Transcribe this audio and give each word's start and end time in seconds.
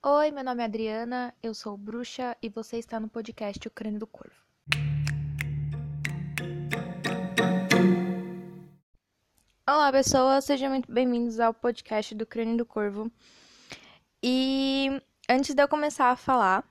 Oi, 0.00 0.30
meu 0.30 0.44
nome 0.44 0.62
é 0.62 0.66
Adriana, 0.66 1.34
eu 1.42 1.52
sou 1.52 1.76
bruxa 1.76 2.36
e 2.40 2.48
você 2.48 2.78
está 2.78 3.00
no 3.00 3.08
podcast 3.08 3.66
O 3.66 3.70
Crânio 3.70 3.98
do 3.98 4.06
Corvo. 4.06 4.36
Olá, 9.68 9.90
pessoas, 9.90 10.44
sejam 10.44 10.70
muito 10.70 10.92
bem-vindos 10.92 11.40
ao 11.40 11.52
podcast 11.52 12.14
do 12.14 12.24
Crânio 12.24 12.56
do 12.56 12.64
Corvo. 12.64 13.10
E 14.22 15.02
antes 15.28 15.52
de 15.52 15.60
eu 15.60 15.66
começar 15.66 16.12
a 16.12 16.16
falar, 16.16 16.64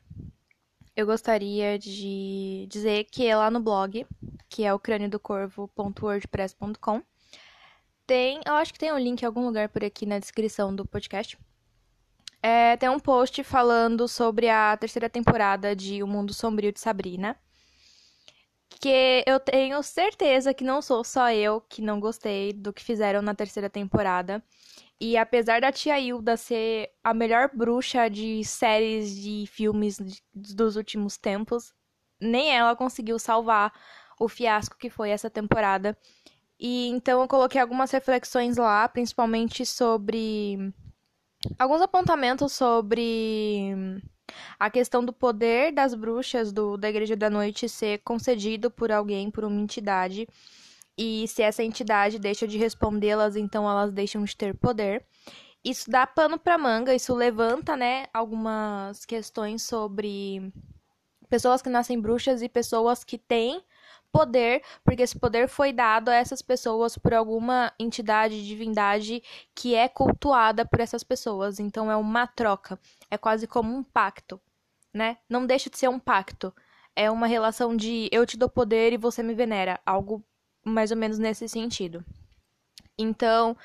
eu 0.96 1.06
gostaria 1.06 1.78
de 1.78 2.66
dizer 2.70 3.04
que 3.12 3.36
lá 3.36 3.52
no 3.52 3.60
blog, 3.60 4.08
que 4.48 4.64
é 4.64 4.74
o 4.74 4.80
crâniodocorvo.wordpress.com, 4.80 7.04
tem, 8.06 8.40
eu 8.46 8.54
acho 8.54 8.72
que 8.72 8.80
tem 8.80 8.94
um 8.94 8.98
link 8.98 9.22
em 9.22 9.26
algum 9.26 9.46
lugar 9.46 9.68
por 9.68 9.84
aqui 9.84 10.06
na 10.06 10.18
descrição 10.18 10.74
do 10.74 10.86
podcast. 10.86 11.38
É, 12.42 12.78
tem 12.78 12.90
um 12.90 13.00
post 13.00 13.44
falando 13.44 14.08
sobre 14.08 14.50
a 14.50 14.78
terceira 14.78 15.10
temporada 15.10 15.76
de 15.76 16.04
O 16.04 16.08
Mundo 16.08 16.34
Sombrio 16.34 16.72
de 16.72 16.80
Sabrina. 16.80 17.36
Que 18.80 19.24
eu 19.26 19.40
tenho 19.40 19.82
certeza 19.82 20.54
que 20.54 20.64
não 20.64 20.82
sou 20.82 21.04
só 21.04 21.32
eu 21.32 21.62
que 21.62 21.82
não 21.82 22.00
gostei 22.00 22.54
do 22.54 22.72
que 22.72 22.84
fizeram 22.84 23.22
na 23.22 23.34
terceira 23.34 23.70
temporada. 23.70 24.44
E 25.00 25.18
apesar 25.18 25.62
da 25.62 25.72
tia 25.72 26.00
Hilda 26.00 26.38
ser 26.38 26.92
a 27.04 27.14
melhor 27.14 27.50
bruxa 27.54 28.10
de 28.10 28.44
séries 28.44 29.16
de 29.16 29.46
filmes 29.48 30.00
dos 30.34 30.76
últimos 30.76 31.18
tempos, 31.18 31.74
nem 32.20 32.56
ela 32.56 32.76
conseguiu 32.76 33.20
salvar 33.20 33.72
o 34.20 34.28
fiasco 34.28 34.78
que 34.78 34.90
foi 34.90 35.10
essa 35.12 35.30
temporada. 35.30 35.98
E 36.60 36.88
então 36.88 37.22
eu 37.22 37.28
coloquei 37.28 37.62
algumas 37.62 37.92
reflexões 37.92 38.58
lá, 38.58 38.88
principalmente 38.90 39.66
sobre 39.66 40.74
alguns 41.58 41.82
apontamentos 41.82 42.54
sobre 42.54 44.02
a 44.60 44.70
questão 44.70 45.04
do 45.04 45.14
poder 45.14 45.72
das 45.72 45.94
bruxas 45.94 46.52
do, 46.52 46.78
da 46.78 46.90
Igreja 46.90 47.16
da 47.16 47.30
Noite 47.30 47.70
ser 47.70 48.00
concedido 48.00 48.70
por 48.70 48.92
alguém, 48.92 49.32
por 49.32 49.44
uma 49.44 49.60
entidade. 49.60 50.28
E 50.98 51.28
se 51.28 51.44
essa 51.44 51.64
entidade 51.64 52.18
deixa 52.20 52.48
de 52.48 52.58
respondê-las, 52.58 53.36
então 53.36 53.70
elas 53.70 53.92
deixam 53.92 54.24
de 54.24 54.36
ter 54.36 54.56
poder. 54.56 55.06
Isso 55.64 55.90
dá 55.90 56.08
pano 56.08 56.40
para 56.40 56.58
manga, 56.58 56.96
isso 56.96 57.14
levanta, 57.14 57.76
né, 57.76 58.06
algumas 58.14 59.06
questões 59.06 59.64
sobre 59.64 60.52
pessoas 61.30 61.62
que 61.62 61.70
nascem 61.70 62.00
bruxas 62.00 62.42
e 62.42 62.50
pessoas 62.50 63.04
que 63.04 63.18
têm 63.18 63.64
poder, 64.12 64.64
porque 64.84 65.04
esse 65.04 65.20
poder 65.20 65.48
foi 65.48 65.72
dado 65.72 66.10
a 66.10 66.16
essas 66.16 66.42
pessoas 66.42 66.98
por 66.98 67.14
alguma 67.14 67.72
entidade, 67.80 68.46
divindade 68.46 69.22
que 69.54 69.76
é 69.76 69.88
cultuada 69.88 70.66
por 70.66 70.80
essas 70.80 71.04
pessoas. 71.04 71.60
Então 71.60 71.92
é 71.92 71.96
uma 71.96 72.26
troca, 72.26 72.80
é 73.12 73.18
quase 73.18 73.48
como 73.48 73.76
um 73.76 73.84
pacto, 73.84 74.40
né? 74.94 75.18
Não 75.30 75.46
deixa 75.46 75.70
de 75.70 75.78
ser 75.78 75.90
um 75.90 76.00
pacto. 76.00 76.54
É 76.96 77.12
uma 77.12 77.28
relação 77.28 77.76
de 77.76 78.10
eu 78.12 78.26
te 78.26 78.38
dou 78.38 78.50
poder 78.50 78.94
e 78.94 78.98
você 78.98 79.22
me 79.22 79.36
venera, 79.36 79.80
algo 79.86 80.24
mais 80.66 80.92
ou 80.92 80.98
menos 80.98 81.20
nesse 81.20 81.48
sentido. 81.48 82.04
Então, 82.98 83.56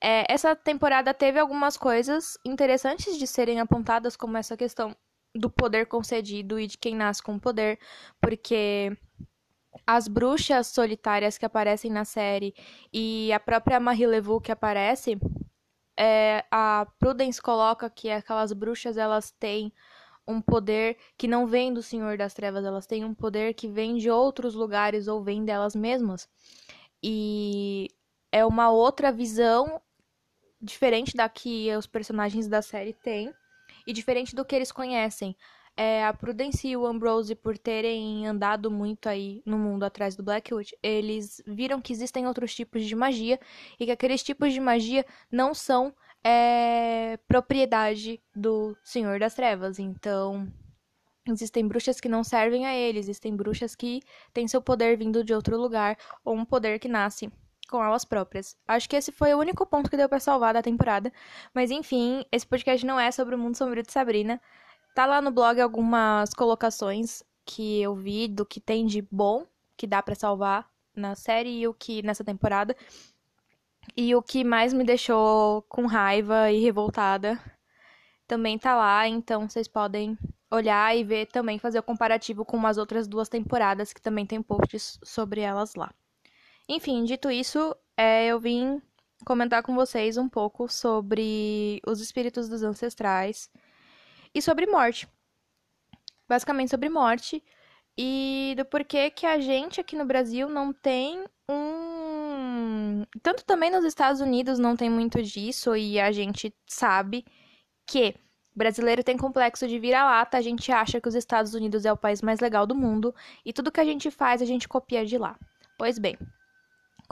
é, 0.00 0.30
essa 0.30 0.54
temporada 0.54 1.14
teve 1.14 1.38
algumas 1.38 1.76
coisas 1.76 2.36
interessantes 2.44 3.18
de 3.18 3.26
serem 3.26 3.60
apontadas, 3.60 4.16
como 4.16 4.36
essa 4.36 4.56
questão 4.56 4.94
do 5.34 5.50
poder 5.50 5.86
concedido 5.86 6.58
e 6.58 6.66
de 6.66 6.76
quem 6.76 6.94
nasce 6.94 7.22
com 7.22 7.38
poder, 7.38 7.78
porque 8.20 8.96
as 9.86 10.06
bruxas 10.06 10.66
solitárias 10.66 11.38
que 11.38 11.46
aparecem 11.46 11.90
na 11.90 12.04
série 12.04 12.54
e 12.92 13.32
a 13.32 13.40
própria 13.40 13.80
Marie 13.80 14.06
Levu 14.06 14.40
que 14.40 14.52
aparece, 14.52 15.18
é, 15.96 16.44
a 16.50 16.86
Prudence 16.98 17.40
coloca 17.40 17.88
que 17.88 18.10
aquelas 18.10 18.52
bruxas 18.52 18.96
elas 18.96 19.30
têm 19.30 19.72
um 20.26 20.40
poder 20.40 20.96
que 21.16 21.26
não 21.26 21.46
vem 21.46 21.72
do 21.72 21.82
Senhor 21.82 22.16
das 22.16 22.34
Trevas, 22.34 22.64
elas 22.64 22.86
têm 22.86 23.04
um 23.04 23.14
poder 23.14 23.54
que 23.54 23.66
vem 23.68 23.96
de 23.96 24.10
outros 24.10 24.54
lugares 24.54 25.08
ou 25.08 25.22
vem 25.22 25.44
delas 25.44 25.74
mesmas. 25.74 26.28
E 27.02 27.88
é 28.30 28.44
uma 28.44 28.70
outra 28.70 29.10
visão 29.10 29.80
diferente 30.60 31.16
da 31.16 31.28
que 31.28 31.74
os 31.76 31.86
personagens 31.86 32.46
da 32.46 32.62
série 32.62 32.92
têm 32.92 33.34
e 33.86 33.92
diferente 33.92 34.34
do 34.34 34.44
que 34.44 34.54
eles 34.54 34.72
conhecem 34.72 35.36
é, 35.76 36.04
a 36.04 36.12
Prudence 36.12 36.66
e 36.68 36.76
o 36.76 36.86
Ambrose, 36.86 37.34
por 37.34 37.56
terem 37.56 38.26
andado 38.26 38.70
muito 38.70 39.08
aí 39.08 39.42
no 39.44 39.58
mundo 39.58 39.84
atrás 39.84 40.14
do 40.14 40.22
Blackwood, 40.22 40.76
eles 40.82 41.42
viram 41.46 41.80
que 41.80 41.92
existem 41.92 42.26
outros 42.26 42.54
tipos 42.54 42.84
de 42.84 42.94
magia 42.94 43.40
e 43.80 43.86
que 43.86 43.90
aqueles 43.90 44.22
tipos 44.22 44.52
de 44.52 44.60
magia 44.60 45.04
não 45.30 45.54
são 45.54 45.94
é, 46.22 47.18
propriedade 47.26 48.22
do 48.34 48.76
Senhor 48.84 49.18
das 49.18 49.34
Trevas. 49.34 49.78
Então, 49.78 50.46
existem 51.26 51.66
bruxas 51.66 52.00
que 52.00 52.08
não 52.08 52.22
servem 52.22 52.66
a 52.66 52.74
ele, 52.74 52.98
existem 52.98 53.34
bruxas 53.34 53.74
que 53.74 54.02
têm 54.32 54.46
seu 54.46 54.60
poder 54.60 54.96
vindo 54.98 55.24
de 55.24 55.32
outro 55.32 55.56
lugar 55.56 55.96
ou 56.24 56.36
um 56.36 56.44
poder 56.44 56.78
que 56.78 56.88
nasce 56.88 57.32
com 57.72 57.82
elas 57.82 58.04
próprias. 58.04 58.54
Acho 58.68 58.86
que 58.86 58.96
esse 58.96 59.10
foi 59.10 59.32
o 59.32 59.38
único 59.38 59.64
ponto 59.64 59.88
que 59.88 59.96
deu 59.96 60.08
para 60.08 60.20
salvar 60.20 60.52
da 60.52 60.60
temporada. 60.62 61.10
Mas 61.54 61.70
enfim, 61.70 62.22
esse 62.30 62.46
podcast 62.46 62.84
não 62.84 63.00
é 63.00 63.10
sobre 63.10 63.34
o 63.34 63.38
mundo 63.38 63.56
sombrio 63.56 63.82
de 63.82 63.90
Sabrina. 63.90 64.38
Tá 64.94 65.06
lá 65.06 65.22
no 65.22 65.30
blog 65.30 65.58
algumas 65.58 66.34
colocações 66.34 67.22
que 67.46 67.80
eu 67.80 67.94
vi 67.94 68.28
do 68.28 68.44
que 68.44 68.60
tem 68.60 68.84
de 68.84 69.00
bom 69.10 69.46
que 69.74 69.86
dá 69.86 70.02
para 70.02 70.14
salvar 70.14 70.68
na 70.94 71.14
série 71.14 71.60
e 71.60 71.66
o 71.66 71.72
que 71.72 72.02
nessa 72.02 72.22
temporada. 72.22 72.76
E 73.96 74.14
o 74.14 74.22
que 74.22 74.44
mais 74.44 74.74
me 74.74 74.84
deixou 74.84 75.62
com 75.62 75.86
raiva 75.86 76.50
e 76.52 76.60
revoltada 76.60 77.40
também 78.26 78.58
tá 78.58 78.76
lá, 78.76 79.08
então 79.08 79.48
vocês 79.48 79.66
podem 79.66 80.16
olhar 80.50 80.94
e 80.96 81.02
ver 81.04 81.26
também 81.26 81.58
fazer 81.58 81.78
o 81.78 81.82
comparativo 81.82 82.44
com 82.44 82.64
as 82.66 82.76
outras 82.76 83.08
duas 83.08 83.28
temporadas 83.30 83.92
que 83.94 84.00
também 84.00 84.26
tem 84.26 84.42
posts 84.42 84.98
sobre 85.02 85.40
elas 85.40 85.74
lá. 85.74 85.90
Enfim, 86.68 87.04
dito 87.04 87.30
isso, 87.30 87.74
é, 87.96 88.26
eu 88.26 88.40
vim 88.40 88.80
comentar 89.24 89.62
com 89.62 89.74
vocês 89.74 90.16
um 90.16 90.28
pouco 90.28 90.68
sobre 90.68 91.80
os 91.86 92.00
espíritos 92.00 92.48
dos 92.48 92.62
ancestrais 92.62 93.50
e 94.34 94.40
sobre 94.40 94.66
morte. 94.66 95.08
Basicamente 96.28 96.70
sobre 96.70 96.88
morte 96.88 97.42
e 97.96 98.54
do 98.56 98.64
porquê 98.64 99.10
que 99.10 99.26
a 99.26 99.38
gente 99.38 99.80
aqui 99.80 99.96
no 99.96 100.04
Brasil 100.04 100.48
não 100.48 100.72
tem 100.72 101.24
um. 101.48 103.04
Tanto 103.22 103.44
também 103.44 103.70
nos 103.70 103.84
Estados 103.84 104.20
Unidos 104.20 104.58
não 104.58 104.76
tem 104.76 104.88
muito 104.88 105.22
disso, 105.22 105.76
e 105.76 106.00
a 106.00 106.10
gente 106.10 106.54
sabe 106.66 107.24
que 107.86 108.14
brasileiro 108.54 109.02
tem 109.02 109.16
complexo 109.16 109.66
de 109.66 109.78
vira-lata, 109.78 110.38
a 110.38 110.40
gente 110.40 110.70
acha 110.72 111.00
que 111.00 111.08
os 111.08 111.14
Estados 111.14 111.54
Unidos 111.54 111.84
é 111.84 111.92
o 111.92 111.96
país 111.96 112.22
mais 112.22 112.40
legal 112.40 112.66
do 112.66 112.74
mundo, 112.74 113.14
e 113.44 113.52
tudo 113.52 113.72
que 113.72 113.80
a 113.80 113.84
gente 113.84 114.10
faz 114.10 114.40
a 114.40 114.46
gente 114.46 114.68
copia 114.68 115.04
de 115.04 115.18
lá. 115.18 115.38
Pois 115.78 115.98
bem, 115.98 116.16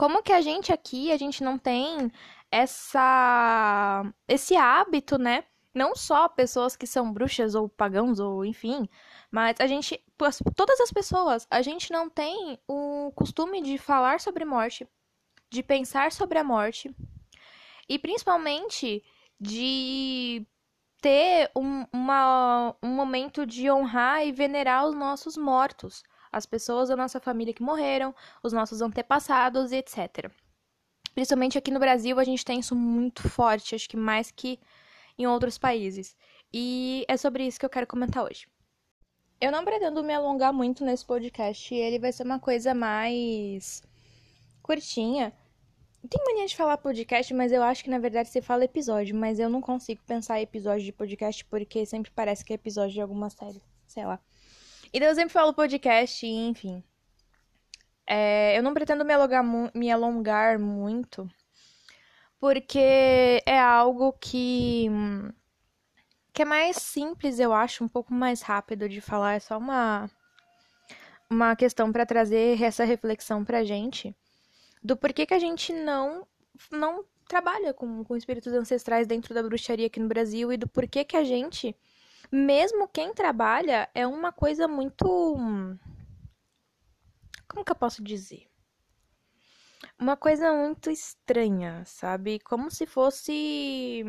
como 0.01 0.23
que 0.23 0.33
a 0.33 0.41
gente 0.41 0.73
aqui, 0.73 1.11
a 1.11 1.17
gente 1.17 1.43
não 1.43 1.59
tem 1.59 2.11
essa 2.49 4.03
esse 4.27 4.55
hábito, 4.55 5.19
né, 5.19 5.43
não 5.75 5.95
só 5.95 6.27
pessoas 6.27 6.75
que 6.75 6.87
são 6.87 7.13
bruxas 7.13 7.53
ou 7.53 7.69
pagãos 7.69 8.19
ou 8.19 8.43
enfim, 8.43 8.89
mas 9.29 9.57
a 9.59 9.67
gente, 9.67 10.03
todas 10.55 10.81
as 10.81 10.91
pessoas, 10.91 11.45
a 11.51 11.61
gente 11.61 11.91
não 11.91 12.09
tem 12.09 12.57
o 12.67 13.11
costume 13.15 13.61
de 13.61 13.77
falar 13.77 14.19
sobre 14.19 14.43
morte, 14.43 14.87
de 15.51 15.61
pensar 15.61 16.11
sobre 16.11 16.39
a 16.39 16.43
morte 16.43 16.89
e 17.87 17.99
principalmente 17.99 19.03
de 19.39 20.47
ter 20.99 21.51
um, 21.55 21.85
uma, 21.93 22.75
um 22.81 22.89
momento 22.89 23.45
de 23.45 23.69
honrar 23.69 24.25
e 24.25 24.31
venerar 24.31 24.87
os 24.87 24.95
nossos 24.95 25.37
mortos, 25.37 26.01
as 26.31 26.45
pessoas 26.45 26.89
da 26.89 26.95
nossa 26.95 27.19
família 27.19 27.53
que 27.53 27.61
morreram, 27.61 28.15
os 28.41 28.53
nossos 28.53 28.81
antepassados, 28.81 29.71
etc. 29.71 30.31
Principalmente 31.13 31.57
aqui 31.57 31.71
no 31.71 31.79
Brasil, 31.79 32.19
a 32.19 32.23
gente 32.23 32.45
tem 32.45 32.59
isso 32.59 32.75
muito 32.75 33.27
forte, 33.27 33.75
acho 33.75 33.89
que 33.89 33.97
mais 33.97 34.31
que 34.31 34.59
em 35.17 35.27
outros 35.27 35.57
países. 35.57 36.15
E 36.53 37.05
é 37.07 37.17
sobre 37.17 37.45
isso 37.45 37.59
que 37.59 37.65
eu 37.65 37.69
quero 37.69 37.87
comentar 37.87 38.23
hoje. 38.23 38.47
Eu 39.39 39.51
não 39.51 39.65
pretendo 39.65 40.03
me 40.03 40.13
alongar 40.13 40.53
muito 40.53 40.85
nesse 40.85 41.05
podcast, 41.05 41.73
ele 41.73 41.99
vai 41.99 42.11
ser 42.11 42.23
uma 42.23 42.39
coisa 42.39 42.73
mais 42.73 43.83
curtinha. 44.61 45.33
Tem 46.09 46.23
mania 46.25 46.47
de 46.47 46.55
falar 46.55 46.77
podcast, 46.77 47.33
mas 47.33 47.51
eu 47.51 47.61
acho 47.61 47.83
que 47.83 47.89
na 47.89 47.99
verdade 47.99 48.29
você 48.29 48.41
fala 48.41 48.65
episódio, 48.65 49.15
mas 49.15 49.39
eu 49.39 49.49
não 49.49 49.61
consigo 49.61 50.01
pensar 50.05 50.41
episódio 50.41 50.85
de 50.85 50.91
podcast 50.91 51.43
porque 51.45 51.85
sempre 51.85 52.11
parece 52.11 52.43
que 52.45 52.53
é 52.53 52.55
episódio 52.55 52.93
de 52.93 53.01
alguma 53.01 53.29
série, 53.29 53.61
sei 53.85 54.05
lá. 54.05 54.19
Então 54.93 55.07
eu 55.07 55.15
sempre 55.15 55.31
falo 55.31 55.53
podcast, 55.53 56.25
enfim. 56.25 56.83
É, 58.05 58.57
eu 58.57 58.63
não 58.63 58.73
pretendo 58.73 59.05
me 59.05 59.13
alongar, 59.13 59.43
me 59.73 59.91
alongar 59.91 60.59
muito, 60.59 61.29
porque 62.39 63.41
é 63.45 63.59
algo 63.59 64.11
que 64.13 64.87
que 66.33 66.41
é 66.41 66.45
mais 66.45 66.77
simples, 66.77 67.39
eu 67.39 67.53
acho, 67.53 67.83
um 67.83 67.87
pouco 67.87 68.13
mais 68.13 68.41
rápido 68.41 68.87
de 68.89 69.01
falar, 69.01 69.35
é 69.35 69.39
só 69.39 69.57
uma 69.57 70.09
uma 71.29 71.55
questão 71.55 71.91
para 71.91 72.05
trazer 72.05 72.61
essa 72.61 72.83
reflexão 72.83 73.45
pra 73.45 73.63
gente 73.63 74.13
do 74.83 74.97
porquê 74.97 75.25
que 75.25 75.33
a 75.33 75.39
gente 75.39 75.71
não 75.71 76.27
não 76.69 77.05
trabalha 77.27 77.73
com, 77.73 78.03
com 78.03 78.17
espíritos 78.17 78.51
ancestrais 78.53 79.07
dentro 79.07 79.33
da 79.33 79.41
bruxaria 79.41 79.87
aqui 79.87 79.99
no 80.01 80.09
Brasil 80.09 80.51
e 80.51 80.57
do 80.57 80.67
porquê 80.67 81.05
que 81.05 81.15
a 81.15 81.23
gente 81.23 81.75
mesmo 82.31 82.87
quem 82.87 83.13
trabalha, 83.13 83.89
é 83.93 84.07
uma 84.07 84.31
coisa 84.31 84.67
muito. 84.67 85.35
Como 87.47 87.65
que 87.65 87.71
eu 87.71 87.75
posso 87.75 88.03
dizer? 88.03 88.47
Uma 89.99 90.15
coisa 90.15 90.53
muito 90.53 90.89
estranha, 90.89 91.83
sabe? 91.85 92.39
Como 92.39 92.71
se 92.71 92.85
fosse. 92.85 94.03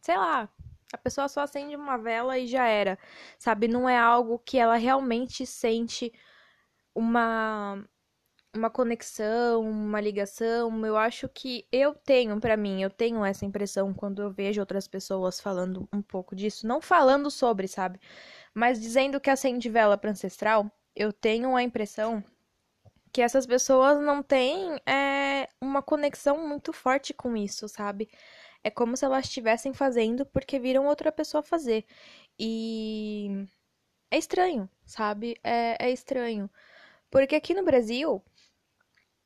Sei 0.00 0.16
lá, 0.16 0.48
a 0.92 0.98
pessoa 0.98 1.28
só 1.28 1.40
acende 1.40 1.74
uma 1.74 1.96
vela 1.96 2.38
e 2.38 2.46
já 2.46 2.66
era, 2.66 2.98
sabe? 3.38 3.66
Não 3.66 3.88
é 3.88 3.96
algo 3.98 4.38
que 4.38 4.58
ela 4.58 4.76
realmente 4.76 5.46
sente 5.46 6.12
uma 6.94 7.84
uma 8.54 8.70
conexão, 8.70 9.62
uma 9.62 10.00
ligação. 10.00 10.84
Eu 10.86 10.96
acho 10.96 11.28
que 11.28 11.66
eu 11.72 11.94
tenho 11.94 12.40
para 12.40 12.56
mim, 12.56 12.82
eu 12.82 12.90
tenho 12.90 13.24
essa 13.24 13.44
impressão 13.44 13.92
quando 13.92 14.22
eu 14.22 14.30
vejo 14.30 14.60
outras 14.60 14.88
pessoas 14.88 15.40
falando 15.40 15.88
um 15.92 16.02
pouco 16.02 16.34
disso, 16.36 16.66
não 16.66 16.80
falando 16.80 17.30
sobre, 17.30 17.68
sabe? 17.68 18.00
Mas 18.54 18.80
dizendo 18.80 19.20
que 19.20 19.30
acende 19.30 19.68
vela 19.68 19.98
para 19.98 20.10
ancestral, 20.10 20.70
eu 20.94 21.12
tenho 21.12 21.56
a 21.56 21.62
impressão 21.62 22.22
que 23.12 23.22
essas 23.22 23.46
pessoas 23.46 24.00
não 24.00 24.22
têm 24.22 24.80
é, 24.86 25.48
uma 25.60 25.82
conexão 25.82 26.46
muito 26.48 26.72
forte 26.72 27.14
com 27.14 27.36
isso, 27.36 27.68
sabe? 27.68 28.08
É 28.62 28.70
como 28.70 28.96
se 28.96 29.04
elas 29.04 29.26
estivessem 29.26 29.72
fazendo 29.72 30.26
porque 30.26 30.58
viram 30.58 30.86
outra 30.86 31.12
pessoa 31.12 31.42
fazer. 31.42 31.84
E 32.38 33.46
é 34.10 34.18
estranho, 34.18 34.68
sabe? 34.84 35.38
É, 35.44 35.76
é 35.86 35.90
estranho. 35.92 36.50
Porque 37.10 37.36
aqui 37.36 37.54
no 37.54 37.64
Brasil, 37.64 38.20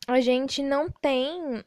a 0.08 0.20
gente 0.20 0.62
não 0.62 0.90
tem 0.90 1.64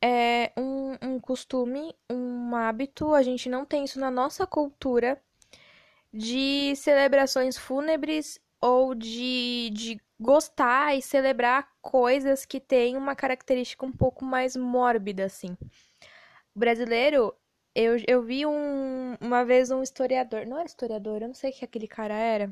é, 0.00 0.52
um, 0.56 0.96
um 1.02 1.20
costume, 1.20 1.92
um 2.08 2.54
hábito, 2.54 3.12
a 3.12 3.22
gente 3.22 3.48
não 3.48 3.64
tem 3.64 3.84
isso 3.84 3.98
na 3.98 4.10
nossa 4.10 4.46
cultura 4.46 5.20
de 6.12 6.76
celebrações 6.76 7.58
fúnebres 7.58 8.38
ou 8.60 8.94
de, 8.94 9.70
de 9.72 10.00
gostar 10.20 10.96
e 10.96 11.02
celebrar 11.02 11.68
coisas 11.82 12.44
que 12.44 12.60
têm 12.60 12.96
uma 12.96 13.16
característica 13.16 13.84
um 13.84 13.92
pouco 13.92 14.24
mais 14.24 14.54
mórbida, 14.54 15.24
assim 15.24 15.56
brasileiro, 16.58 17.34
eu, 17.74 17.96
eu 18.06 18.22
vi 18.22 18.44
um, 18.44 19.16
uma 19.20 19.44
vez 19.44 19.70
um 19.70 19.82
historiador. 19.82 20.44
Não 20.46 20.58
era 20.58 20.66
historiador, 20.66 21.22
eu 21.22 21.28
não 21.28 21.34
sei 21.34 21.50
o 21.50 21.52
que 21.54 21.64
aquele 21.64 21.86
cara 21.86 22.14
era. 22.14 22.50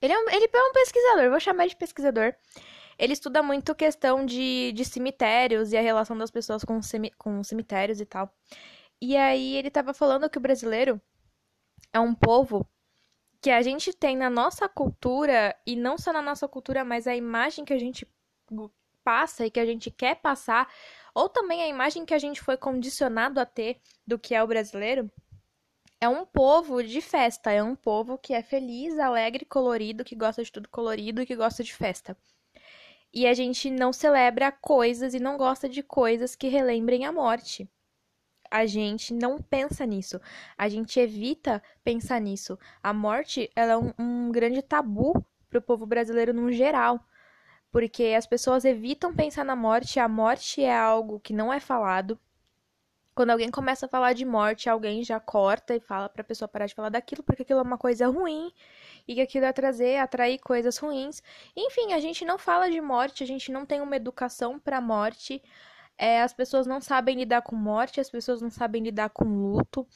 Ele 0.00 0.12
é 0.12 0.18
um, 0.18 0.30
ele 0.30 0.48
é 0.52 0.62
um 0.62 0.72
pesquisador, 0.72 1.30
vou 1.30 1.40
chamar 1.40 1.66
de 1.66 1.76
pesquisador. 1.76 2.34
Ele 3.00 3.14
estuda 3.14 3.42
muito 3.42 3.74
questão 3.74 4.26
de, 4.26 4.72
de 4.72 4.84
cemitérios 4.84 5.72
e 5.72 5.78
a 5.78 5.80
relação 5.80 6.18
das 6.18 6.30
pessoas 6.30 6.62
com, 6.62 6.78
com 7.16 7.42
cemitérios 7.42 7.98
e 7.98 8.04
tal. 8.04 8.30
E 9.00 9.16
aí 9.16 9.56
ele 9.56 9.70
tava 9.70 9.94
falando 9.94 10.28
que 10.28 10.36
o 10.36 10.40
brasileiro 10.40 11.00
é 11.94 11.98
um 11.98 12.14
povo 12.14 12.68
que 13.40 13.50
a 13.50 13.62
gente 13.62 13.94
tem 13.94 14.18
na 14.18 14.28
nossa 14.28 14.68
cultura, 14.68 15.56
e 15.66 15.74
não 15.74 15.96
só 15.96 16.12
na 16.12 16.20
nossa 16.20 16.46
cultura, 16.46 16.84
mas 16.84 17.06
a 17.06 17.16
imagem 17.16 17.64
que 17.64 17.72
a 17.72 17.78
gente 17.78 18.06
passa 19.02 19.46
e 19.46 19.50
que 19.50 19.58
a 19.58 19.64
gente 19.64 19.90
quer 19.90 20.16
passar 20.16 20.70
ou 21.14 21.26
também 21.26 21.62
a 21.62 21.68
imagem 21.68 22.04
que 22.04 22.12
a 22.12 22.18
gente 22.18 22.42
foi 22.42 22.58
condicionado 22.58 23.40
a 23.40 23.46
ter 23.46 23.80
do 24.06 24.18
que 24.18 24.34
é 24.34 24.42
o 24.42 24.46
brasileiro, 24.46 25.10
é 25.98 26.06
um 26.06 26.26
povo 26.26 26.82
de 26.82 27.00
festa, 27.00 27.50
é 27.50 27.62
um 27.62 27.74
povo 27.74 28.18
que 28.18 28.34
é 28.34 28.42
feliz, 28.42 28.98
alegre, 28.98 29.46
colorido, 29.46 30.04
que 30.04 30.14
gosta 30.14 30.44
de 30.44 30.52
tudo 30.52 30.68
colorido 30.68 31.22
e 31.22 31.26
que 31.26 31.34
gosta 31.34 31.64
de 31.64 31.74
festa. 31.74 32.14
E 33.12 33.26
a 33.26 33.34
gente 33.34 33.70
não 33.70 33.92
celebra 33.92 34.52
coisas 34.52 35.14
e 35.14 35.20
não 35.20 35.36
gosta 35.36 35.68
de 35.68 35.82
coisas 35.82 36.34
que 36.36 36.48
relembrem 36.48 37.04
a 37.04 37.12
morte. 37.12 37.68
A 38.50 38.66
gente 38.66 39.12
não 39.14 39.40
pensa 39.40 39.86
nisso. 39.86 40.20
A 40.56 40.68
gente 40.68 40.98
evita 40.98 41.62
pensar 41.84 42.20
nisso. 42.20 42.58
A 42.82 42.92
morte 42.92 43.50
ela 43.54 43.72
é 43.72 43.76
um, 43.76 43.92
um 43.98 44.32
grande 44.32 44.62
tabu 44.62 45.24
para 45.48 45.58
o 45.58 45.62
povo 45.62 45.86
brasileiro 45.86 46.32
no 46.32 46.52
geral 46.52 47.04
porque 47.70 48.14
as 48.16 48.26
pessoas 48.26 48.64
evitam 48.64 49.14
pensar 49.14 49.44
na 49.44 49.54
morte, 49.54 50.00
a 50.00 50.08
morte 50.08 50.62
é 50.62 50.76
algo 50.76 51.20
que 51.20 51.32
não 51.32 51.52
é 51.52 51.60
falado. 51.60 52.18
Quando 53.14 53.30
alguém 53.30 53.50
começa 53.50 53.86
a 53.86 53.88
falar 53.88 54.12
de 54.12 54.24
morte, 54.24 54.68
alguém 54.68 55.02
já 55.02 55.18
corta 55.20 55.74
e 55.74 55.80
fala 55.80 56.08
para 56.08 56.22
a 56.22 56.24
pessoa 56.24 56.48
parar 56.48 56.66
de 56.66 56.74
falar 56.74 56.88
daquilo, 56.88 57.22
porque 57.22 57.42
aquilo 57.42 57.58
é 57.58 57.62
uma 57.62 57.78
coisa 57.78 58.06
ruim 58.06 58.52
e 59.06 59.14
que 59.14 59.20
aquilo 59.20 59.44
é 59.46 59.52
trazer, 59.52 59.98
atrair 59.98 60.38
coisas 60.38 60.78
ruins. 60.78 61.22
Enfim, 61.56 61.92
a 61.92 62.00
gente 62.00 62.24
não 62.24 62.38
fala 62.38 62.70
de 62.70 62.80
morte, 62.80 63.24
a 63.24 63.26
gente 63.26 63.50
não 63.50 63.66
tem 63.66 63.80
uma 63.80 63.96
educação 63.96 64.58
para 64.58 64.80
morte. 64.80 65.42
É, 65.98 66.22
as 66.22 66.32
pessoas 66.32 66.66
não 66.66 66.80
sabem 66.80 67.16
lidar 67.16 67.42
com 67.42 67.54
morte, 67.56 68.00
as 68.00 68.08
pessoas 68.08 68.40
não 68.40 68.50
sabem 68.50 68.82
lidar 68.82 69.10
com 69.10 69.24
luto 69.24 69.86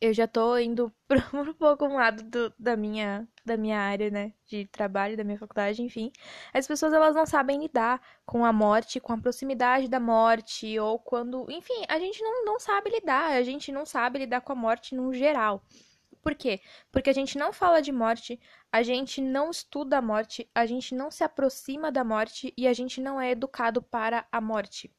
eu 0.00 0.12
já 0.12 0.26
tô 0.26 0.56
indo 0.58 0.92
para 1.08 1.18
um 1.32 1.52
pouco 1.54 1.84
um 1.86 1.94
lado 1.96 2.22
do, 2.24 2.52
da 2.58 2.76
minha 2.76 3.26
da 3.44 3.56
minha 3.58 3.78
área, 3.78 4.10
né, 4.10 4.32
de 4.46 4.66
trabalho, 4.68 5.16
da 5.16 5.24
minha 5.24 5.38
faculdade, 5.38 5.82
enfim. 5.82 6.10
As 6.52 6.66
pessoas 6.66 6.92
elas 6.94 7.14
não 7.14 7.26
sabem 7.26 7.60
lidar 7.60 8.00
com 8.24 8.44
a 8.44 8.52
morte, 8.52 9.00
com 9.00 9.12
a 9.12 9.18
proximidade 9.18 9.86
da 9.88 10.00
morte 10.00 10.78
ou 10.78 10.98
quando, 10.98 11.46
enfim, 11.50 11.84
a 11.88 11.98
gente 11.98 12.22
não, 12.22 12.44
não 12.44 12.58
sabe 12.58 12.90
lidar, 12.90 13.32
a 13.32 13.42
gente 13.42 13.70
não 13.70 13.84
sabe 13.84 14.20
lidar 14.20 14.40
com 14.40 14.52
a 14.52 14.56
morte 14.56 14.94
no 14.94 15.12
geral. 15.12 15.62
Por 16.22 16.34
quê? 16.34 16.60
Porque 16.90 17.10
a 17.10 17.12
gente 17.12 17.36
não 17.36 17.52
fala 17.52 17.82
de 17.82 17.92
morte, 17.92 18.40
a 18.72 18.82
gente 18.82 19.20
não 19.20 19.50
estuda 19.50 19.98
a 19.98 20.02
morte, 20.02 20.48
a 20.54 20.64
gente 20.64 20.94
não 20.94 21.10
se 21.10 21.22
aproxima 21.22 21.92
da 21.92 22.02
morte 22.02 22.52
e 22.56 22.66
a 22.66 22.72
gente 22.72 22.98
não 22.98 23.20
é 23.20 23.32
educado 23.32 23.82
para 23.82 24.26
a 24.32 24.40
morte. 24.40 24.90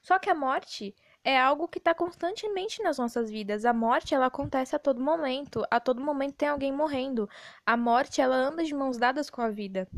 Só 0.00 0.18
que 0.18 0.30
a 0.30 0.34
morte, 0.34 0.94
é 1.24 1.40
algo 1.40 1.66
que 1.66 1.78
está 1.78 1.94
constantemente 1.94 2.82
nas 2.82 2.98
nossas 2.98 3.30
vidas. 3.30 3.64
A 3.64 3.72
morte, 3.72 4.14
ela 4.14 4.26
acontece 4.26 4.76
a 4.76 4.78
todo 4.78 5.00
momento. 5.00 5.64
A 5.70 5.80
todo 5.80 6.00
momento 6.00 6.34
tem 6.36 6.48
alguém 6.48 6.70
morrendo. 6.70 7.28
A 7.64 7.76
morte, 7.76 8.20
ela 8.20 8.36
anda 8.36 8.62
de 8.62 8.74
mãos 8.74 8.98
dadas 8.98 9.30
com 9.30 9.40
a 9.40 9.48
vida. 9.48 9.88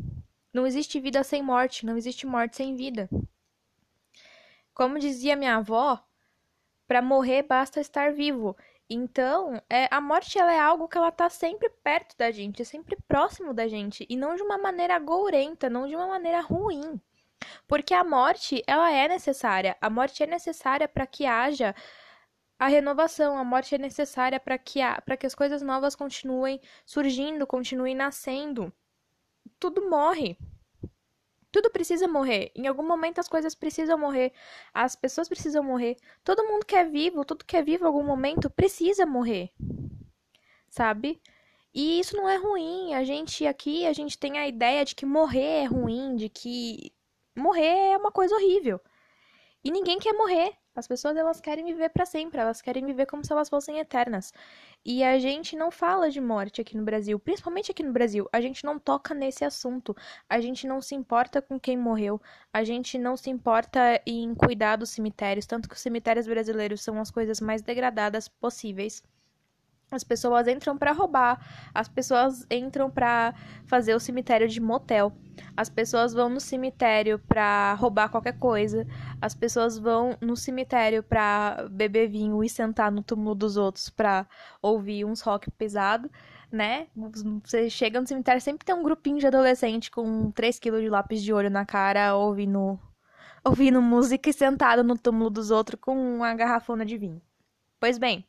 Não 0.52 0.66
existe 0.66 1.00
vida 1.00 1.22
sem 1.24 1.42
morte, 1.42 1.84
não 1.84 1.96
existe 1.96 2.26
morte 2.26 2.56
sem 2.56 2.76
vida. 2.76 3.10
Como 4.72 4.98
dizia 4.98 5.36
minha 5.36 5.56
avó, 5.56 6.02
para 6.86 7.02
morrer 7.02 7.42
basta 7.42 7.80
estar 7.80 8.12
vivo. 8.12 8.56
Então, 8.88 9.60
é, 9.68 9.88
a 9.90 10.00
morte 10.00 10.38
ela 10.38 10.52
é 10.52 10.60
algo 10.60 10.86
que 10.86 10.96
ela 10.96 11.10
tá 11.10 11.28
sempre 11.28 11.68
perto 11.82 12.16
da 12.16 12.30
gente, 12.30 12.64
sempre 12.64 12.96
próximo 13.08 13.52
da 13.52 13.66
gente, 13.66 14.06
e 14.08 14.16
não 14.16 14.36
de 14.36 14.42
uma 14.42 14.56
maneira 14.56 14.98
gourenta, 14.98 15.68
não 15.68 15.88
de 15.88 15.96
uma 15.96 16.06
maneira 16.06 16.40
ruim. 16.40 17.00
Porque 17.66 17.94
a 17.94 18.04
morte, 18.04 18.62
ela 18.66 18.90
é 18.90 19.08
necessária. 19.08 19.76
A 19.80 19.90
morte 19.90 20.22
é 20.22 20.26
necessária 20.26 20.88
para 20.88 21.06
que 21.06 21.26
haja 21.26 21.74
a 22.58 22.66
renovação. 22.68 23.38
A 23.38 23.44
morte 23.44 23.74
é 23.74 23.78
necessária 23.78 24.40
para 24.40 24.58
que, 24.58 24.80
que 25.18 25.26
as 25.26 25.34
coisas 25.34 25.62
novas 25.62 25.94
continuem 25.94 26.60
surgindo, 26.84 27.46
continuem 27.46 27.94
nascendo. 27.94 28.72
Tudo 29.58 29.88
morre. 29.88 30.36
Tudo 31.50 31.70
precisa 31.70 32.06
morrer. 32.06 32.50
Em 32.54 32.66
algum 32.66 32.86
momento 32.86 33.18
as 33.18 33.28
coisas 33.28 33.54
precisam 33.54 33.98
morrer. 33.98 34.32
As 34.74 34.94
pessoas 34.94 35.28
precisam 35.28 35.62
morrer. 35.62 35.96
Todo 36.22 36.46
mundo 36.46 36.66
que 36.66 36.76
é 36.76 36.84
vivo, 36.84 37.24
tudo 37.24 37.44
que 37.44 37.56
é 37.56 37.62
vivo 37.62 37.84
em 37.84 37.86
algum 37.86 38.04
momento 38.04 38.50
precisa 38.50 39.06
morrer. 39.06 39.50
Sabe? 40.68 41.20
E 41.72 42.00
isso 42.00 42.16
não 42.16 42.28
é 42.28 42.36
ruim. 42.36 42.94
A 42.94 43.04
gente 43.04 43.46
aqui, 43.46 43.86
a 43.86 43.92
gente 43.92 44.18
tem 44.18 44.38
a 44.38 44.46
ideia 44.46 44.84
de 44.84 44.94
que 44.94 45.06
morrer 45.06 45.62
é 45.62 45.64
ruim, 45.64 46.16
de 46.16 46.28
que 46.28 46.92
morrer 47.36 47.92
é 47.92 47.96
uma 47.96 48.10
coisa 48.10 48.34
horrível. 48.34 48.80
E 49.64 49.70
ninguém 49.70 49.98
quer 49.98 50.12
morrer. 50.12 50.56
As 50.76 50.86
pessoas 50.86 51.16
elas 51.16 51.40
querem 51.40 51.64
viver 51.64 51.88
para 51.88 52.06
sempre, 52.06 52.38
elas 52.38 52.60
querem 52.62 52.84
viver 52.84 53.06
como 53.06 53.24
se 53.24 53.32
elas 53.32 53.48
fossem 53.48 53.78
eternas. 53.78 54.32
E 54.84 55.02
a 55.02 55.18
gente 55.18 55.56
não 55.56 55.70
fala 55.70 56.10
de 56.10 56.20
morte 56.20 56.60
aqui 56.60 56.76
no 56.76 56.84
Brasil, 56.84 57.18
principalmente 57.18 57.70
aqui 57.70 57.82
no 57.82 57.92
Brasil. 57.92 58.28
A 58.32 58.40
gente 58.40 58.62
não 58.64 58.78
toca 58.78 59.14
nesse 59.14 59.44
assunto. 59.44 59.96
A 60.28 60.40
gente 60.40 60.66
não 60.66 60.80
se 60.80 60.94
importa 60.94 61.42
com 61.42 61.58
quem 61.58 61.76
morreu. 61.76 62.20
A 62.52 62.62
gente 62.62 62.98
não 62.98 63.16
se 63.16 63.30
importa 63.30 64.00
em 64.06 64.34
cuidar 64.34 64.76
dos 64.76 64.90
cemitérios, 64.90 65.46
tanto 65.46 65.68
que 65.68 65.74
os 65.74 65.80
cemitérios 65.80 66.26
brasileiros 66.26 66.82
são 66.82 67.00
as 67.00 67.10
coisas 67.10 67.40
mais 67.40 67.62
degradadas 67.62 68.28
possíveis. 68.28 69.02
As 69.90 70.02
pessoas 70.02 70.48
entram 70.48 70.76
para 70.76 70.90
roubar, 70.90 71.38
as 71.72 71.88
pessoas 71.88 72.44
entram 72.50 72.90
para 72.90 73.32
fazer 73.66 73.94
o 73.94 74.00
cemitério 74.00 74.48
de 74.48 74.60
motel. 74.60 75.12
As 75.56 75.68
pessoas 75.68 76.12
vão 76.12 76.28
no 76.28 76.40
cemitério 76.40 77.20
para 77.20 77.74
roubar 77.74 78.08
qualquer 78.08 78.36
coisa. 78.38 78.86
As 79.20 79.34
pessoas 79.34 79.78
vão 79.78 80.16
no 80.20 80.36
cemitério 80.36 81.02
para 81.02 81.68
beber 81.70 82.08
vinho 82.08 82.42
e 82.42 82.48
sentar 82.48 82.90
no 82.90 83.02
túmulo 83.02 83.34
dos 83.34 83.56
outros 83.56 83.88
para 83.88 84.26
ouvir 84.60 85.04
uns 85.04 85.20
rock 85.20 85.50
pesado, 85.52 86.10
né? 86.50 86.88
Você 87.44 87.70
chega 87.70 88.00
no 88.00 88.06
cemitério, 88.06 88.40
sempre 88.40 88.64
tem 88.64 88.74
um 88.74 88.82
grupinho 88.82 89.18
de 89.18 89.26
adolescente 89.26 89.90
com 89.90 90.32
3 90.32 90.58
quilos 90.58 90.82
de 90.82 90.88
lápis 90.88 91.22
de 91.22 91.32
olho 91.32 91.50
na 91.50 91.64
cara, 91.64 92.16
ouvindo, 92.16 92.78
ouvindo 93.44 93.80
música 93.80 94.30
e 94.30 94.32
sentado 94.32 94.82
no 94.82 94.98
túmulo 94.98 95.30
dos 95.30 95.50
outros 95.52 95.80
com 95.80 96.16
uma 96.16 96.34
garrafona 96.34 96.84
de 96.84 96.98
vinho. 96.98 97.22
Pois 97.78 97.98
bem, 97.98 98.26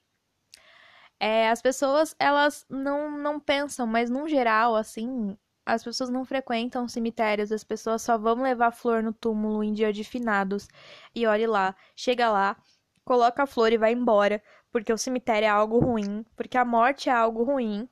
é, 1.19 1.49
as 1.49 1.61
pessoas, 1.61 2.15
elas 2.19 2.65
não, 2.69 3.17
não 3.17 3.39
pensam, 3.39 3.87
mas 3.87 4.09
no 4.09 4.27
geral, 4.27 4.75
assim, 4.75 5.37
as 5.65 5.83
pessoas 5.83 6.09
não 6.09 6.25
frequentam 6.25 6.87
cemitérios, 6.87 7.51
as 7.51 7.63
pessoas 7.63 8.01
só 8.01 8.17
vão 8.17 8.41
levar 8.41 8.71
flor 8.71 9.03
no 9.03 9.13
túmulo 9.13 9.63
em 9.63 9.73
dia 9.73 9.91
de 9.93 10.03
finados. 10.03 10.67
E 11.15 11.25
olhe 11.27 11.47
lá, 11.47 11.75
chega 11.95 12.29
lá, 12.29 12.57
coloca 13.05 13.43
a 13.43 13.47
flor 13.47 13.71
e 13.73 13.77
vai 13.77 13.93
embora. 13.93 14.41
porque 14.71 14.93
o 14.93 14.97
cemitério 14.97 15.45
é 15.45 15.49
algo 15.49 15.79
ruim, 15.79 16.25
porque 16.35 16.57
a 16.57 16.65
morte 16.65 17.09
é 17.09 17.13
algo 17.13 17.43
ruim. 17.43 17.89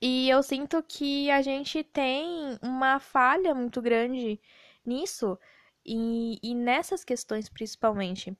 E 0.00 0.28
eu 0.28 0.42
sinto 0.42 0.82
que 0.82 1.30
a 1.30 1.40
gente 1.42 1.82
tem 1.82 2.58
uma 2.60 2.98
falha 3.00 3.54
muito 3.54 3.80
grande 3.80 4.40
nisso 4.84 5.38
e, 5.84 6.38
e 6.42 6.54
nessas 6.54 7.04
questões 7.04 7.48
principalmente. 7.48 8.36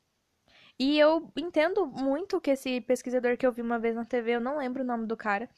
E 0.79 0.99
eu 0.99 1.31
entendo 1.37 1.87
muito 1.87 2.41
que 2.41 2.51
esse 2.51 2.81
pesquisador 2.81 3.37
que 3.37 3.47
eu 3.47 3.53
vi 3.53 3.63
uma 3.63 3.79
vez 3.79 3.95
na 3.95 4.05
TV, 4.05 4.33
eu 4.33 4.41
não 4.41 4.59
lembro 4.59 4.83
o 4.83 4.87
nome 4.87 5.07
do 5.07 5.17
cara, 5.17 5.49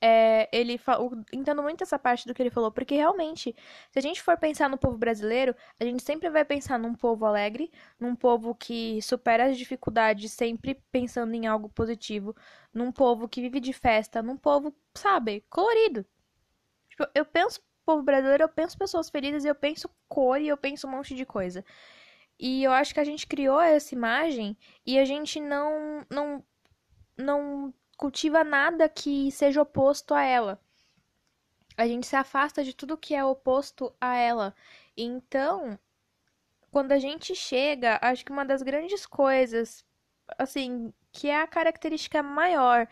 é, 0.00 0.48
ele 0.52 0.78
entendo 1.32 1.62
muito 1.62 1.82
essa 1.82 1.98
parte 1.98 2.26
do 2.26 2.34
que 2.34 2.42
ele 2.42 2.50
falou, 2.50 2.70
porque 2.70 2.94
realmente, 2.94 3.54
se 3.90 3.98
a 3.98 4.02
gente 4.02 4.22
for 4.22 4.36
pensar 4.36 4.68
no 4.68 4.76
povo 4.76 4.98
brasileiro, 4.98 5.54
a 5.80 5.84
gente 5.84 6.02
sempre 6.02 6.28
vai 6.28 6.44
pensar 6.44 6.78
num 6.78 6.94
povo 6.94 7.24
alegre, 7.24 7.70
num 7.98 8.14
povo 8.14 8.54
que 8.54 9.00
supera 9.00 9.46
as 9.46 9.56
dificuldades 9.56 10.32
sempre 10.32 10.74
pensando 10.92 11.34
em 11.34 11.46
algo 11.46 11.68
positivo, 11.68 12.34
num 12.72 12.92
povo 12.92 13.28
que 13.28 13.40
vive 13.40 13.60
de 13.60 13.72
festa, 13.72 14.22
num 14.22 14.36
povo, 14.36 14.74
sabe, 14.94 15.42
colorido. 15.48 16.04
Tipo, 16.88 17.06
eu 17.14 17.24
penso 17.24 17.62
povo 17.84 18.02
brasileiro, 18.02 18.44
eu 18.44 18.48
penso 18.48 18.78
pessoas 18.78 19.10
felizes, 19.10 19.44
eu 19.44 19.54
penso 19.54 19.88
cor 20.08 20.40
e 20.40 20.48
eu 20.48 20.56
penso 20.56 20.86
um 20.86 20.90
monte 20.90 21.14
de 21.14 21.24
coisa. 21.26 21.64
E 22.38 22.64
eu 22.64 22.72
acho 22.72 22.92
que 22.92 23.00
a 23.00 23.04
gente 23.04 23.26
criou 23.26 23.60
essa 23.60 23.94
imagem 23.94 24.56
e 24.84 24.98
a 24.98 25.04
gente 25.04 25.40
não 25.40 26.04
não 26.10 26.44
não 27.16 27.74
cultiva 27.96 28.42
nada 28.42 28.88
que 28.88 29.30
seja 29.30 29.62
oposto 29.62 30.14
a 30.14 30.22
ela. 30.22 30.60
A 31.76 31.86
gente 31.86 32.06
se 32.06 32.16
afasta 32.16 32.62
de 32.62 32.74
tudo 32.74 32.96
que 32.96 33.14
é 33.14 33.24
oposto 33.24 33.94
a 34.00 34.16
ela. 34.16 34.54
Então, 34.96 35.78
quando 36.70 36.92
a 36.92 36.98
gente 36.98 37.34
chega, 37.34 37.98
acho 38.02 38.24
que 38.24 38.32
uma 38.32 38.44
das 38.44 38.62
grandes 38.62 39.06
coisas, 39.06 39.84
assim, 40.38 40.92
que 41.12 41.28
é 41.28 41.40
a 41.40 41.46
característica 41.46 42.22
maior 42.22 42.88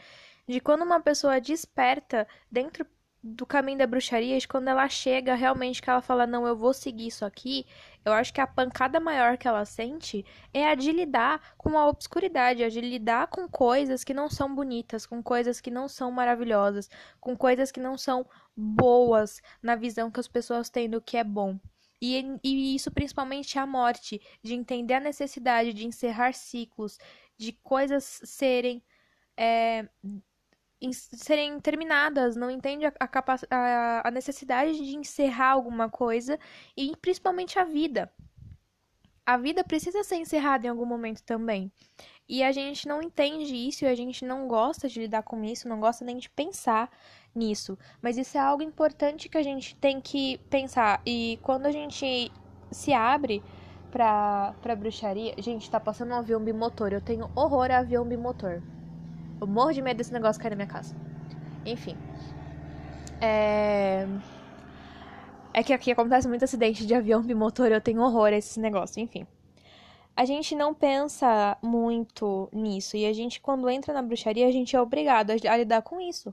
de 0.46 0.60
quando 0.60 0.82
uma 0.82 1.00
pessoa 1.00 1.40
desperta 1.40 2.26
dentro 2.50 2.86
do 3.22 3.46
caminho 3.46 3.78
da 3.78 3.86
bruxaria, 3.86 4.36
quando 4.48 4.66
ela 4.68 4.88
chega 4.88 5.34
realmente 5.34 5.80
que 5.80 5.88
ela 5.88 6.02
fala, 6.02 6.26
não, 6.26 6.44
eu 6.44 6.56
vou 6.56 6.74
seguir 6.74 7.06
isso 7.06 7.24
aqui, 7.24 7.64
eu 8.04 8.12
acho 8.12 8.32
que 8.32 8.40
a 8.40 8.46
pancada 8.46 8.98
maior 8.98 9.38
que 9.38 9.46
ela 9.46 9.64
sente 9.64 10.24
é 10.52 10.68
a 10.68 10.74
de 10.74 10.90
lidar 10.90 11.54
com 11.56 11.78
a 11.78 11.86
obscuridade, 11.86 12.64
a 12.64 12.68
de 12.68 12.80
lidar 12.80 13.28
com 13.28 13.48
coisas 13.48 14.02
que 14.02 14.12
não 14.12 14.28
são 14.28 14.52
bonitas, 14.52 15.06
com 15.06 15.22
coisas 15.22 15.60
que 15.60 15.70
não 15.70 15.86
são 15.86 16.10
maravilhosas, 16.10 16.90
com 17.20 17.36
coisas 17.36 17.70
que 17.70 17.78
não 17.78 17.96
são 17.96 18.26
boas 18.56 19.40
na 19.62 19.76
visão 19.76 20.10
que 20.10 20.18
as 20.18 20.28
pessoas 20.28 20.68
têm 20.68 20.90
do 20.90 21.00
que 21.00 21.16
é 21.16 21.22
bom. 21.22 21.60
E, 22.00 22.40
e 22.42 22.74
isso 22.74 22.90
principalmente 22.90 23.56
a 23.56 23.64
morte, 23.64 24.20
de 24.42 24.54
entender 24.54 24.94
a 24.94 25.00
necessidade 25.00 25.72
de 25.72 25.86
encerrar 25.86 26.32
ciclos, 26.34 26.98
de 27.38 27.52
coisas 27.52 28.20
serem 28.24 28.82
é, 29.36 29.88
serem 30.90 31.60
terminadas, 31.60 32.34
não 32.34 32.50
entende 32.50 32.86
a, 32.86 32.92
a, 33.50 34.08
a 34.08 34.10
necessidade 34.10 34.74
de 34.74 34.96
encerrar 34.96 35.50
alguma 35.50 35.90
coisa 35.90 36.38
e 36.74 36.96
principalmente 36.96 37.58
a 37.58 37.64
vida. 37.64 38.10
A 39.24 39.36
vida 39.36 39.62
precisa 39.62 40.02
ser 40.02 40.16
encerrada 40.16 40.66
em 40.66 40.70
algum 40.70 40.86
momento 40.86 41.22
também. 41.22 41.70
E 42.28 42.42
a 42.42 42.50
gente 42.50 42.88
não 42.88 43.02
entende 43.02 43.54
isso 43.54 43.84
e 43.84 43.88
a 43.88 43.94
gente 43.94 44.24
não 44.24 44.48
gosta 44.48 44.88
de 44.88 45.00
lidar 45.00 45.22
com 45.22 45.44
isso, 45.44 45.68
não 45.68 45.78
gosta 45.78 46.04
nem 46.04 46.16
de 46.16 46.30
pensar 46.30 46.90
nisso. 47.34 47.78
Mas 48.00 48.16
isso 48.16 48.36
é 48.38 48.40
algo 48.40 48.62
importante 48.62 49.28
que 49.28 49.36
a 49.36 49.42
gente 49.42 49.76
tem 49.76 50.00
que 50.00 50.38
pensar. 50.50 51.02
E 51.04 51.38
quando 51.42 51.66
a 51.66 51.70
gente 51.70 52.32
se 52.72 52.92
abre 52.92 53.42
pra, 53.92 54.54
pra 54.62 54.74
bruxaria. 54.74 55.34
Gente, 55.38 55.70
tá 55.70 55.78
passando 55.78 56.10
um 56.10 56.16
avião 56.16 56.42
bimotor. 56.42 56.92
Eu 56.92 57.00
tenho 57.00 57.30
horror 57.36 57.70
a 57.70 57.78
avião 57.78 58.04
bimotor. 58.04 58.62
Eu 59.42 59.46
morro 59.48 59.72
de 59.72 59.82
medo 59.82 59.96
desse 59.96 60.12
negócio 60.12 60.40
cair 60.40 60.50
na 60.50 60.56
minha 60.56 60.68
casa. 60.68 60.94
Enfim. 61.66 61.96
É. 63.20 64.06
É 65.52 65.64
que 65.64 65.72
aqui 65.72 65.90
acontece 65.90 66.28
muito 66.28 66.44
acidente 66.44 66.86
de 66.86 66.94
avião 66.94 67.20
bimotor, 67.20 67.66
eu 67.66 67.80
tenho 67.80 68.02
horror 68.02 68.28
a 68.28 68.36
esse 68.36 68.60
negócio, 68.60 69.02
enfim. 69.02 69.26
A 70.14 70.24
gente 70.24 70.54
não 70.54 70.72
pensa 70.72 71.58
muito 71.60 72.48
nisso 72.52 72.96
e 72.96 73.04
a 73.04 73.12
gente 73.12 73.40
quando 73.40 73.68
entra 73.68 73.92
na 73.92 74.00
bruxaria, 74.00 74.46
a 74.46 74.52
gente 74.52 74.76
é 74.76 74.80
obrigado 74.80 75.32
a 75.32 75.56
lidar 75.56 75.82
com 75.82 76.00
isso. 76.00 76.32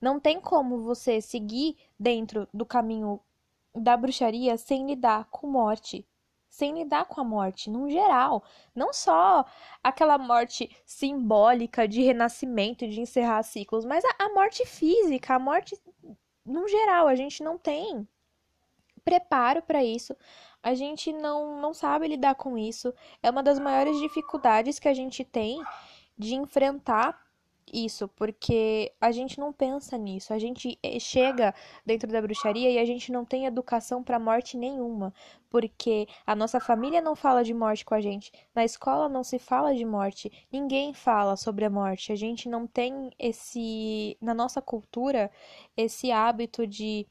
Não 0.00 0.20
tem 0.20 0.40
como 0.40 0.82
você 0.82 1.20
seguir 1.20 1.76
dentro 1.98 2.46
do 2.54 2.64
caminho 2.64 3.18
da 3.74 3.96
bruxaria 3.96 4.56
sem 4.56 4.86
lidar 4.86 5.24
com 5.32 5.48
morte, 5.48 6.06
sem 6.54 6.72
lidar 6.72 7.06
com 7.06 7.20
a 7.20 7.24
morte, 7.24 7.68
num 7.68 7.90
geral. 7.90 8.44
Não 8.72 8.92
só 8.92 9.44
aquela 9.82 10.16
morte 10.16 10.70
simbólica 10.86 11.88
de 11.88 12.00
renascimento, 12.00 12.86
de 12.86 13.00
encerrar 13.00 13.42
ciclos, 13.42 13.84
mas 13.84 14.04
a, 14.04 14.26
a 14.26 14.28
morte 14.32 14.64
física, 14.64 15.34
a 15.34 15.38
morte 15.38 15.76
num 16.46 16.68
geral. 16.68 17.08
A 17.08 17.16
gente 17.16 17.42
não 17.42 17.58
tem 17.58 18.06
preparo 19.04 19.62
para 19.62 19.82
isso. 19.82 20.16
A 20.62 20.74
gente 20.74 21.12
não, 21.12 21.60
não 21.60 21.74
sabe 21.74 22.06
lidar 22.06 22.36
com 22.36 22.56
isso. 22.56 22.94
É 23.20 23.28
uma 23.28 23.42
das 23.42 23.58
maiores 23.58 23.98
dificuldades 23.98 24.78
que 24.78 24.86
a 24.86 24.94
gente 24.94 25.24
tem 25.24 25.60
de 26.16 26.36
enfrentar 26.36 27.20
isso, 27.72 28.08
porque 28.08 28.92
a 29.00 29.10
gente 29.12 29.38
não 29.38 29.52
pensa 29.52 29.96
nisso. 29.98 30.32
A 30.32 30.38
gente 30.38 30.78
eh, 30.82 30.98
chega 30.98 31.54
dentro 31.84 32.10
da 32.10 32.20
bruxaria 32.20 32.70
e 32.70 32.78
a 32.78 32.84
gente 32.84 33.10
não 33.12 33.24
tem 33.24 33.46
educação 33.46 34.02
para 34.02 34.18
morte 34.18 34.56
nenhuma, 34.56 35.12
porque 35.50 36.06
a 36.26 36.34
nossa 36.36 36.60
família 36.60 37.00
não 37.00 37.16
fala 37.16 37.44
de 37.44 37.54
morte 37.54 37.84
com 37.84 37.94
a 37.94 38.00
gente, 38.00 38.32
na 38.54 38.64
escola 38.64 39.08
não 39.08 39.24
se 39.24 39.38
fala 39.38 39.74
de 39.74 39.84
morte, 39.84 40.30
ninguém 40.52 40.92
fala 40.94 41.36
sobre 41.36 41.64
a 41.64 41.70
morte. 41.70 42.12
A 42.12 42.16
gente 42.16 42.48
não 42.48 42.66
tem 42.66 43.10
esse 43.18 44.16
na 44.20 44.34
nossa 44.34 44.60
cultura 44.62 45.30
esse 45.76 46.10
hábito 46.12 46.66
de 46.66 47.06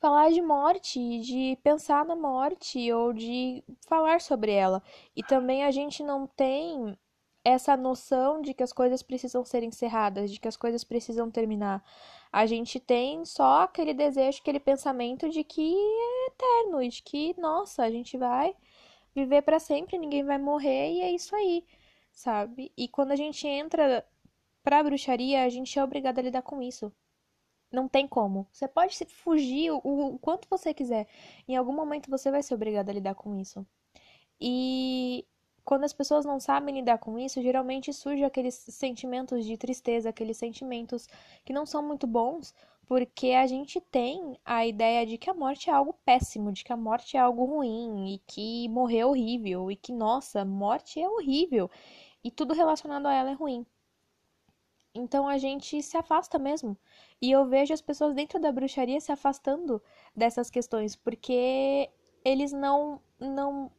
falar 0.00 0.30
de 0.30 0.40
morte, 0.40 0.98
de 1.20 1.58
pensar 1.62 2.04
na 2.04 2.14
morte 2.16 2.92
ou 2.92 3.12
de 3.12 3.64
falar 3.88 4.20
sobre 4.20 4.52
ela. 4.52 4.82
E 5.14 5.22
também 5.22 5.64
a 5.64 5.70
gente 5.70 6.02
não 6.02 6.26
tem 6.26 6.96
essa 7.48 7.76
noção 7.76 8.42
de 8.42 8.52
que 8.52 8.62
as 8.62 8.72
coisas 8.72 9.02
precisam 9.02 9.42
ser 9.44 9.62
encerradas, 9.62 10.30
de 10.30 10.38
que 10.38 10.48
as 10.48 10.56
coisas 10.56 10.84
precisam 10.84 11.30
terminar. 11.30 11.82
A 12.30 12.44
gente 12.44 12.78
tem 12.78 13.24
só 13.24 13.62
aquele 13.62 13.94
desejo, 13.94 14.40
aquele 14.40 14.60
pensamento 14.60 15.30
de 15.30 15.42
que 15.42 15.74
é 15.74 16.26
eterno, 16.26 16.86
de 16.86 17.02
que, 17.02 17.34
nossa, 17.40 17.84
a 17.84 17.90
gente 17.90 18.18
vai 18.18 18.54
viver 19.14 19.42
para 19.42 19.58
sempre, 19.58 19.96
ninguém 19.96 20.22
vai 20.24 20.36
morrer 20.36 20.92
e 20.92 21.00
é 21.00 21.10
isso 21.10 21.34
aí, 21.34 21.64
sabe? 22.12 22.70
E 22.76 22.86
quando 22.86 23.12
a 23.12 23.16
gente 23.16 23.46
entra 23.48 24.04
pra 24.62 24.82
bruxaria, 24.82 25.42
a 25.42 25.48
gente 25.48 25.78
é 25.78 25.82
obrigado 25.82 26.18
a 26.18 26.22
lidar 26.22 26.42
com 26.42 26.60
isso. 26.60 26.92
Não 27.72 27.88
tem 27.88 28.06
como. 28.06 28.46
Você 28.52 28.68
pode 28.68 28.94
fugir 29.06 29.70
o, 29.70 29.80
o 29.84 30.18
quanto 30.18 30.48
você 30.50 30.74
quiser. 30.74 31.06
Em 31.46 31.56
algum 31.56 31.72
momento 31.72 32.10
você 32.10 32.30
vai 32.30 32.42
ser 32.42 32.54
obrigado 32.54 32.90
a 32.90 32.92
lidar 32.92 33.14
com 33.14 33.34
isso. 33.34 33.66
E 34.40 35.26
quando 35.68 35.84
as 35.84 35.92
pessoas 35.92 36.24
não 36.24 36.40
sabem 36.40 36.76
lidar 36.76 36.96
com 36.96 37.18
isso, 37.18 37.42
geralmente 37.42 37.92
surgem 37.92 38.24
aqueles 38.24 38.54
sentimentos 38.54 39.44
de 39.44 39.54
tristeza, 39.58 40.08
aqueles 40.08 40.38
sentimentos 40.38 41.06
que 41.44 41.52
não 41.52 41.66
são 41.66 41.86
muito 41.86 42.06
bons, 42.06 42.54
porque 42.86 43.32
a 43.32 43.46
gente 43.46 43.78
tem 43.78 44.40
a 44.46 44.64
ideia 44.64 45.04
de 45.04 45.18
que 45.18 45.28
a 45.28 45.34
morte 45.34 45.68
é 45.68 45.72
algo 45.74 45.92
péssimo, 46.06 46.52
de 46.52 46.64
que 46.64 46.72
a 46.72 46.76
morte 46.76 47.18
é 47.18 47.20
algo 47.20 47.44
ruim 47.44 48.14
e 48.14 48.18
que 48.20 48.66
morrer 48.70 49.00
é 49.00 49.04
horrível 49.04 49.70
e 49.70 49.76
que, 49.76 49.92
nossa, 49.92 50.42
morte 50.42 50.98
é 50.98 51.06
horrível 51.06 51.70
e 52.24 52.30
tudo 52.30 52.54
relacionado 52.54 53.04
a 53.04 53.12
ela 53.12 53.30
é 53.30 53.34
ruim. 53.34 53.66
Então 54.94 55.28
a 55.28 55.36
gente 55.36 55.82
se 55.82 55.98
afasta 55.98 56.38
mesmo. 56.38 56.78
E 57.20 57.30
eu 57.30 57.44
vejo 57.44 57.74
as 57.74 57.82
pessoas 57.82 58.14
dentro 58.14 58.40
da 58.40 58.50
bruxaria 58.50 59.02
se 59.02 59.12
afastando 59.12 59.82
dessas 60.16 60.48
questões, 60.48 60.96
porque 60.96 61.90
eles 62.24 62.52
não 62.52 63.02
não 63.20 63.70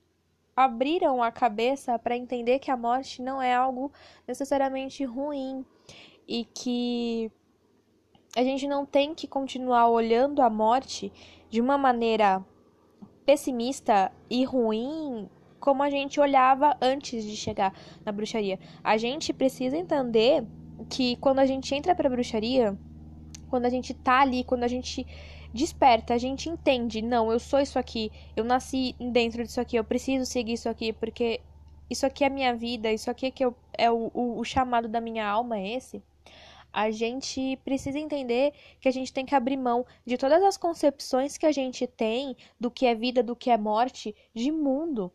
abriram 0.59 1.23
a 1.23 1.31
cabeça 1.31 1.97
para 1.97 2.17
entender 2.17 2.59
que 2.59 2.69
a 2.69 2.75
morte 2.75 3.21
não 3.21 3.41
é 3.41 3.55
algo 3.55 3.93
necessariamente 4.27 5.05
ruim 5.05 5.65
e 6.27 6.43
que 6.43 7.31
a 8.35 8.43
gente 8.43 8.67
não 8.67 8.85
tem 8.85 9.15
que 9.15 9.25
continuar 9.25 9.87
olhando 9.87 10.41
a 10.41 10.49
morte 10.49 11.13
de 11.49 11.61
uma 11.61 11.77
maneira 11.77 12.43
pessimista 13.25 14.11
e 14.29 14.43
ruim 14.43 15.29
como 15.61 15.81
a 15.81 15.89
gente 15.89 16.19
olhava 16.19 16.75
antes 16.81 17.23
de 17.23 17.37
chegar 17.37 17.73
na 18.03 18.11
bruxaria. 18.11 18.59
A 18.83 18.97
gente 18.97 19.31
precisa 19.31 19.77
entender 19.77 20.45
que 20.89 21.15
quando 21.21 21.39
a 21.39 21.45
gente 21.45 21.73
entra 21.73 21.95
para 21.95 22.09
bruxaria, 22.09 22.77
quando 23.49 23.65
a 23.65 23.69
gente 23.69 23.93
tá 23.93 24.19
ali, 24.19 24.43
quando 24.43 24.65
a 24.65 24.67
gente 24.67 25.07
desperta, 25.53 26.13
a 26.13 26.17
gente 26.17 26.49
entende, 26.49 27.01
não, 27.01 27.31
eu 27.31 27.39
sou 27.39 27.59
isso 27.59 27.79
aqui, 27.79 28.11
eu 28.35 28.43
nasci 28.43 28.95
dentro 28.99 29.43
disso 29.43 29.59
aqui, 29.59 29.75
eu 29.75 29.83
preciso 29.83 30.25
seguir 30.25 30.53
isso 30.53 30.69
aqui, 30.69 30.93
porque 30.93 31.41
isso 31.89 32.05
aqui 32.05 32.23
é 32.23 32.29
minha 32.29 32.53
vida, 32.55 32.91
isso 32.91 33.09
aqui 33.09 33.27
é, 33.27 33.31
que 33.31 33.43
eu, 33.43 33.55
é 33.77 33.89
o, 33.89 34.11
o, 34.13 34.39
o 34.39 34.43
chamado 34.43 34.87
da 34.87 35.01
minha 35.01 35.27
alma, 35.27 35.57
é 35.57 35.75
esse. 35.75 36.01
A 36.71 36.91
gente 36.91 37.57
precisa 37.65 37.97
entender 37.97 38.53
que 38.79 38.87
a 38.87 38.91
gente 38.91 39.11
tem 39.11 39.25
que 39.25 39.33
abrir 39.33 39.57
mão 39.57 39.85
de 40.05 40.17
todas 40.17 40.43
as 40.43 40.55
concepções 40.55 41.35
que 41.35 41.47
a 41.47 41.51
gente 41.51 41.87
tem 41.87 42.37
do 42.59 42.69
que 42.69 42.85
é 42.85 42.93
vida, 42.93 43.23
do 43.23 43.35
que 43.35 43.49
é 43.49 43.57
morte, 43.57 44.15
de 44.35 44.51
mundo. 44.51 45.11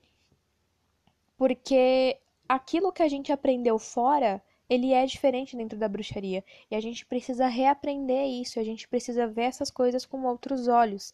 Porque 1.36 2.18
aquilo 2.48 2.92
que 2.92 3.02
a 3.02 3.08
gente 3.08 3.32
aprendeu 3.32 3.78
fora, 3.78 4.42
ele 4.68 4.92
é 4.92 5.04
diferente 5.06 5.56
dentro 5.56 5.78
da 5.78 5.88
bruxaria. 5.88 6.44
E 6.70 6.74
a 6.74 6.80
gente 6.80 7.04
precisa 7.06 7.46
reaprender 7.46 8.26
isso, 8.26 8.58
a 8.58 8.64
gente 8.64 8.88
precisa 8.88 9.26
ver 9.26 9.42
essas 9.42 9.70
coisas 9.70 10.06
com 10.06 10.24
outros 10.24 10.68
olhos, 10.68 11.12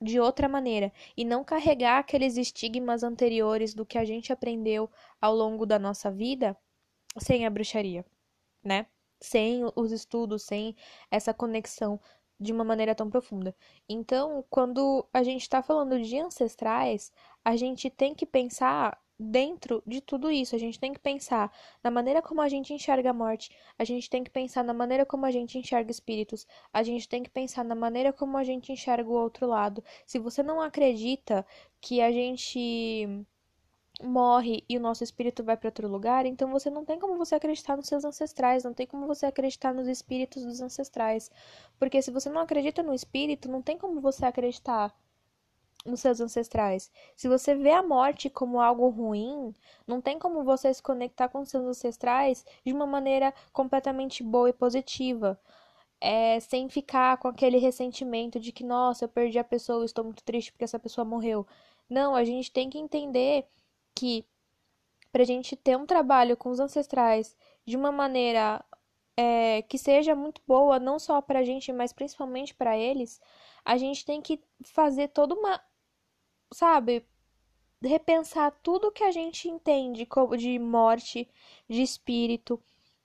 de 0.00 0.18
outra 0.18 0.48
maneira, 0.48 0.92
e 1.16 1.24
não 1.24 1.44
carregar 1.44 1.98
aqueles 1.98 2.36
estigmas 2.36 3.02
anteriores 3.02 3.74
do 3.74 3.84
que 3.84 3.98
a 3.98 4.04
gente 4.04 4.32
aprendeu 4.32 4.90
ao 5.20 5.34
longo 5.34 5.66
da 5.66 5.78
nossa 5.78 6.10
vida 6.10 6.56
sem 7.18 7.44
a 7.46 7.50
bruxaria, 7.50 8.04
né? 8.64 8.86
Sem 9.20 9.62
os 9.76 9.92
estudos, 9.92 10.44
sem 10.44 10.74
essa 11.10 11.34
conexão 11.34 12.00
de 12.38 12.52
uma 12.52 12.64
maneira 12.64 12.94
tão 12.94 13.10
profunda. 13.10 13.54
Então, 13.86 14.42
quando 14.48 15.06
a 15.12 15.22
gente 15.22 15.42
está 15.42 15.62
falando 15.62 16.00
de 16.00 16.18
ancestrais, 16.18 17.12
a 17.44 17.54
gente 17.54 17.90
tem 17.90 18.14
que 18.14 18.24
pensar 18.24 18.98
dentro 19.20 19.82
de 19.86 20.00
tudo 20.00 20.30
isso, 20.30 20.56
a 20.56 20.58
gente 20.58 20.80
tem 20.80 20.94
que 20.94 20.98
pensar 20.98 21.52
na 21.84 21.90
maneira 21.90 22.22
como 22.22 22.40
a 22.40 22.48
gente 22.48 22.72
enxerga 22.72 23.10
a 23.10 23.12
morte, 23.12 23.50
a 23.78 23.84
gente 23.84 24.08
tem 24.08 24.24
que 24.24 24.30
pensar 24.30 24.64
na 24.64 24.72
maneira 24.72 25.04
como 25.04 25.26
a 25.26 25.30
gente 25.30 25.58
enxerga 25.58 25.90
espíritos, 25.90 26.46
a 26.72 26.82
gente 26.82 27.06
tem 27.06 27.22
que 27.22 27.28
pensar 27.28 27.62
na 27.62 27.74
maneira 27.74 28.12
como 28.14 28.38
a 28.38 28.44
gente 28.44 28.72
enxerga 28.72 29.08
o 29.08 29.12
outro 29.12 29.46
lado. 29.46 29.84
Se 30.06 30.18
você 30.18 30.42
não 30.42 30.60
acredita 30.60 31.46
que 31.82 32.00
a 32.00 32.10
gente 32.10 33.26
morre 34.02 34.64
e 34.66 34.78
o 34.78 34.80
nosso 34.80 35.04
espírito 35.04 35.44
vai 35.44 35.56
para 35.56 35.68
outro 35.68 35.86
lugar, 35.86 36.24
então 36.24 36.50
você 36.50 36.70
não 36.70 36.84
tem 36.84 36.98
como 36.98 37.18
você 37.18 37.34
acreditar 37.34 37.76
nos 37.76 37.86
seus 37.86 38.04
ancestrais, 38.04 38.64
não 38.64 38.72
tem 38.72 38.86
como 38.86 39.06
você 39.06 39.26
acreditar 39.26 39.74
nos 39.74 39.86
espíritos 39.86 40.44
dos 40.44 40.62
ancestrais. 40.62 41.30
Porque 41.78 42.00
se 42.00 42.10
você 42.10 42.30
não 42.30 42.40
acredita 42.40 42.82
no 42.82 42.94
espírito, 42.94 43.50
não 43.50 43.60
tem 43.60 43.76
como 43.76 44.00
você 44.00 44.24
acreditar 44.24 44.94
nos 45.86 46.00
seus 46.00 46.20
ancestrais. 46.20 46.90
Se 47.16 47.28
você 47.28 47.54
vê 47.54 47.72
a 47.72 47.82
morte 47.82 48.28
como 48.28 48.60
algo 48.60 48.88
ruim, 48.88 49.54
não 49.86 50.00
tem 50.00 50.18
como 50.18 50.44
você 50.44 50.72
se 50.72 50.82
conectar 50.82 51.28
com 51.28 51.44
seus 51.44 51.64
ancestrais 51.64 52.44
de 52.64 52.72
uma 52.72 52.86
maneira 52.86 53.32
completamente 53.52 54.22
boa 54.22 54.50
e 54.50 54.52
positiva. 54.52 55.40
É, 56.02 56.40
sem 56.40 56.68
ficar 56.68 57.18
com 57.18 57.28
aquele 57.28 57.58
ressentimento 57.58 58.40
de 58.40 58.52
que, 58.52 58.64
nossa, 58.64 59.04
eu 59.04 59.08
perdi 59.08 59.38
a 59.38 59.44
pessoa, 59.44 59.84
estou 59.84 60.04
muito 60.04 60.22
triste 60.24 60.50
porque 60.52 60.64
essa 60.64 60.78
pessoa 60.78 61.04
morreu. 61.04 61.46
Não, 61.88 62.14
a 62.14 62.24
gente 62.24 62.50
tem 62.50 62.70
que 62.70 62.78
entender 62.78 63.46
que 63.94 64.24
para 65.12 65.22
a 65.22 65.26
gente 65.26 65.56
ter 65.56 65.76
um 65.76 65.86
trabalho 65.86 66.36
com 66.36 66.50
os 66.50 66.60
ancestrais 66.60 67.36
de 67.66 67.76
uma 67.76 67.92
maneira 67.92 68.64
é, 69.16 69.62
que 69.62 69.76
seja 69.76 70.14
muito 70.14 70.40
boa, 70.46 70.78
não 70.78 70.98
só 70.98 71.20
para 71.20 71.40
a 71.40 71.44
gente, 71.44 71.72
mas 71.72 71.92
principalmente 71.92 72.54
para 72.54 72.78
eles, 72.78 73.20
a 73.64 73.76
gente 73.76 74.04
tem 74.04 74.22
que 74.22 74.40
fazer 74.62 75.08
toda 75.08 75.34
uma 75.34 75.60
sabe, 76.52 77.04
repensar 77.82 78.50
tudo 78.62 78.92
que 78.92 79.04
a 79.04 79.10
gente 79.10 79.48
entende 79.48 80.06
de 80.38 80.58
morte, 80.58 81.28
de 81.68 81.82
espírito, 81.82 82.60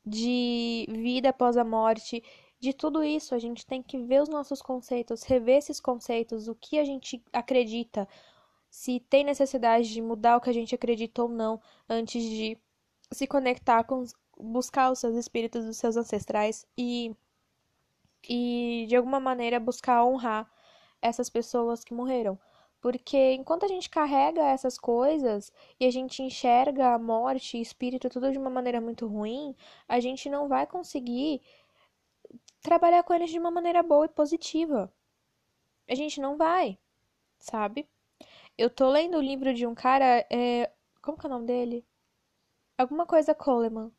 de 0.05 0.85
vida 0.89 1.29
após 1.29 1.57
a 1.57 1.63
morte, 1.63 2.23
de 2.59 2.73
tudo 2.73 3.03
isso. 3.03 3.35
A 3.35 3.39
gente 3.39 3.65
tem 3.65 3.81
que 3.81 3.97
ver 3.97 4.21
os 4.21 4.29
nossos 4.29 4.61
conceitos, 4.61 5.23
rever 5.23 5.57
esses 5.57 5.79
conceitos, 5.79 6.47
o 6.47 6.55
que 6.55 6.77
a 6.79 6.83
gente 6.83 7.23
acredita, 7.31 8.07
se 8.69 8.99
tem 8.99 9.23
necessidade 9.23 9.91
de 9.93 10.01
mudar 10.01 10.37
o 10.37 10.41
que 10.41 10.49
a 10.49 10.53
gente 10.53 10.75
acredita 10.75 11.23
ou 11.23 11.29
não, 11.29 11.61
antes 11.89 12.23
de 12.23 12.57
se 13.11 13.27
conectar 13.27 13.83
com 13.83 14.03
buscar 14.37 14.91
os 14.91 14.99
seus 14.99 15.15
espíritos 15.15 15.65
dos 15.65 15.77
seus 15.77 15.95
ancestrais 15.95 16.67
e 16.77 17.15
e 18.27 18.85
de 18.89 18.95
alguma 18.95 19.19
maneira 19.19 19.59
buscar 19.59 20.03
honrar 20.03 20.51
essas 21.01 21.29
pessoas 21.29 21.83
que 21.83 21.93
morreram. 21.93 22.39
Porque 22.85 23.33
enquanto 23.33 23.65
a 23.65 23.67
gente 23.67 23.89
carrega 23.89 24.43
essas 24.43 24.77
coisas 24.77 25.51
e 25.79 25.87
a 25.87 25.91
gente 25.91 26.21
enxerga 26.21 26.93
a 26.93 26.99
morte 26.99 27.57
e 27.57 27.61
espírito 27.61 28.11
tudo 28.11 28.31
de 28.31 28.37
uma 28.37 28.51
maneira 28.51 28.79
muito 28.79 29.07
ruim, 29.07 29.55
a 29.87 29.99
gente 29.99 30.29
não 30.29 30.47
vai 30.47 30.67
conseguir 30.67 31.41
trabalhar 32.61 33.01
com 33.01 33.11
eles 33.15 33.31
de 33.31 33.39
uma 33.39 33.49
maneira 33.49 33.81
boa 33.81 34.05
e 34.05 34.09
positiva. 34.09 34.93
A 35.89 35.95
gente 35.95 36.21
não 36.21 36.37
vai, 36.37 36.77
sabe? 37.39 37.89
Eu 38.55 38.69
tô 38.69 38.87
lendo 38.91 39.17
o 39.17 39.21
livro 39.21 39.51
de 39.51 39.65
um 39.65 39.73
cara, 39.73 40.23
é... 40.29 40.71
como 41.01 41.17
que 41.17 41.25
é 41.25 41.29
o 41.29 41.33
nome 41.33 41.47
dele? 41.47 41.83
Alguma 42.77 43.07
coisa 43.07 43.33
Coleman. 43.33 43.91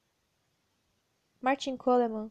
Martin 1.41 1.77
Coleman. 1.77 2.31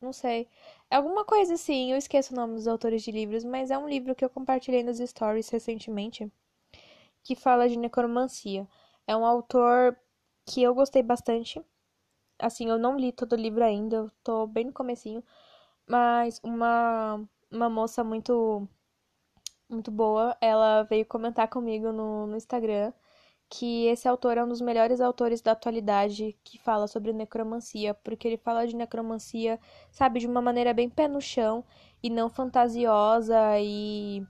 Não 0.00 0.14
sei. 0.14 0.48
Alguma 0.90 1.24
coisa 1.24 1.54
assim, 1.54 1.92
eu 1.92 1.98
esqueço 1.98 2.32
o 2.32 2.36
nome 2.36 2.54
dos 2.54 2.66
autores 2.68 3.02
de 3.02 3.10
livros, 3.10 3.44
mas 3.44 3.70
é 3.70 3.78
um 3.78 3.88
livro 3.88 4.14
que 4.14 4.24
eu 4.24 4.30
compartilhei 4.30 4.82
nos 4.82 4.98
stories 4.98 5.48
recentemente, 5.50 6.30
que 7.24 7.36
fala 7.36 7.68
de 7.68 7.78
necromancia. 7.78 8.68
É 9.06 9.16
um 9.16 9.24
autor 9.26 9.96
que 10.46 10.62
eu 10.62 10.74
gostei 10.74 11.02
bastante. 11.02 11.62
Assim, 12.38 12.68
eu 12.70 12.78
não 12.78 12.98
li 12.98 13.12
todo 13.12 13.34
o 13.34 13.36
livro 13.36 13.64
ainda, 13.64 13.96
eu 13.98 14.12
tô 14.24 14.46
bem 14.46 14.66
no 14.66 14.72
comecinho, 14.74 15.24
mas 15.86 16.40
uma 16.44 17.20
uma 17.50 17.70
moça 17.70 18.04
muito 18.04 18.68
muito 19.68 19.90
boa, 19.90 20.36
ela 20.40 20.82
veio 20.84 21.04
comentar 21.06 21.48
comigo 21.48 21.92
no, 21.92 22.26
no 22.26 22.36
Instagram 22.36 22.92
que 23.48 23.86
esse 23.86 24.06
autor 24.08 24.36
é 24.36 24.44
um 24.44 24.48
dos 24.48 24.60
melhores 24.60 25.00
autores 25.00 25.40
da 25.40 25.52
atualidade 25.52 26.36
que 26.44 26.58
fala 26.58 26.86
sobre 26.86 27.12
necromancia, 27.12 27.94
porque 27.94 28.28
ele 28.28 28.36
fala 28.36 28.66
de 28.66 28.76
necromancia, 28.76 29.58
sabe, 29.90 30.20
de 30.20 30.26
uma 30.26 30.42
maneira 30.42 30.74
bem 30.74 30.88
pé 30.90 31.08
no 31.08 31.20
chão 31.20 31.64
e 32.02 32.10
não 32.10 32.28
fantasiosa 32.28 33.58
e 33.58 34.22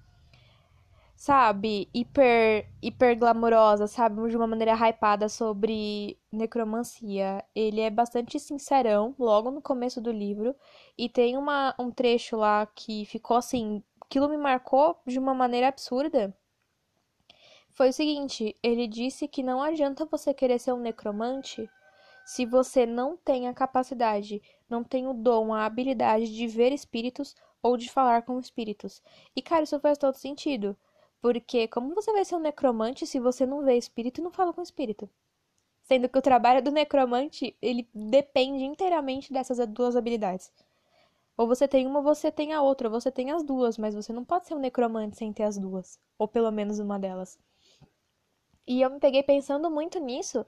sabe, 1.16 1.88
hiper 1.92 2.68
hiper 2.81 3.18
glamourosa, 3.18 3.87
sabe, 3.88 4.28
de 4.31 4.37
uma 4.37 4.46
maneira 4.46 4.72
hypada 4.74 5.28
sobre 5.28 6.16
necromancia. 6.33 7.44
Ele 7.54 7.81
é 7.81 7.90
bastante 7.90 8.38
sincerão 8.38 9.14
logo 9.18 9.50
no 9.50 9.61
começo 9.61 10.00
do 10.00 10.12
livro 10.12 10.54
e 10.96 11.09
tem 11.09 11.37
uma 11.37 11.74
um 11.78 11.90
trecho 11.90 12.37
lá 12.37 12.66
que 12.66 13.04
ficou 13.07 13.37
assim, 13.37 13.83
aquilo 14.00 14.28
me 14.28 14.37
marcou 14.37 14.96
de 15.07 15.18
uma 15.18 15.35
maneira 15.35 15.68
absurda 15.68 16.35
foi 17.79 17.91
o 17.91 17.93
seguinte: 17.93 18.57
ele 18.61 18.88
disse 18.88 19.29
que 19.29 19.41
não 19.41 19.62
adianta 19.62 20.05
você 20.05 20.35
querer 20.35 20.59
ser 20.59 20.73
um 20.73 20.81
necromante 20.81 21.71
se 22.27 22.45
você 22.45 22.85
não 22.85 23.17
tem 23.17 23.47
a 23.47 23.55
capacidade, 23.55 24.43
não 24.69 24.83
tem 24.83 25.07
o 25.07 25.14
dom, 25.14 25.55
a 25.55 25.64
habilidade 25.64 26.35
de 26.35 26.49
ver 26.49 26.73
espíritos 26.73 27.37
ou 27.62 27.77
de 27.77 27.88
falar 27.88 28.23
com 28.23 28.37
espíritos. 28.41 29.01
E, 29.35 29.41
cara, 29.41 29.62
isso 29.62 29.79
faz 29.79 29.97
todo 29.97 30.17
sentido. 30.17 30.77
Porque 31.23 31.69
como 31.69 31.95
você 31.95 32.12
vai 32.12 32.25
ser 32.25 32.35
um 32.35 32.41
necromante 32.41 33.07
se 33.07 33.21
você 33.21 33.47
não 33.47 33.64
vê 33.64 33.79
espírito 33.79 34.21
e 34.21 34.25
não 34.25 34.33
fala 34.33 34.53
com 34.53 34.61
espírito? 34.61 35.09
Sendo 35.85 36.09
que 36.09 36.19
o 36.19 36.23
trabalho 36.23 36.61
do 36.61 36.73
necromante, 36.73 37.57
ele 37.62 37.88
depende 37.95 38.64
inteiramente 38.64 39.33
dessas 39.33 39.64
duas 39.69 39.95
habilidades. 39.95 40.53
Ou 41.37 41.47
você 41.47 41.69
tem 41.69 41.87
uma, 41.87 42.03
você 42.03 42.31
tem 42.33 42.53
a 42.53 42.61
outra, 42.61 42.88
ou 42.88 43.01
você 43.01 43.12
tem 43.12 43.31
as 43.31 43.45
duas, 43.45 43.79
mas 43.79 43.95
você 43.95 44.12
não 44.12 44.25
pode 44.25 44.49
ser 44.49 44.55
um 44.55 44.59
necromante 44.59 45.17
sem 45.17 45.33
ter 45.33 45.45
as 45.45 45.57
duas, 45.57 45.99
ou 46.19 46.27
pelo 46.27 46.51
menos 46.51 46.81
uma 46.81 46.99
delas. 46.99 47.38
E 48.68 48.83
eu 48.83 48.90
me 48.90 49.00
peguei 49.00 49.22
pensando 49.22 49.70
muito 49.70 49.98
nisso, 49.98 50.44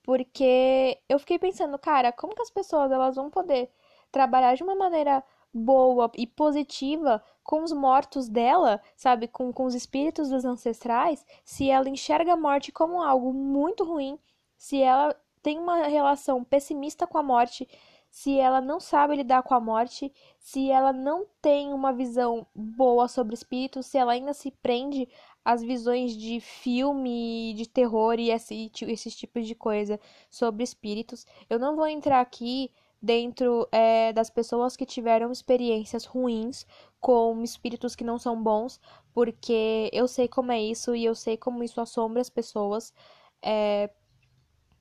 porque 0.00 0.96
eu 1.08 1.18
fiquei 1.18 1.40
pensando, 1.40 1.76
cara, 1.76 2.12
como 2.12 2.34
que 2.34 2.42
as 2.42 2.50
pessoas 2.50 2.92
elas 2.92 3.16
vão 3.16 3.28
poder 3.28 3.68
trabalhar 4.12 4.54
de 4.54 4.62
uma 4.62 4.76
maneira 4.76 5.24
boa 5.52 6.08
e 6.16 6.24
positiva 6.24 7.20
com 7.42 7.64
os 7.64 7.72
mortos 7.72 8.28
dela, 8.28 8.80
sabe, 8.96 9.26
com, 9.26 9.52
com 9.52 9.64
os 9.64 9.74
espíritos 9.74 10.28
dos 10.30 10.44
ancestrais, 10.44 11.26
se 11.44 11.68
ela 11.68 11.88
enxerga 11.88 12.34
a 12.34 12.36
morte 12.36 12.70
como 12.70 13.02
algo 13.02 13.32
muito 13.32 13.82
ruim, 13.82 14.18
se 14.56 14.80
ela 14.80 15.14
tem 15.42 15.58
uma 15.58 15.88
relação 15.88 16.44
pessimista 16.44 17.08
com 17.08 17.18
a 17.18 17.22
morte, 17.24 17.68
se 18.08 18.38
ela 18.38 18.60
não 18.60 18.78
sabe 18.78 19.16
lidar 19.16 19.42
com 19.42 19.54
a 19.54 19.60
morte, 19.60 20.12
se 20.38 20.70
ela 20.70 20.92
não 20.92 21.26
tem 21.42 21.72
uma 21.72 21.92
visão 21.92 22.46
boa 22.54 23.08
sobre 23.08 23.34
espíritos, 23.34 23.86
se 23.86 23.98
ela 23.98 24.12
ainda 24.12 24.32
se 24.32 24.52
prende 24.52 25.08
as 25.44 25.62
visões 25.62 26.16
de 26.16 26.40
filme, 26.40 27.54
de 27.54 27.68
terror 27.68 28.18
e 28.18 28.30
esse, 28.30 28.70
esses 28.82 29.14
tipos 29.14 29.46
de 29.46 29.54
coisa 29.54 30.00
sobre 30.30 30.64
espíritos. 30.64 31.26
Eu 31.50 31.58
não 31.58 31.76
vou 31.76 31.86
entrar 31.86 32.20
aqui 32.20 32.70
dentro 33.00 33.68
é, 33.70 34.12
das 34.14 34.30
pessoas 34.30 34.76
que 34.76 34.86
tiveram 34.86 35.30
experiências 35.30 36.06
ruins 36.06 36.66
com 36.98 37.42
espíritos 37.42 37.94
que 37.94 38.02
não 38.02 38.18
são 38.18 38.42
bons, 38.42 38.80
porque 39.12 39.90
eu 39.92 40.08
sei 40.08 40.26
como 40.26 40.52
é 40.52 40.60
isso 40.62 40.96
e 40.96 41.04
eu 41.04 41.14
sei 41.14 41.36
como 41.36 41.62
isso 41.62 41.80
assombra 41.80 42.22
as 42.22 42.30
pessoas. 42.30 42.94
É, 43.42 43.90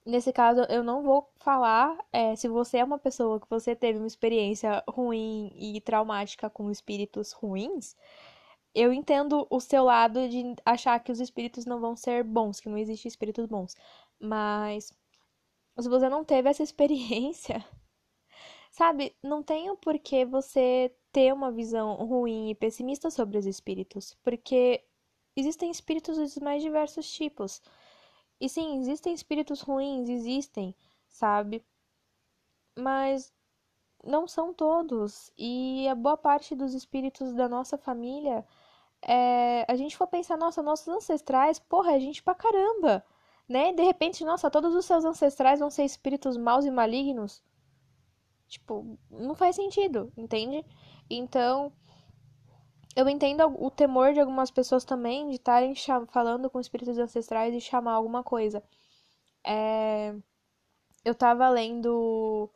nesse 0.05 0.31
caso, 0.31 0.61
eu 0.69 0.83
não 0.83 1.03
vou 1.03 1.29
falar 1.35 1.97
é, 2.13 2.33
se 2.37 2.47
você 2.47 2.77
é 2.77 2.83
uma 2.85 2.97
pessoa 2.97 3.41
que 3.41 3.49
você 3.49 3.75
teve 3.75 3.99
uma 3.99 4.07
experiência 4.07 4.81
ruim 4.87 5.51
e 5.57 5.81
traumática 5.81 6.49
com 6.49 6.71
espíritos 6.71 7.33
ruins 7.33 7.95
eu 8.75 8.93
entendo 8.93 9.47
o 9.49 9.59
seu 9.59 9.83
lado 9.83 10.27
de 10.29 10.55
achar 10.65 10.99
que 10.99 11.11
os 11.11 11.19
espíritos 11.19 11.65
não 11.65 11.79
vão 11.79 11.95
ser 11.95 12.23
bons, 12.23 12.59
que 12.59 12.69
não 12.69 12.77
existem 12.77 13.09
espíritos 13.09 13.45
bons. 13.45 13.75
Mas 14.19 14.91
se 15.79 15.89
você 15.89 16.09
não 16.09 16.23
teve 16.23 16.49
essa 16.49 16.63
experiência, 16.63 17.63
sabe, 18.71 19.15
não 19.23 19.43
tem 19.43 19.69
o 19.69 19.77
porquê 19.77 20.25
você 20.25 20.95
ter 21.11 21.33
uma 21.33 21.51
visão 21.51 21.95
ruim 21.95 22.49
e 22.49 22.55
pessimista 22.55 23.11
sobre 23.11 23.37
os 23.37 23.45
espíritos, 23.45 24.15
porque 24.23 24.83
existem 25.35 25.69
espíritos 25.71 26.17
dos 26.17 26.37
mais 26.37 26.61
diversos 26.63 27.11
tipos. 27.11 27.61
E 28.39 28.49
sim, 28.49 28.79
existem 28.79 29.13
espíritos 29.13 29.61
ruins, 29.61 30.09
existem, 30.09 30.75
sabe? 31.07 31.63
Mas 32.77 33.33
não 34.03 34.27
são 34.27 34.53
todos. 34.53 35.31
E 35.37 35.87
a 35.87 35.95
boa 35.95 36.17
parte 36.17 36.55
dos 36.55 36.73
espíritos 36.73 37.33
da 37.33 37.47
nossa 37.47 37.77
família, 37.77 38.45
é... 39.07 39.65
a 39.67 39.75
gente 39.75 39.97
for 39.97 40.07
pensar, 40.07 40.37
nossa, 40.37 40.61
nossos 40.61 40.87
ancestrais, 40.87 41.59
porra, 41.59 41.93
é 41.93 41.99
gente 41.99 42.23
pra 42.23 42.35
caramba, 42.35 43.03
né? 43.47 43.73
De 43.73 43.83
repente, 43.83 44.23
nossa, 44.25 44.49
todos 44.49 44.75
os 44.75 44.85
seus 44.85 45.05
ancestrais 45.05 45.59
vão 45.59 45.69
ser 45.69 45.83
espíritos 45.85 46.37
maus 46.37 46.65
e 46.65 46.71
malignos. 46.71 47.43
Tipo, 48.47 48.97
não 49.09 49.35
faz 49.35 49.55
sentido, 49.55 50.11
entende? 50.17 50.65
Então, 51.09 51.71
eu 52.95 53.09
entendo 53.09 53.43
o 53.59 53.71
temor 53.71 54.13
de 54.13 54.19
algumas 54.19 54.51
pessoas 54.51 54.85
também 54.85 55.29
de 55.29 55.35
estarem 55.35 55.73
falando 56.09 56.49
com 56.49 56.59
espíritos 56.59 56.97
ancestrais 56.97 57.53
e 57.53 57.61
chamar 57.61 57.93
alguma 57.93 58.23
coisa. 58.23 58.63
É... 59.45 60.15
Eu 61.03 61.15
tava 61.15 61.49
lendo 61.49 62.49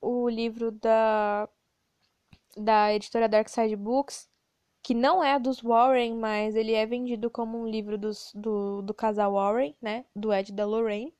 o 0.00 0.28
livro 0.28 0.70
da, 0.72 1.48
da 2.56 2.92
editora 2.94 3.28
Dark 3.28 3.48
Side 3.48 3.76
Books, 3.76 4.28
que 4.82 4.94
não 4.94 5.22
é 5.22 5.38
dos 5.38 5.60
Warren, 5.60 6.14
mas 6.14 6.54
ele 6.54 6.74
é 6.74 6.86
vendido 6.86 7.30
como 7.30 7.58
um 7.58 7.66
livro 7.68 7.98
dos, 7.98 8.32
do, 8.34 8.82
do 8.82 8.94
casal 8.94 9.32
Warren, 9.34 9.74
né? 9.80 10.04
Do 10.14 10.32
Ed 10.32 10.50
e 10.50 10.54
da 10.54 10.66
Lorraine. 10.66 11.14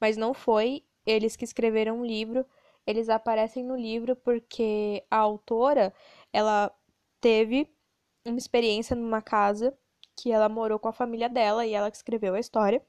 Mas 0.00 0.16
não 0.16 0.34
foi 0.34 0.84
eles 1.04 1.36
que 1.36 1.44
escreveram 1.44 2.00
o 2.00 2.06
livro. 2.06 2.46
Eles 2.86 3.08
aparecem 3.08 3.64
no 3.64 3.76
livro 3.76 4.16
porque 4.16 5.04
a 5.10 5.18
autora, 5.18 5.92
ela 6.32 6.72
teve 7.20 7.68
uma 8.24 8.38
experiência 8.38 8.96
numa 8.96 9.22
casa 9.22 9.76
que 10.16 10.32
ela 10.32 10.48
morou 10.48 10.78
com 10.78 10.88
a 10.88 10.92
família 10.92 11.28
dela 11.28 11.66
e 11.66 11.74
ela 11.74 11.90
que 11.90 11.96
escreveu 11.96 12.34
a 12.34 12.40
história. 12.40 12.84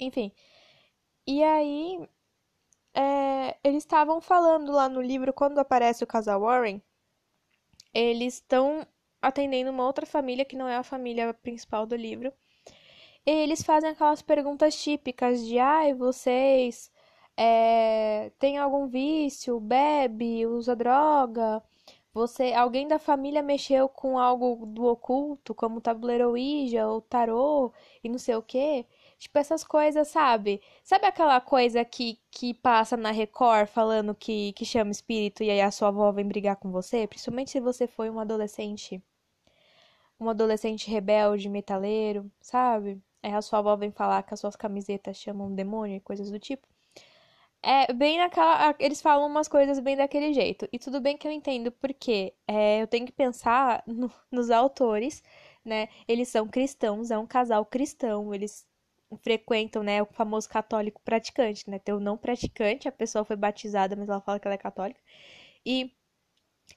Enfim. 0.00 0.32
E 1.26 1.42
aí, 1.42 2.08
é, 2.94 3.56
eles 3.64 3.84
estavam 3.84 4.20
falando 4.20 4.72
lá 4.72 4.88
no 4.88 5.00
livro, 5.00 5.32
quando 5.32 5.58
aparece 5.58 6.04
o 6.04 6.06
casal 6.06 6.40
Warren, 6.40 6.82
eles 7.94 8.34
estão 8.34 8.86
atendendo 9.22 9.70
uma 9.70 9.84
outra 9.86 10.06
família 10.06 10.44
que 10.44 10.56
não 10.56 10.68
é 10.68 10.76
a 10.76 10.82
família 10.82 11.34
principal 11.34 11.86
do 11.86 11.96
livro. 11.96 12.32
E 13.26 13.30
eles 13.30 13.62
fazem 13.62 13.90
aquelas 13.90 14.22
perguntas 14.22 14.80
típicas 14.82 15.44
de, 15.46 15.58
ai, 15.58 15.94
vocês 15.94 16.90
é, 17.36 18.30
têm 18.38 18.58
algum 18.58 18.86
vício, 18.88 19.60
bebe, 19.60 20.46
usa 20.46 20.74
droga, 20.76 21.62
você, 22.12 22.52
alguém 22.52 22.88
da 22.88 22.98
família 22.98 23.42
mexeu 23.42 23.88
com 23.88 24.18
algo 24.18 24.66
do 24.66 24.84
oculto, 24.86 25.54
como 25.54 25.80
tabuleiro 25.80 26.30
Ouija 26.30 26.86
ou 26.88 27.00
tarô 27.00 27.72
e 28.02 28.08
não 28.08 28.18
sei 28.18 28.34
o 28.34 28.42
quê? 28.42 28.86
Tipo, 29.18 29.38
essas 29.38 29.64
coisas, 29.64 30.08
sabe? 30.08 30.62
Sabe 30.84 31.06
aquela 31.06 31.40
coisa 31.40 31.84
que, 31.84 32.20
que 32.30 32.54
passa 32.54 32.96
na 32.96 33.10
Record 33.10 33.68
falando 33.68 34.14
que, 34.14 34.52
que 34.52 34.64
chama 34.64 34.90
espírito 34.92 35.42
e 35.42 35.50
aí 35.50 35.60
a 35.60 35.70
sua 35.72 35.88
avó 35.88 36.12
vem 36.12 36.26
brigar 36.26 36.56
com 36.56 36.70
você? 36.70 37.06
Principalmente 37.06 37.50
se 37.50 37.60
você 37.60 37.86
foi 37.88 38.10
um 38.10 38.20
adolescente. 38.20 39.02
Um 40.20 40.28
adolescente 40.28 40.90
rebelde, 40.90 41.48
metaleiro, 41.48 42.30
sabe? 42.40 43.00
Aí 43.22 43.32
a 43.32 43.42
sua 43.42 43.58
avó 43.60 43.76
vem 43.76 43.90
falar 43.90 44.22
que 44.22 44.34
as 44.34 44.40
suas 44.40 44.56
camisetas 44.56 45.16
chamam 45.16 45.52
demônio 45.54 45.96
e 45.96 46.00
coisas 46.00 46.30
do 46.30 46.38
tipo. 46.38 46.66
É 47.62 47.92
bem 47.92 48.18
naquela. 48.18 48.74
Eles 48.78 49.00
falam 49.02 49.26
umas 49.26 49.48
coisas 49.48 49.80
bem 49.80 49.96
daquele 49.96 50.32
jeito. 50.32 50.68
E 50.72 50.78
tudo 50.78 51.00
bem 51.00 51.16
que 51.16 51.26
eu 51.26 51.32
entendo, 51.32 51.72
porque 51.72 52.34
é, 52.46 52.82
eu 52.82 52.86
tenho 52.86 53.06
que 53.06 53.12
pensar 53.12 53.82
no, 53.86 54.10
nos 54.30 54.50
autores, 54.50 55.22
né? 55.64 55.88
Eles 56.06 56.28
são 56.28 56.48
cristãos, 56.48 57.10
é 57.10 57.18
um 57.18 57.26
casal 57.26 57.64
cristão, 57.66 58.34
eles 58.34 58.67
frequentam, 59.16 59.82
né, 59.82 60.02
o 60.02 60.06
famoso 60.06 60.48
católico 60.48 61.00
praticante, 61.04 61.68
né? 61.70 61.78
Tem 61.78 61.94
o 61.94 62.00
não 62.00 62.16
praticante, 62.16 62.88
a 62.88 62.92
pessoa 62.92 63.24
foi 63.24 63.36
batizada, 63.36 63.96
mas 63.96 64.08
ela 64.08 64.20
fala 64.20 64.38
que 64.38 64.46
ela 64.46 64.54
é 64.54 64.58
católica. 64.58 65.00
E 65.64 65.92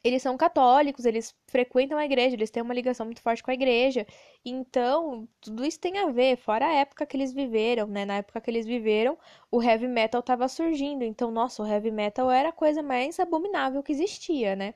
eles 0.03 0.21
são 0.21 0.37
católicos, 0.37 1.05
eles 1.05 1.35
frequentam 1.47 1.97
a 1.97 2.05
igreja, 2.05 2.35
eles 2.35 2.49
têm 2.51 2.63
uma 2.63 2.73
ligação 2.73 3.05
muito 3.05 3.21
forte 3.21 3.43
com 3.43 3.51
a 3.51 3.53
igreja. 3.53 4.05
Então, 4.45 5.27
tudo 5.41 5.65
isso 5.65 5.79
tem 5.79 5.97
a 5.99 6.07
ver, 6.11 6.37
fora 6.37 6.67
a 6.67 6.73
época 6.73 7.05
que 7.05 7.17
eles 7.17 7.33
viveram, 7.33 7.87
né? 7.87 8.05
Na 8.05 8.17
época 8.17 8.41
que 8.41 8.49
eles 8.49 8.65
viveram, 8.65 9.17
o 9.51 9.61
heavy 9.61 9.87
metal 9.87 10.19
estava 10.21 10.47
surgindo. 10.47 11.03
Então, 11.03 11.31
nossa, 11.31 11.61
o 11.63 11.67
heavy 11.67 11.91
metal 11.91 12.31
era 12.31 12.49
a 12.49 12.53
coisa 12.53 12.81
mais 12.83 13.19
abominável 13.19 13.83
que 13.83 13.91
existia, 13.91 14.55
né? 14.55 14.73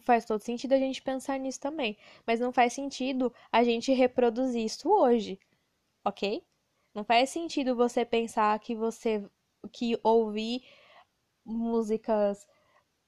Faz 0.00 0.24
todo 0.26 0.42
sentido 0.42 0.72
a 0.74 0.78
gente 0.78 1.00
pensar 1.00 1.38
nisso 1.38 1.60
também. 1.60 1.96
Mas 2.26 2.40
não 2.40 2.52
faz 2.52 2.72
sentido 2.72 3.32
a 3.50 3.62
gente 3.64 3.92
reproduzir 3.92 4.64
isso 4.64 4.88
hoje, 4.90 5.38
ok? 6.04 6.44
Não 6.94 7.04
faz 7.04 7.30
sentido 7.30 7.76
você 7.76 8.04
pensar 8.04 8.58
que 8.60 8.74
você 8.74 9.24
que 9.72 9.98
ouvir 10.02 10.62
músicas 11.44 12.46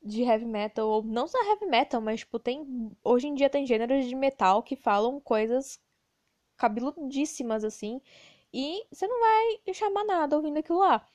de 0.02 0.22
heavy 0.22 0.46
metal, 0.46 0.88
ou 0.88 1.02
não 1.02 1.26
só 1.28 1.38
heavy 1.44 1.66
metal, 1.66 2.00
mas 2.00 2.20
tipo, 2.20 2.38
tem. 2.38 2.92
Hoje 3.04 3.28
em 3.28 3.34
dia 3.34 3.50
tem 3.50 3.66
gêneros 3.66 4.06
de 4.06 4.14
metal 4.14 4.62
que 4.62 4.76
falam 4.76 5.20
coisas 5.20 5.80
cabeludíssimas 6.56 7.64
assim. 7.64 8.00
E 8.52 8.84
você 8.92 9.06
não 9.08 9.20
vai 9.20 9.74
chamar 9.74 10.04
nada 10.04 10.36
ouvindo 10.36 10.58
aquilo 10.58 10.78
lá. 10.80 11.06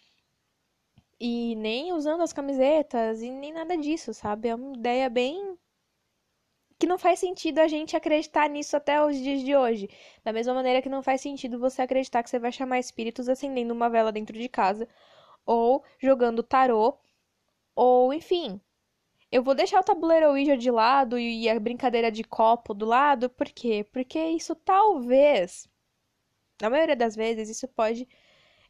E 1.20 1.56
nem 1.56 1.94
usando 1.94 2.22
as 2.22 2.34
camisetas 2.34 3.22
e 3.22 3.30
nem 3.30 3.52
nada 3.54 3.78
disso, 3.78 4.14
sabe? 4.14 4.48
É 4.48 4.56
uma 4.56 4.76
ideia 4.76 5.10
bem. 5.10 5.58
Que 6.80 6.88
não 6.88 6.98
faz 6.98 7.20
sentido 7.20 7.60
a 7.60 7.68
gente 7.68 7.96
acreditar 7.96 8.50
nisso 8.50 8.76
até 8.78 9.04
os 9.04 9.16
dias 9.18 9.42
de 9.42 9.56
hoje. 9.56 9.90
Da 10.24 10.32
mesma 10.34 10.54
maneira 10.54 10.82
que 10.82 10.90
não 10.90 11.04
faz 11.04 11.22
sentido 11.22 11.60
você 11.60 11.82
acreditar 11.82 12.24
que 12.24 12.30
você 12.30 12.40
vai 12.40 12.52
chamar 12.52 12.80
espíritos 12.80 13.28
acendendo 13.30 13.74
uma 13.74 13.90
vela 13.90 14.12
dentro 14.12 14.38
de 14.38 14.48
casa, 14.48 14.88
ou 15.46 15.84
jogando 16.00 16.42
tarô, 16.42 16.98
ou 17.76 18.14
enfim, 18.14 18.62
eu 19.32 19.44
vou 19.44 19.56
deixar 19.56 19.80
o 19.80 19.84
tabuleiro 19.84 20.30
Ouija 20.30 20.58
de 20.58 20.72
lado 20.72 21.20
e 21.20 21.50
a 21.50 21.60
brincadeira 21.60 22.12
de 22.12 22.24
copo 22.24 22.74
do 22.74 22.86
lado, 22.86 23.30
por 23.30 23.48
quê? 23.48 23.86
Porque 23.92 24.20
isso 24.20 24.56
talvez, 24.56 25.68
na 26.62 26.70
maioria 26.70 26.96
das 26.96 27.16
vezes, 27.16 27.50
isso 27.50 27.68
pode 27.68 28.08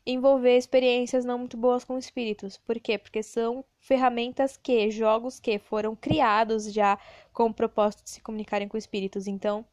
envolver 0.05 0.57
experiências 0.57 1.25
não 1.25 1.37
muito 1.39 1.57
boas 1.57 1.83
com 1.83 1.97
espíritos. 1.97 2.57
Por 2.57 2.79
quê? 2.79 2.97
Porque 2.97 3.21
são 3.21 3.63
ferramentas 3.79 4.57
que, 4.57 4.89
jogos 4.91 5.39
que 5.39 5.59
foram 5.59 5.95
criados 5.95 6.71
já 6.71 6.97
com 7.33 7.45
o 7.45 7.53
propósito 7.53 8.03
de 8.03 8.09
se 8.11 8.21
comunicarem 8.21 8.67
com 8.67 8.77
espíritos. 8.77 9.27
Então, 9.27 9.65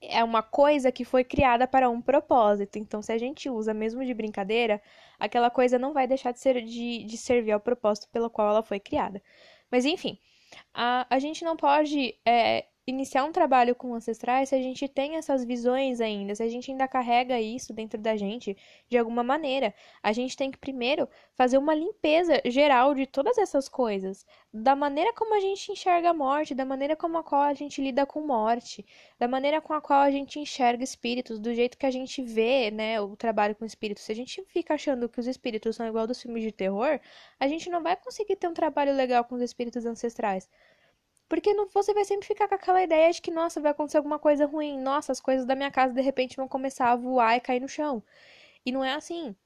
é 0.00 0.24
uma 0.24 0.42
coisa 0.42 0.90
que 0.90 1.04
foi 1.04 1.22
criada 1.22 1.66
para 1.66 1.90
um 1.90 2.00
propósito. 2.00 2.78
Então, 2.78 3.02
se 3.02 3.12
a 3.12 3.18
gente 3.18 3.50
usa 3.50 3.74
mesmo 3.74 4.04
de 4.04 4.14
brincadeira, 4.14 4.80
aquela 5.18 5.50
coisa 5.50 5.78
não 5.78 5.92
vai 5.92 6.06
deixar 6.06 6.32
de, 6.32 6.40
ser, 6.40 6.62
de, 6.62 7.04
de 7.04 7.16
servir 7.18 7.52
ao 7.52 7.60
propósito 7.60 8.08
pelo 8.10 8.30
qual 8.30 8.48
ela 8.48 8.62
foi 8.62 8.80
criada. 8.80 9.22
Mas 9.70 9.84
enfim, 9.84 10.18
a, 10.74 11.06
a 11.08 11.18
gente 11.18 11.44
não 11.44 11.56
pode 11.56 12.18
é, 12.24 12.66
iniciar 12.90 13.24
um 13.24 13.32
trabalho 13.32 13.74
com 13.74 13.94
ancestrais 13.94 14.48
se 14.48 14.54
a 14.54 14.58
gente 14.62 14.88
tem 14.88 15.16
essas 15.16 15.44
visões 15.44 16.00
ainda, 16.00 16.34
se 16.34 16.42
a 16.42 16.48
gente 16.48 16.70
ainda 16.70 16.86
carrega 16.86 17.40
isso 17.40 17.72
dentro 17.72 17.98
da 17.98 18.16
gente 18.16 18.56
de 18.88 18.98
alguma 18.98 19.22
maneira. 19.22 19.74
A 20.02 20.12
gente 20.12 20.36
tem 20.36 20.50
que 20.50 20.58
primeiro 20.58 21.08
fazer 21.34 21.58
uma 21.58 21.74
limpeza 21.74 22.40
geral 22.44 22.94
de 22.94 23.06
todas 23.06 23.38
essas 23.38 23.68
coisas, 23.68 24.26
da 24.52 24.74
maneira 24.76 25.12
como 25.14 25.34
a 25.34 25.40
gente 25.40 25.72
enxerga 25.72 26.10
a 26.10 26.14
morte, 26.14 26.54
da 26.54 26.64
maneira 26.64 26.96
como 26.96 27.18
a 27.18 27.22
qual 27.24 27.42
a 27.42 27.54
gente 27.54 27.80
lida 27.80 28.04
com 28.04 28.20
morte, 28.20 28.84
da 29.18 29.28
maneira 29.28 29.60
com 29.60 29.72
a 29.72 29.80
qual 29.80 30.00
a 30.00 30.10
gente 30.10 30.38
enxerga 30.38 30.82
espíritos, 30.84 31.38
do 31.38 31.54
jeito 31.54 31.78
que 31.78 31.86
a 31.86 31.90
gente 31.90 32.22
vê, 32.22 32.70
né, 32.70 33.00
o 33.00 33.16
trabalho 33.16 33.54
com 33.54 33.64
espíritos. 33.64 34.04
Se 34.04 34.12
a 34.12 34.14
gente 34.14 34.42
fica 34.46 34.74
achando 34.74 35.08
que 35.08 35.20
os 35.20 35.26
espíritos 35.26 35.76
são 35.76 35.86
igual 35.86 36.06
dos 36.06 36.20
filmes 36.20 36.42
de 36.42 36.52
terror, 36.52 37.00
a 37.38 37.48
gente 37.48 37.70
não 37.70 37.82
vai 37.82 37.96
conseguir 37.96 38.36
ter 38.36 38.48
um 38.48 38.54
trabalho 38.54 38.94
legal 38.94 39.24
com 39.24 39.34
os 39.34 39.42
espíritos 39.42 39.86
ancestrais. 39.86 40.48
Porque 41.30 41.54
não, 41.54 41.68
você 41.68 41.94
vai 41.94 42.04
sempre 42.04 42.26
ficar 42.26 42.48
com 42.48 42.56
aquela 42.56 42.82
ideia 42.82 43.12
de 43.12 43.22
que, 43.22 43.30
nossa, 43.30 43.60
vai 43.60 43.70
acontecer 43.70 43.98
alguma 43.98 44.18
coisa 44.18 44.46
ruim. 44.46 44.76
Nossa, 44.80 45.12
as 45.12 45.20
coisas 45.20 45.46
da 45.46 45.54
minha 45.54 45.70
casa 45.70 45.94
de 45.94 46.00
repente 46.02 46.36
vão 46.36 46.48
começar 46.48 46.90
a 46.90 46.96
voar 46.96 47.36
e 47.36 47.40
cair 47.40 47.60
no 47.60 47.68
chão. 47.68 48.02
E 48.66 48.72
não 48.72 48.84
é 48.84 48.94
assim. 48.94 49.36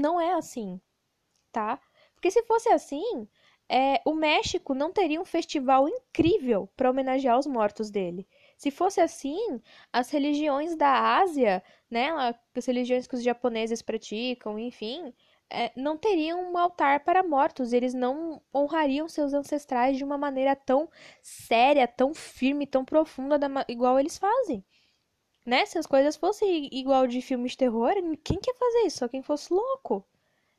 Não 0.00 0.20
é 0.20 0.34
assim, 0.34 0.80
tá? 1.52 1.80
Porque 2.14 2.30
se 2.32 2.42
fosse 2.44 2.68
assim, 2.68 3.28
é, 3.68 4.00
o 4.04 4.14
México 4.14 4.74
não 4.74 4.92
teria 4.92 5.20
um 5.20 5.24
festival 5.24 5.88
incrível 5.88 6.68
para 6.76 6.90
homenagear 6.90 7.38
os 7.38 7.46
mortos 7.46 7.90
dele. 7.90 8.26
Se 8.56 8.70
fosse 8.72 9.00
assim, 9.00 9.60
as 9.92 10.10
religiões 10.10 10.76
da 10.76 11.16
Ásia, 11.18 11.62
né, 11.90 12.10
as 12.54 12.66
religiões 12.66 13.06
que 13.06 13.14
os 13.14 13.22
japoneses 13.22 13.82
praticam, 13.82 14.58
enfim, 14.58 15.14
é, 15.54 15.72
não 15.76 15.96
teriam 15.96 16.52
um 16.52 16.58
altar 16.58 17.00
para 17.04 17.22
mortos, 17.22 17.72
eles 17.72 17.94
não 17.94 18.42
honrariam 18.54 19.08
seus 19.08 19.32
ancestrais 19.32 19.96
de 19.96 20.04
uma 20.04 20.18
maneira 20.18 20.56
tão 20.56 20.90
séria, 21.22 21.86
tão 21.86 22.12
firme, 22.14 22.66
tão 22.66 22.84
profunda, 22.84 23.38
da, 23.38 23.48
igual 23.68 23.98
eles 23.98 24.18
fazem. 24.18 24.64
Né? 25.46 25.66
Se 25.66 25.78
as 25.78 25.86
coisas 25.86 26.16
fossem 26.16 26.68
igual 26.72 27.06
de 27.06 27.20
filmes 27.22 27.52
de 27.52 27.58
terror, 27.58 27.92
quem 28.24 28.38
quer 28.40 28.54
fazer 28.56 28.80
isso? 28.86 28.98
Só 28.98 29.08
quem 29.08 29.22
fosse 29.22 29.52
louco, 29.52 30.04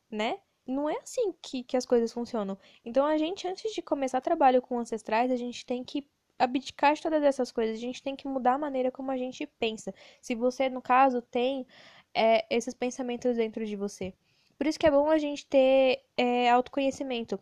né? 0.09 0.39
Não 0.67 0.89
é 0.89 0.97
assim 0.97 1.33
que, 1.41 1.63
que 1.63 1.77
as 1.77 1.85
coisas 1.85 2.11
funcionam. 2.13 2.57
Então, 2.83 3.05
a 3.05 3.17
gente, 3.17 3.47
antes 3.47 3.73
de 3.73 3.81
começar 3.81 4.21
trabalho 4.21 4.61
com 4.61 4.79
ancestrais, 4.79 5.31
a 5.31 5.35
gente 5.35 5.65
tem 5.65 5.83
que 5.83 6.07
abdicar 6.37 6.93
de 6.95 7.01
todas 7.01 7.23
essas 7.23 7.51
coisas, 7.51 7.77
a 7.77 7.79
gente 7.79 8.03
tem 8.03 8.15
que 8.15 8.27
mudar 8.27 8.53
a 8.55 8.57
maneira 8.57 8.91
como 8.91 9.11
a 9.11 9.17
gente 9.17 9.45
pensa. 9.59 9.93
Se 10.21 10.35
você, 10.35 10.69
no 10.69 10.81
caso, 10.81 11.21
tem 11.21 11.65
é, 12.13 12.45
esses 12.49 12.73
pensamentos 12.73 13.35
dentro 13.37 13.65
de 13.65 13.75
você. 13.75 14.13
Por 14.57 14.67
isso 14.67 14.79
que 14.79 14.87
é 14.87 14.91
bom 14.91 15.09
a 15.09 15.17
gente 15.17 15.45
ter 15.47 16.03
é, 16.17 16.49
autoconhecimento 16.49 17.39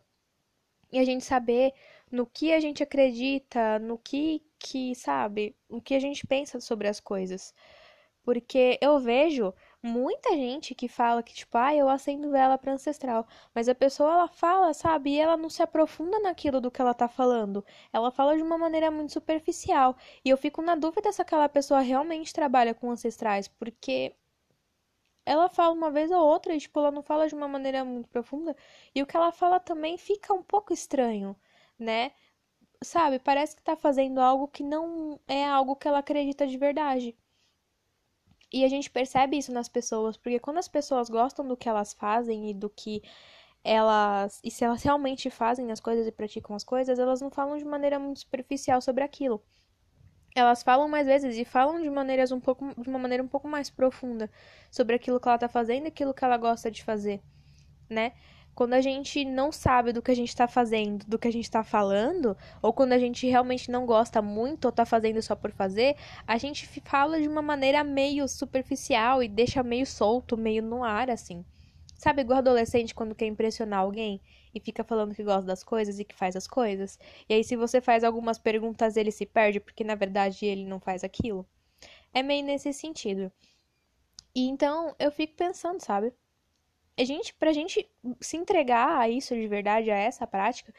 e 0.92 0.98
a 0.98 1.04
gente 1.04 1.24
saber 1.24 1.72
no 2.10 2.26
que 2.26 2.52
a 2.52 2.60
gente 2.60 2.82
acredita, 2.82 3.78
no 3.78 3.98
que 3.98 4.42
que, 4.58 4.94
sabe, 4.94 5.54
o 5.68 5.80
que 5.80 5.94
a 5.94 6.00
gente 6.00 6.26
pensa 6.26 6.60
sobre 6.60 6.88
as 6.88 7.00
coisas. 7.00 7.54
Porque 8.24 8.78
eu 8.80 8.98
vejo 8.98 9.52
muita 9.82 10.30
gente 10.30 10.74
que 10.74 10.88
fala 10.88 11.22
que, 11.22 11.34
tipo, 11.34 11.58
ah, 11.58 11.74
eu 11.74 11.88
acendo 11.88 12.30
vela 12.30 12.56
para 12.56 12.72
ancestral. 12.72 13.26
Mas 13.54 13.68
a 13.68 13.74
pessoa, 13.74 14.12
ela 14.12 14.28
fala, 14.28 14.72
sabe, 14.72 15.10
e 15.10 15.20
ela 15.20 15.36
não 15.36 15.50
se 15.50 15.62
aprofunda 15.62 16.18
naquilo 16.20 16.60
do 16.60 16.70
que 16.70 16.80
ela 16.80 16.94
tá 16.94 17.06
falando. 17.08 17.64
Ela 17.92 18.10
fala 18.10 18.36
de 18.36 18.42
uma 18.42 18.56
maneira 18.56 18.90
muito 18.90 19.12
superficial. 19.12 19.96
E 20.24 20.30
eu 20.30 20.38
fico 20.38 20.62
na 20.62 20.74
dúvida 20.74 21.12
se 21.12 21.20
aquela 21.20 21.48
pessoa 21.48 21.80
realmente 21.80 22.32
trabalha 22.32 22.74
com 22.74 22.90
ancestrais, 22.90 23.46
porque 23.48 24.14
ela 25.26 25.48
fala 25.48 25.72
uma 25.74 25.90
vez 25.90 26.10
ou 26.10 26.20
outra 26.24 26.54
e, 26.54 26.60
tipo, 26.60 26.78
ela 26.80 26.90
não 26.90 27.02
fala 27.02 27.28
de 27.28 27.34
uma 27.34 27.48
maneira 27.48 27.84
muito 27.84 28.08
profunda. 28.08 28.56
E 28.94 29.02
o 29.02 29.06
que 29.06 29.16
ela 29.16 29.32
fala 29.32 29.60
também 29.60 29.96
fica 29.98 30.32
um 30.34 30.42
pouco 30.42 30.72
estranho, 30.72 31.36
né? 31.78 32.12
Sabe, 32.82 33.18
parece 33.18 33.56
que 33.56 33.62
tá 33.62 33.76
fazendo 33.76 34.20
algo 34.20 34.48
que 34.48 34.62
não 34.64 35.20
é 35.28 35.44
algo 35.46 35.76
que 35.76 35.88
ela 35.88 35.98
acredita 36.00 36.46
de 36.46 36.58
verdade. 36.58 37.16
E 38.52 38.64
a 38.64 38.68
gente 38.68 38.90
percebe 38.90 39.36
isso 39.36 39.52
nas 39.52 39.68
pessoas, 39.68 40.16
porque 40.16 40.38
quando 40.38 40.56
as 40.58 40.66
pessoas 40.68 41.10
gostam 41.10 41.46
do 41.46 41.56
que 41.58 41.68
elas 41.68 41.92
fazem 41.92 42.48
e 42.50 42.54
do 42.54 42.70
que 42.70 43.02
elas. 43.64 44.40
E 44.44 44.50
se 44.50 44.64
elas 44.64 44.82
realmente 44.82 45.30
fazem 45.30 45.72
as 45.72 45.80
coisas 45.80 46.06
e 46.06 46.12
praticam 46.12 46.54
as 46.56 46.64
coisas, 46.64 46.98
elas 46.98 47.20
não 47.20 47.30
falam 47.30 47.58
de 47.58 47.64
maneira 47.64 47.98
muito 47.98 48.20
superficial 48.20 48.80
sobre 48.80 49.04
aquilo. 49.04 49.42
Elas 50.36 50.64
falam 50.64 50.88
mais 50.88 51.06
vezes 51.06 51.38
e 51.38 51.44
falam 51.44 51.80
de 51.80 51.88
maneiras 51.88 52.32
um 52.32 52.40
pouco 52.40 52.74
de 52.76 52.88
uma 52.88 52.98
maneira 52.98 53.22
um 53.22 53.28
pouco 53.28 53.46
mais 53.46 53.70
profunda 53.70 54.28
sobre 54.68 54.96
aquilo 54.96 55.20
que 55.20 55.28
ela 55.28 55.38
tá 55.38 55.48
fazendo 55.48 55.84
e 55.84 55.88
aquilo 55.88 56.12
que 56.12 56.24
ela 56.24 56.36
gosta 56.36 56.72
de 56.72 56.82
fazer, 56.82 57.20
né? 57.88 58.10
Quando 58.52 58.74
a 58.74 58.80
gente 58.80 59.24
não 59.24 59.52
sabe 59.52 59.92
do 59.92 60.02
que 60.02 60.10
a 60.10 60.14
gente 60.14 60.30
está 60.30 60.48
fazendo, 60.48 61.04
do 61.06 61.20
que 61.20 61.28
a 61.28 61.32
gente 61.32 61.44
está 61.44 61.62
falando, 61.62 62.36
ou 62.60 62.72
quando 62.72 62.94
a 62.94 62.98
gente 62.98 63.28
realmente 63.28 63.70
não 63.70 63.86
gosta 63.86 64.20
muito 64.20 64.64
ou 64.64 64.70
está 64.70 64.84
fazendo 64.84 65.22
só 65.22 65.36
por 65.36 65.52
fazer, 65.52 65.94
a 66.26 66.36
gente 66.36 66.66
fala 66.84 67.20
de 67.20 67.28
uma 67.28 67.42
maneira 67.42 67.84
meio 67.84 68.26
superficial 68.26 69.22
e 69.22 69.28
deixa 69.28 69.62
meio 69.62 69.86
solto, 69.86 70.36
meio 70.36 70.64
no 70.64 70.82
ar, 70.82 71.10
assim. 71.10 71.44
Sabe, 71.96 72.22
igual 72.22 72.40
adolescente 72.40 72.92
quando 72.92 73.14
quer 73.14 73.26
impressionar 73.26 73.80
alguém 73.80 74.20
e 74.54 74.60
fica 74.60 74.84
falando 74.84 75.14
que 75.14 75.24
gosta 75.24 75.42
das 75.46 75.64
coisas 75.64 75.98
e 75.98 76.04
que 76.04 76.14
faz 76.14 76.36
as 76.36 76.46
coisas. 76.46 76.98
E 77.28 77.34
aí, 77.34 77.44
se 77.44 77.56
você 77.56 77.80
faz 77.80 78.04
algumas 78.04 78.38
perguntas, 78.38 78.96
ele 78.96 79.10
se 79.10 79.26
perde 79.26 79.60
porque 79.60 79.84
na 79.84 79.94
verdade 79.94 80.46
ele 80.46 80.64
não 80.64 80.80
faz 80.80 81.04
aquilo. 81.04 81.46
É 82.12 82.22
meio 82.22 82.44
nesse 82.44 82.72
sentido. 82.72 83.32
E 84.34 84.48
então 84.48 84.94
eu 84.98 85.10
fico 85.10 85.34
pensando, 85.34 85.80
sabe? 85.80 86.12
a 86.96 87.04
gente, 87.04 87.34
pra 87.34 87.52
gente 87.52 87.88
se 88.20 88.36
entregar 88.36 88.98
a 88.98 89.08
isso 89.08 89.34
de 89.34 89.46
verdade, 89.48 89.90
a 89.90 89.96
essa 89.96 90.26
prática, 90.26 90.72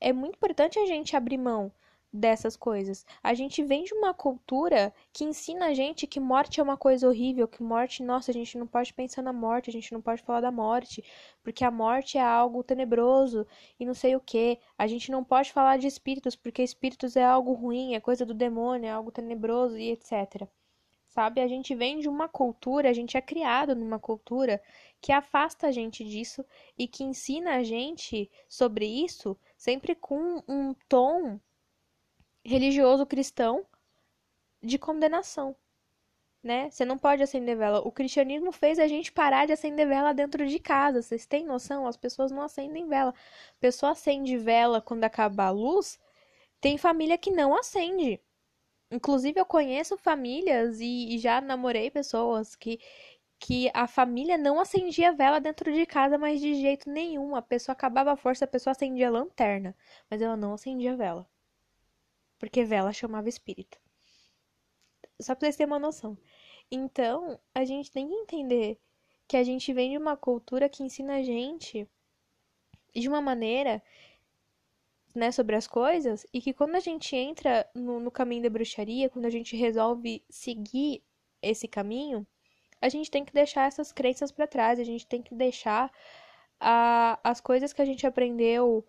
é 0.00 0.12
muito 0.12 0.36
importante 0.36 0.78
a 0.78 0.86
gente 0.86 1.14
abrir 1.14 1.38
mão 1.38 1.72
dessas 2.12 2.56
coisas. 2.56 3.06
A 3.22 3.32
gente 3.32 3.62
vem 3.62 3.84
de 3.84 3.94
uma 3.94 4.12
cultura 4.12 4.92
que 5.12 5.24
ensina 5.24 5.66
a 5.66 5.74
gente 5.74 6.06
que 6.06 6.20
morte 6.20 6.60
é 6.60 6.62
uma 6.62 6.76
coisa 6.76 7.08
horrível, 7.08 7.48
que 7.48 7.62
morte, 7.62 8.02
nossa, 8.02 8.30
a 8.30 8.34
gente 8.34 8.58
não 8.58 8.66
pode 8.66 8.92
pensar 8.92 9.22
na 9.22 9.32
morte, 9.32 9.70
a 9.70 9.72
gente 9.72 9.92
não 9.92 10.02
pode 10.02 10.22
falar 10.22 10.42
da 10.42 10.50
morte, 10.50 11.02
porque 11.42 11.64
a 11.64 11.70
morte 11.70 12.18
é 12.18 12.22
algo 12.22 12.62
tenebroso 12.62 13.46
e 13.80 13.86
não 13.86 13.94
sei 13.94 14.14
o 14.14 14.20
que. 14.20 14.58
A 14.76 14.86
gente 14.86 15.10
não 15.10 15.24
pode 15.24 15.52
falar 15.52 15.78
de 15.78 15.86
espíritos, 15.86 16.36
porque 16.36 16.62
espíritos 16.62 17.16
é 17.16 17.24
algo 17.24 17.52
ruim, 17.54 17.94
é 17.94 18.00
coisa 18.00 18.26
do 18.26 18.34
demônio, 18.34 18.88
é 18.88 18.90
algo 18.90 19.10
tenebroso 19.10 19.78
e 19.78 19.90
etc. 19.90 20.46
Sabe? 21.08 21.40
A 21.40 21.48
gente 21.48 21.74
vem 21.74 21.98
de 21.98 22.08
uma 22.08 22.28
cultura, 22.28 22.90
a 22.90 22.92
gente 22.92 23.16
é 23.16 23.20
criado 23.20 23.74
numa 23.74 23.98
cultura 23.98 24.62
que 25.00 25.12
afasta 25.12 25.66
a 25.66 25.72
gente 25.72 26.04
disso 26.04 26.44
e 26.78 26.86
que 26.86 27.04
ensina 27.04 27.56
a 27.56 27.62
gente 27.62 28.30
sobre 28.48 28.86
isso 28.86 29.36
sempre 29.56 29.94
com 29.94 30.42
um 30.48 30.74
tom 30.88 31.38
religioso 32.44 33.06
cristão 33.06 33.66
de 34.62 34.78
condenação. 34.78 35.56
Né? 36.42 36.70
Você 36.70 36.84
não 36.84 36.98
pode 36.98 37.22
acender 37.22 37.56
vela. 37.56 37.80
O 37.80 37.92
cristianismo 37.92 38.50
fez 38.50 38.78
a 38.78 38.88
gente 38.88 39.12
parar 39.12 39.46
de 39.46 39.52
acender 39.52 39.86
vela 39.86 40.12
dentro 40.12 40.46
de 40.46 40.58
casa. 40.58 41.00
Vocês 41.00 41.24
têm 41.26 41.46
noção? 41.46 41.86
As 41.86 41.96
pessoas 41.96 42.32
não 42.32 42.42
acendem 42.42 42.88
vela. 42.88 43.10
A 43.10 43.60
pessoa 43.60 43.92
acende 43.92 44.36
vela 44.36 44.80
quando 44.80 45.04
acaba 45.04 45.44
a 45.44 45.50
luz. 45.50 46.00
Tem 46.60 46.76
família 46.78 47.16
que 47.18 47.30
não 47.30 47.56
acende. 47.56 48.20
Inclusive, 48.90 49.40
eu 49.40 49.46
conheço 49.46 49.96
famílias 49.96 50.80
e, 50.80 51.14
e 51.14 51.18
já 51.18 51.40
namorei 51.40 51.90
pessoas 51.90 52.54
que 52.56 52.80
que 53.38 53.70
a 53.74 53.88
família 53.88 54.38
não 54.38 54.60
acendia 54.60 55.12
vela 55.12 55.40
dentro 55.40 55.72
de 55.72 55.84
casa, 55.84 56.16
mas 56.18 56.40
de 56.40 56.54
jeito 56.54 56.88
nenhum. 56.90 57.34
A 57.36 57.42
pessoa 57.42 57.72
acabava 57.74 58.12
a 58.12 58.16
força, 58.16 58.44
a 58.44 58.48
pessoa 58.48 58.72
acendia 58.72 59.08
a 59.08 59.10
lanterna, 59.10 59.74
mas 60.08 60.22
ela 60.22 60.36
não 60.36 60.54
acendia 60.54 60.96
vela. 60.96 61.26
Porque 62.42 62.64
vela 62.64 62.92
chamava 62.92 63.28
espírito. 63.28 63.78
Só 65.20 65.32
pra 65.32 65.46
vocês 65.46 65.54
terem 65.54 65.72
uma 65.72 65.78
noção. 65.78 66.18
Então, 66.68 67.38
a 67.54 67.64
gente 67.64 67.92
tem 67.92 68.08
que 68.08 68.14
entender 68.14 68.80
que 69.28 69.36
a 69.36 69.44
gente 69.44 69.72
vem 69.72 69.92
de 69.92 69.96
uma 69.96 70.16
cultura 70.16 70.68
que 70.68 70.82
ensina 70.82 71.18
a 71.18 71.22
gente 71.22 71.88
de 72.92 73.08
uma 73.08 73.20
maneira 73.20 73.80
né, 75.14 75.30
sobre 75.30 75.54
as 75.54 75.68
coisas, 75.68 76.26
e 76.32 76.40
que 76.40 76.52
quando 76.52 76.74
a 76.74 76.80
gente 76.80 77.14
entra 77.14 77.64
no, 77.76 78.00
no 78.00 78.10
caminho 78.10 78.42
da 78.42 78.50
bruxaria, 78.50 79.08
quando 79.08 79.26
a 79.26 79.30
gente 79.30 79.54
resolve 79.54 80.24
seguir 80.28 81.00
esse 81.40 81.68
caminho, 81.68 82.26
a 82.80 82.88
gente 82.88 83.08
tem 83.08 83.24
que 83.24 83.32
deixar 83.32 83.68
essas 83.68 83.92
crenças 83.92 84.32
para 84.32 84.48
trás, 84.48 84.80
a 84.80 84.84
gente 84.84 85.06
tem 85.06 85.22
que 85.22 85.32
deixar 85.32 85.92
a, 86.58 87.20
as 87.22 87.40
coisas 87.40 87.72
que 87.72 87.80
a 87.80 87.84
gente 87.84 88.04
aprendeu 88.04 88.84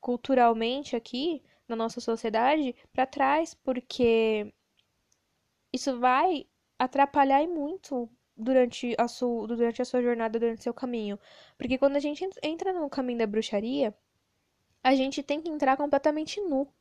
culturalmente 0.00 0.96
aqui 0.96 1.44
na 1.68 1.76
nossa 1.76 2.00
sociedade 2.00 2.74
para 2.92 3.06
trás, 3.06 3.54
porque 3.54 4.52
isso 5.72 5.98
vai 5.98 6.46
atrapalhar 6.78 7.46
muito 7.46 8.08
durante 8.36 8.94
a, 8.98 9.08
sua, 9.08 9.46
durante 9.46 9.82
a 9.82 9.84
sua 9.84 10.02
jornada, 10.02 10.38
durante 10.38 10.62
seu 10.62 10.72
caminho. 10.72 11.18
Porque 11.56 11.76
quando 11.78 11.96
a 11.96 12.00
gente 12.00 12.28
entra 12.42 12.72
no 12.72 12.88
caminho 12.88 13.18
da 13.18 13.26
bruxaria, 13.26 13.94
a 14.82 14.94
gente 14.94 15.22
tem 15.22 15.40
que 15.42 15.48
entrar 15.48 15.76
completamente 15.76 16.40
nu. 16.40 16.72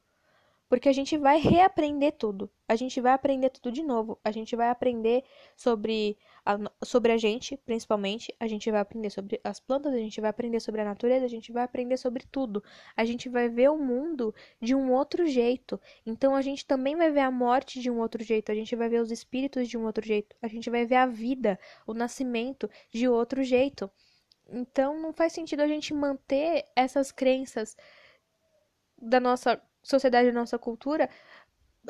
Porque 0.69 0.89
a 0.89 0.93
gente 0.93 1.17
vai 1.17 1.39
reaprender 1.39 2.13
tudo. 2.17 2.51
A 2.67 2.75
gente 2.75 2.99
vai 2.99 3.13
aprender 3.13 3.49
tudo 3.49 3.71
de 3.71 3.81
novo. 3.81 4.19
A 4.21 4.31
gente 4.31 4.53
vai 4.53 4.69
aprender 4.69 5.23
sobre 5.55 6.17
a, 6.45 6.57
sobre 6.83 7.13
a 7.13 7.17
gente, 7.17 7.55
principalmente. 7.55 8.35
A 8.37 8.47
gente 8.47 8.69
vai 8.69 8.81
aprender 8.81 9.09
sobre 9.09 9.39
as 9.43 9.61
plantas, 9.61 9.93
a 9.93 9.97
gente 9.97 10.19
vai 10.19 10.29
aprender 10.29 10.59
sobre 10.59 10.81
a 10.81 10.85
natureza, 10.85 11.25
a 11.25 11.29
gente 11.29 11.53
vai 11.53 11.63
aprender 11.63 11.95
sobre 11.95 12.25
tudo. 12.29 12.61
A 12.97 13.05
gente 13.05 13.29
vai 13.29 13.47
ver 13.47 13.69
o 13.69 13.77
mundo 13.77 14.35
de 14.61 14.75
um 14.75 14.91
outro 14.91 15.25
jeito. 15.25 15.79
Então 16.05 16.35
a 16.35 16.41
gente 16.41 16.65
também 16.65 16.97
vai 16.97 17.11
ver 17.11 17.21
a 17.21 17.31
morte 17.31 17.79
de 17.79 17.89
um 17.89 17.99
outro 17.99 18.21
jeito. 18.21 18.51
A 18.51 18.55
gente 18.55 18.75
vai 18.75 18.89
ver 18.89 19.01
os 19.01 19.11
espíritos 19.11 19.69
de 19.69 19.77
um 19.77 19.85
outro 19.85 20.05
jeito. 20.05 20.35
A 20.41 20.49
gente 20.49 20.69
vai 20.69 20.85
ver 20.85 20.97
a 20.97 21.05
vida, 21.05 21.57
o 21.85 21.93
nascimento 21.93 22.69
de 22.91 23.07
outro 23.07 23.41
jeito. 23.41 23.89
Então 24.49 24.99
não 24.99 25.13
faz 25.13 25.31
sentido 25.31 25.61
a 25.61 25.67
gente 25.67 25.93
manter 25.93 26.65
essas 26.75 27.11
crenças 27.11 27.75
da 28.97 29.19
nossa 29.19 29.61
sociedade, 29.87 30.27
da 30.31 30.39
nossa 30.39 30.57
cultura, 30.59 31.09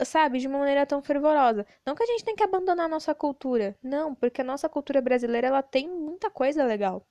sabe, 0.06 0.40
de 0.40 0.48
uma 0.48 0.60
maneira 0.60 0.86
tão 0.86 1.02
fervorosa. 1.02 1.66
Não 1.86 1.96
que 1.96 2.04
a 2.04 2.06
gente 2.06 2.24
tem 2.24 2.36
que 2.36 2.44
abandonar 2.44 2.86
a 2.86 2.90
nossa 2.90 3.14
cultura, 3.16 3.78
não, 3.82 4.14
porque 4.16 4.42
a 4.42 4.44
nossa 4.44 4.70
cultura 4.70 5.02
brasileira 5.02 5.48
ela 5.48 5.64
tem 5.64 5.90
muita 5.90 6.30
coisa 6.30 6.64
legal. 6.64 7.06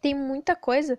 Tem 0.00 0.14
muita 0.14 0.56
coisa 0.56 0.98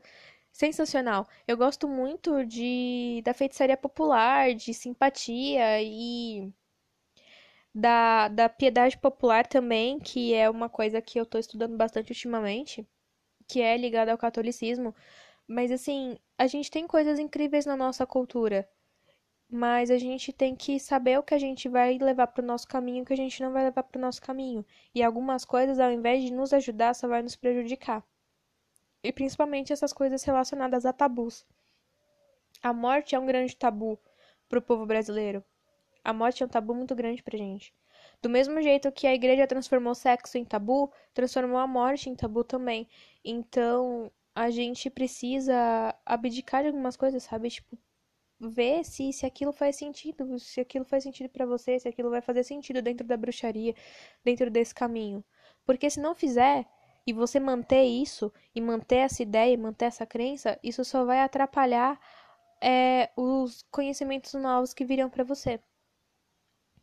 sensacional. 0.52 1.28
Eu 1.48 1.58
gosto 1.58 1.88
muito 1.88 2.46
de 2.46 3.22
da 3.24 3.34
feitiçaria 3.34 3.78
popular, 3.78 4.54
de 4.54 4.74
simpatia 4.74 5.82
e 5.82 6.52
da, 7.74 8.28
da 8.28 8.50
piedade 8.50 8.98
popular 8.98 9.48
também, 9.48 10.00
que 10.00 10.34
é 10.34 10.50
uma 10.50 10.70
coisa 10.70 11.02
que 11.02 11.20
eu 11.20 11.26
tô 11.26 11.38
estudando 11.38 11.78
bastante 11.78 12.12
ultimamente, 12.12 12.88
que 13.48 13.62
é 13.62 13.78
ligada 13.78 14.12
ao 14.12 14.18
catolicismo. 14.18 14.96
Mas 15.48 15.72
assim, 15.72 16.18
a 16.38 16.48
gente 16.48 16.72
tem 16.72 16.88
coisas 16.88 17.20
incríveis 17.20 17.66
na 17.66 17.78
nossa 17.78 18.06
cultura 18.06 18.68
mas 19.52 19.92
a 19.92 19.98
gente 19.98 20.32
tem 20.32 20.56
que 20.56 20.80
saber 20.80 21.20
o 21.20 21.24
que 21.24 21.34
a 21.34 21.38
gente 21.38 21.68
vai 21.68 21.98
levar 21.98 22.28
para 22.28 22.42
o 22.42 22.46
nosso 22.46 22.66
caminho 22.66 23.04
o 23.04 23.06
que 23.06 23.12
a 23.12 23.18
gente 23.18 23.44
não 23.44 23.52
vai 23.52 23.66
levar 23.66 23.84
para 23.84 24.00
o 24.00 24.02
nosso 24.02 24.22
caminho. 24.22 24.66
E 24.96 25.04
algumas 25.04 25.44
coisas, 25.44 25.78
ao 25.78 25.92
invés 25.92 26.24
de 26.24 26.32
nos 26.32 26.54
ajudar, 26.54 26.96
só 26.96 27.06
vai 27.06 27.22
nos 27.22 27.36
prejudicar. 27.36 28.02
E 29.04 29.12
principalmente 29.12 29.74
essas 29.74 29.92
coisas 29.92 30.24
relacionadas 30.24 30.86
a 30.86 30.94
tabus. 30.94 31.46
A 32.64 32.72
morte 32.72 33.14
é 33.14 33.20
um 33.20 33.26
grande 33.26 33.54
tabu 33.54 34.00
para 34.48 34.60
o 34.60 34.62
povo 34.62 34.86
brasileiro. 34.86 35.44
A 36.02 36.14
morte 36.14 36.42
é 36.42 36.46
um 36.46 36.50
tabu 36.50 36.74
muito 36.74 36.96
grande 36.96 37.22
pra 37.22 37.38
gente. 37.38 37.74
Do 38.22 38.30
mesmo 38.30 38.62
jeito 38.62 38.92
que 38.92 39.06
a 39.06 39.14
igreja 39.14 39.46
transformou 39.48 39.94
sexo 39.94 40.38
em 40.38 40.46
tabu, 40.46 40.94
transformou 41.14 41.58
a 41.58 41.68
morte 41.68 42.10
em 42.10 42.16
tabu 42.16 42.44
também. 42.44 42.88
Então, 43.26 44.10
a 44.34 44.50
gente 44.50 44.90
precisa 44.90 45.94
abdicar 46.06 46.62
de 46.62 46.70
algumas 46.70 46.96
coisas, 46.96 47.24
sabe? 47.24 47.50
Tipo, 47.50 47.78
ver 48.50 48.84
se, 48.84 49.14
se 49.14 49.26
aquilo 49.26 49.52
faz 49.52 49.76
sentido, 49.76 50.40
se 50.40 50.60
aquilo 50.62 50.86
faz 50.86 51.04
sentido 51.04 51.30
para 51.30 51.46
você, 51.46 51.80
se 51.80 51.88
aquilo 51.88 52.10
vai 52.10 52.22
fazer 52.22 52.44
sentido 52.44 52.82
dentro 52.82 53.06
da 53.06 53.16
bruxaria, 53.18 53.76
dentro 54.24 54.50
desse 54.50 54.74
caminho. 54.74 55.24
Porque 55.66 55.90
se 55.90 56.00
não 56.00 56.16
fizer, 56.16 56.66
e 57.06 57.14
você 57.14 57.40
manter 57.40 57.84
isso, 57.84 58.32
e 58.56 58.62
manter 58.62 58.98
essa 58.98 59.22
ideia, 59.22 59.54
e 59.54 59.58
manter 59.58 59.86
essa 59.86 60.06
crença, 60.06 60.60
isso 60.64 60.84
só 60.84 61.06
vai 61.06 61.20
atrapalhar 61.20 62.00
é, 62.62 63.10
os 63.16 63.64
conhecimentos 63.72 64.34
novos 64.34 64.74
que 64.74 64.86
virão 64.86 65.10
para 65.10 65.24
você. 65.24 65.60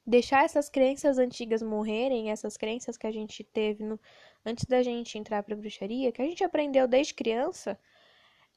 Deixar 0.07 0.45
essas 0.45 0.69
crenças 0.71 1.19
antigas 1.19 1.63
morrerem, 1.63 2.31
essas 2.31 2.57
crenças 2.57 2.97
que 2.97 3.07
a 3.07 3.13
gente 3.13 3.45
teve 3.45 3.85
no, 3.85 4.01
antes 4.45 4.65
da 4.65 4.83
gente 4.83 5.19
entrar 5.19 5.43
para 5.43 5.55
bruxaria, 5.57 6.13
que 6.13 6.23
a 6.23 6.25
gente 6.25 6.43
aprendeu 6.43 6.89
desde 6.89 7.15
criança, 7.15 7.79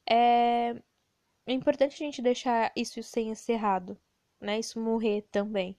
é, 0.10 0.82
é 1.46 1.54
importante 1.54 1.94
a 1.96 2.06
gente 2.06 2.22
deixar 2.22 2.72
isso 2.76 3.02
sem 3.04 3.30
encerrado, 3.30 3.98
né? 4.40 4.60
Isso 4.60 4.80
morrer 4.80 5.24
também, 5.32 5.78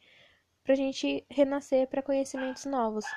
pra 0.64 0.74
gente 0.74 1.24
renascer 1.30 1.88
para 1.88 2.02
conhecimentos 2.02 2.64
novos. 2.66 3.16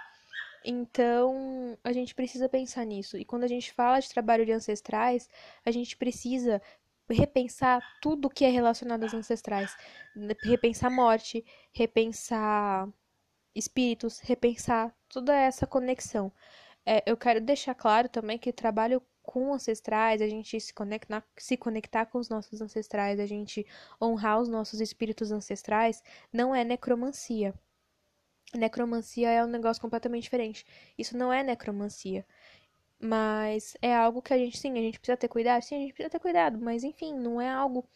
Então, 0.64 1.78
a 1.84 1.94
gente 1.94 2.16
precisa 2.16 2.50
pensar 2.50 2.86
nisso. 2.86 3.18
E 3.18 3.26
quando 3.26 3.44
a 3.44 3.48
gente 3.48 3.72
fala 3.74 4.00
de 4.00 4.10
trabalho 4.10 4.46
de 4.46 4.52
ancestrais, 4.52 5.30
a 5.66 5.72
gente 5.72 5.96
precisa 5.98 6.62
repensar 7.10 7.86
tudo 8.02 8.30
que 8.30 8.44
é 8.46 8.50
relacionado 8.50 9.04
aos 9.04 9.14
ancestrais. 9.14 9.78
Repensar 10.44 10.90
morte, 10.92 11.46
repensar 11.72 12.90
espíritos, 13.56 14.20
repensar 14.20 14.96
toda 15.10 15.36
essa 15.36 15.68
conexão. 15.68 16.32
É, 16.86 17.04
eu 17.06 17.18
quero 17.18 17.42
deixar 17.42 17.76
claro 17.76 18.10
também 18.10 18.38
que 18.38 18.52
trabalho 18.54 19.02
com 19.26 19.54
ancestrais, 19.54 20.22
a 20.22 20.28
gente 20.28 20.60
se 20.60 20.74
conectar, 20.74 21.24
se 21.38 21.58
conectar 21.58 22.06
com 22.06 22.20
os 22.20 22.30
nossos 22.30 22.62
ancestrais, 22.62 23.20
a 23.20 23.26
gente 23.26 23.66
honrar 24.02 24.40
os 24.40 24.50
nossos 24.50 24.80
espíritos 24.80 25.32
ancestrais, 25.32 26.04
não 26.32 26.54
é 26.56 26.64
necromancia. 26.64 27.54
Necromancia 28.54 29.30
é 29.30 29.44
um 29.44 29.48
negócio 29.48 29.82
completamente 29.82 30.24
diferente. 30.24 30.66
Isso 30.98 31.18
não 31.18 31.34
é 31.34 31.44
necromancia. 31.44 32.26
Mas 33.00 33.76
é 33.82 33.94
algo 33.96 34.22
que 34.22 34.34
a 34.34 34.38
gente, 34.38 34.58
sim, 34.58 34.72
a 34.72 34.82
gente 34.82 35.00
precisa 35.00 35.18
ter 35.18 35.28
cuidado. 35.28 35.62
Sim, 35.64 35.76
a 35.76 35.80
gente 35.80 35.94
precisa 35.94 36.10
ter 36.10 36.20
cuidado. 36.20 36.60
Mas, 36.60 36.84
enfim, 36.84 37.14
não 37.14 37.42
é 37.42 37.50
algo 37.50 37.88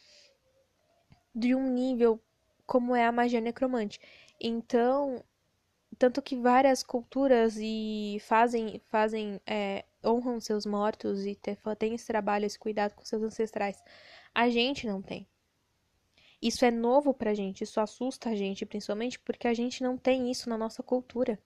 de 1.33 1.55
um 1.55 1.71
nível 1.71 2.21
como 2.65 2.95
é 2.95 3.05
a 3.05 3.11
magia 3.11 3.39
necromante. 3.39 3.99
Então, 4.41 5.23
tanto 5.97 6.21
que 6.21 6.35
várias 6.35 6.83
culturas 6.83 7.57
e 7.59 8.17
fazem, 8.21 8.81
fazem 8.87 9.41
é, 9.45 9.85
honram 10.05 10.39
seus 10.39 10.65
mortos 10.65 11.25
e 11.25 11.37
têm 11.77 11.95
esse 11.95 12.07
trabalho, 12.07 12.45
esse 12.45 12.57
cuidado 12.57 12.93
com 12.93 13.03
seus 13.03 13.23
ancestrais. 13.23 13.81
A 14.33 14.49
gente 14.49 14.87
não 14.87 15.01
tem. 15.01 15.27
Isso 16.41 16.63
é 16.63 16.71
novo 16.71 17.13
pra 17.13 17.33
gente, 17.33 17.63
isso 17.63 17.81
assusta 17.81 18.29
a 18.29 18.35
gente, 18.35 18.65
principalmente 18.65 19.19
porque 19.19 19.47
a 19.47 19.53
gente 19.53 19.83
não 19.83 19.97
tem 19.97 20.31
isso 20.31 20.49
na 20.49 20.57
nossa 20.57 20.81
cultura. 20.81 21.37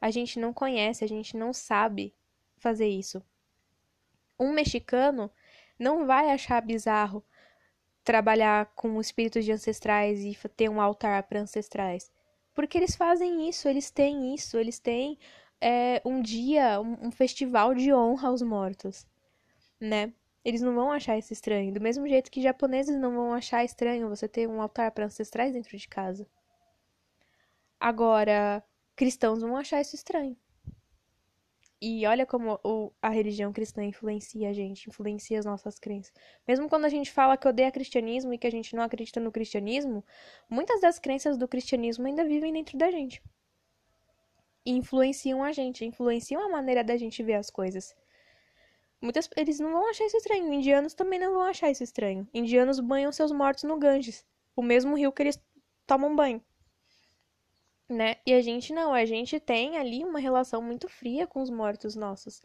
A 0.00 0.10
gente 0.10 0.38
não 0.38 0.52
conhece, 0.52 1.02
a 1.02 1.08
gente 1.08 1.36
não 1.36 1.52
sabe 1.52 2.14
fazer 2.58 2.88
isso. 2.88 3.22
Um 4.38 4.52
mexicano 4.52 5.30
não 5.78 6.06
vai 6.06 6.30
achar 6.30 6.60
bizarro 6.60 7.24
trabalhar 8.04 8.66
com 8.76 9.00
espíritos 9.00 9.44
de 9.44 9.50
ancestrais 9.50 10.20
e 10.20 10.36
ter 10.50 10.68
um 10.68 10.80
altar 10.80 11.22
para 11.24 11.40
ancestrais. 11.40 12.12
Porque 12.56 12.78
eles 12.78 12.96
fazem 12.96 13.48
isso, 13.48 13.68
eles 13.68 13.90
têm 13.90 14.34
isso, 14.34 14.58
eles 14.58 14.78
têm 14.80 15.18
é, 15.60 16.00
um 16.06 16.22
dia, 16.22 16.80
um, 16.80 17.08
um 17.08 17.10
festival 17.10 17.74
de 17.74 17.92
honra 17.92 18.28
aos 18.28 18.40
mortos, 18.40 19.06
né? 19.80 20.12
Eles 20.44 20.62
não 20.62 20.74
vão 20.74 20.90
achar 20.90 21.18
isso 21.18 21.32
estranho. 21.34 21.72
Do 21.74 21.80
mesmo 21.80 22.08
jeito 22.08 22.30
que 22.30 22.40
japoneses 22.40 22.98
não 22.98 23.14
vão 23.14 23.34
achar 23.34 23.62
estranho 23.64 24.08
você 24.08 24.26
ter 24.26 24.48
um 24.48 24.62
altar 24.62 24.90
para 24.92 25.04
ancestrais 25.04 25.52
dentro 25.52 25.76
de 25.76 25.86
casa. 25.86 26.26
Agora, 27.78 28.64
cristãos 28.96 29.42
vão 29.42 29.56
achar 29.56 29.82
isso 29.82 29.94
estranho. 29.94 30.36
E 31.80 32.06
olha 32.06 32.24
como 32.24 32.58
o, 32.64 32.90
a 33.02 33.10
religião 33.10 33.52
cristã 33.52 33.84
influencia 33.84 34.48
a 34.48 34.52
gente, 34.52 34.88
influencia 34.88 35.38
as 35.38 35.44
nossas 35.44 35.78
crenças. 35.78 36.12
Mesmo 36.48 36.68
quando 36.68 36.86
a 36.86 36.88
gente 36.88 37.12
fala 37.12 37.36
que 37.36 37.46
odeia 37.46 37.70
cristianismo 37.70 38.32
e 38.32 38.38
que 38.38 38.46
a 38.46 38.50
gente 38.50 38.74
não 38.74 38.82
acredita 38.82 39.20
no 39.20 39.30
cristianismo, 39.30 40.02
muitas 40.48 40.80
das 40.80 40.98
crenças 40.98 41.36
do 41.36 41.46
cristianismo 41.46 42.06
ainda 42.06 42.24
vivem 42.24 42.52
dentro 42.52 42.78
da 42.78 42.90
gente. 42.90 43.22
E 44.64 44.70
influenciam 44.72 45.44
a 45.44 45.52
gente, 45.52 45.84
influenciam 45.84 46.42
a 46.42 46.48
maneira 46.48 46.82
da 46.82 46.96
gente 46.96 47.22
ver 47.22 47.34
as 47.34 47.50
coisas. 47.50 47.94
Muitas, 48.98 49.28
eles 49.36 49.60
não 49.60 49.70
vão 49.70 49.90
achar 49.90 50.06
isso 50.06 50.16
estranho. 50.16 50.50
Indianos 50.52 50.94
também 50.94 51.18
não 51.18 51.34
vão 51.34 51.42
achar 51.42 51.70
isso 51.70 51.84
estranho. 51.84 52.26
Indianos 52.32 52.80
banham 52.80 53.12
seus 53.12 53.30
mortos 53.30 53.64
no 53.64 53.78
Ganges, 53.78 54.24
o 54.56 54.62
mesmo 54.62 54.96
rio 54.96 55.12
que 55.12 55.22
eles 55.22 55.38
tomam 55.86 56.16
banho 56.16 56.42
né? 57.88 58.16
E 58.26 58.32
a 58.32 58.40
gente 58.40 58.72
não, 58.72 58.92
a 58.92 59.04
gente 59.04 59.38
tem 59.38 59.76
ali 59.76 60.04
uma 60.04 60.18
relação 60.18 60.60
muito 60.60 60.88
fria 60.88 61.26
com 61.26 61.40
os 61.40 61.50
mortos 61.50 61.94
nossos. 61.94 62.42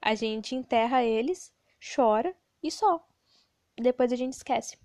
A 0.00 0.14
gente 0.14 0.54
enterra 0.54 1.04
eles, 1.04 1.52
chora 1.94 2.34
e 2.62 2.70
só. 2.70 3.06
Depois 3.76 4.12
a 4.12 4.16
gente 4.16 4.32
esquece. 4.32 4.78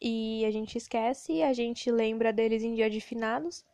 E 0.00 0.44
a 0.44 0.50
gente 0.50 0.78
esquece, 0.78 1.42
a 1.42 1.52
gente 1.52 1.90
lembra 1.90 2.32
deles 2.32 2.62
em 2.62 2.74
dia 2.74 2.88
de 2.88 3.00
finados, 3.00 3.64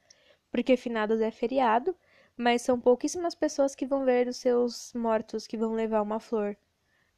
porque 0.50 0.76
finados 0.76 1.20
é 1.20 1.30
feriado, 1.30 1.94
mas 2.36 2.62
são 2.62 2.80
pouquíssimas 2.80 3.34
pessoas 3.34 3.74
que 3.74 3.86
vão 3.86 4.04
ver 4.04 4.28
os 4.28 4.38
seus 4.38 4.92
mortos, 4.94 5.46
que 5.46 5.56
vão 5.56 5.72
levar 5.72 6.02
uma 6.02 6.18
flor 6.18 6.56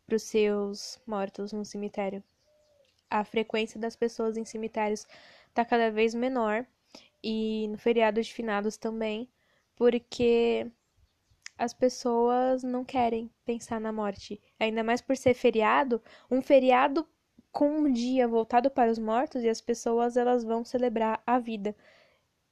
para 0.06 0.16
os 0.16 0.22
seus 0.22 1.00
mortos 1.06 1.52
no 1.52 1.64
cemitério. 1.64 2.22
A 3.08 3.24
frequência 3.24 3.78
das 3.78 3.94
pessoas 3.94 4.36
em 4.36 4.44
cemitérios 4.44 5.06
está 5.48 5.64
cada 5.64 5.90
vez 5.90 6.14
menor 6.14 6.66
e 7.28 7.66
no 7.66 7.76
feriado 7.76 8.22
de 8.22 8.32
finados 8.32 8.76
também, 8.76 9.28
porque 9.74 10.70
as 11.58 11.74
pessoas 11.74 12.62
não 12.62 12.84
querem 12.84 13.28
pensar 13.44 13.80
na 13.80 13.92
morte. 13.92 14.40
Ainda 14.60 14.84
mais 14.84 15.00
por 15.00 15.16
ser 15.16 15.34
feriado, 15.34 16.00
um 16.30 16.40
feriado 16.40 17.04
com 17.50 17.68
um 17.68 17.92
dia 17.92 18.28
voltado 18.28 18.70
para 18.70 18.92
os 18.92 18.98
mortos 19.00 19.42
e 19.42 19.48
as 19.48 19.60
pessoas 19.60 20.16
elas 20.16 20.44
vão 20.44 20.64
celebrar 20.64 21.20
a 21.26 21.40
vida 21.40 21.74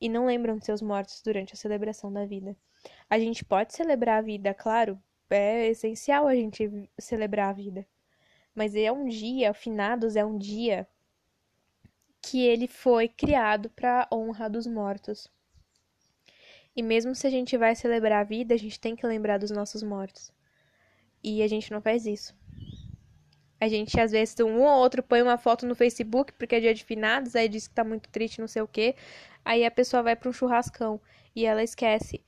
e 0.01 0.09
não 0.09 0.27
lembram 0.27 0.57
de 0.57 0.65
seus 0.65 0.83
mortos 0.83 1.23
durante 1.23 1.55
a 1.55 1.57
celebração 1.57 2.13
da 2.13 2.27
vida. 2.27 2.57
A 3.09 3.17
gente 3.17 3.45
pode 3.45 3.75
celebrar 3.75 4.19
a 4.19 4.23
vida, 4.23 4.53
claro, 4.53 5.01
é 5.31 5.69
essencial 5.69 6.27
a 6.27 6.35
gente 6.35 6.91
celebrar 6.99 7.51
a 7.51 7.53
vida. 7.53 7.87
Mas 8.53 8.75
é 8.75 8.91
um 8.91 9.07
dia, 9.07 9.55
finados 9.55 10.17
é 10.17 10.25
um 10.25 10.37
dia 10.37 10.89
que 12.25 12.47
ele 12.47 12.67
foi 12.67 13.07
criado 13.07 13.69
para 13.69 14.09
honra 14.11 14.49
dos 14.49 14.67
mortos. 14.67 15.29
E 16.75 16.83
mesmo 16.83 17.15
se 17.15 17.27
a 17.27 17.31
gente 17.31 17.57
vai 17.57 17.77
celebrar 17.77 18.23
a 18.23 18.25
vida, 18.25 18.55
a 18.55 18.59
gente 18.59 18.81
tem 18.81 18.97
que 18.97 19.07
lembrar 19.07 19.39
dos 19.39 19.51
nossos 19.51 19.83
mortos. 19.83 20.33
E 21.23 21.43
a 21.43 21.49
gente 21.49 21.71
não 21.71 21.83
faz 21.83 22.07
isso. 22.07 22.35
A 23.61 23.69
gente, 23.69 23.99
às 24.01 24.11
vezes, 24.11 24.35
um 24.41 24.63
ou 24.63 24.79
outro 24.79 25.03
põe 25.03 25.23
uma 25.23 25.39
foto 25.39 25.67
no 25.67 25.75
Facebook 25.75 26.33
porque 26.33 26.57
é 26.57 26.61
dia 26.61 26.75
de 26.75 26.85
finados, 26.85 27.37
aí 27.37 27.49
diz 27.49 27.69
que 27.69 27.75
tá 27.75 27.85
muito 27.85 28.09
triste, 28.09 28.41
não 28.41 28.49
sei 28.49 28.63
o 28.63 28.69
quê. 28.69 28.97
Aí 29.45 29.65
a 29.65 29.71
pessoa 29.71 30.03
vai 30.03 30.17
para 30.17 30.29
um 30.29 30.33
churrascão 30.33 31.01
e 31.37 31.45
ela 31.45 31.63
esquece 31.63 32.25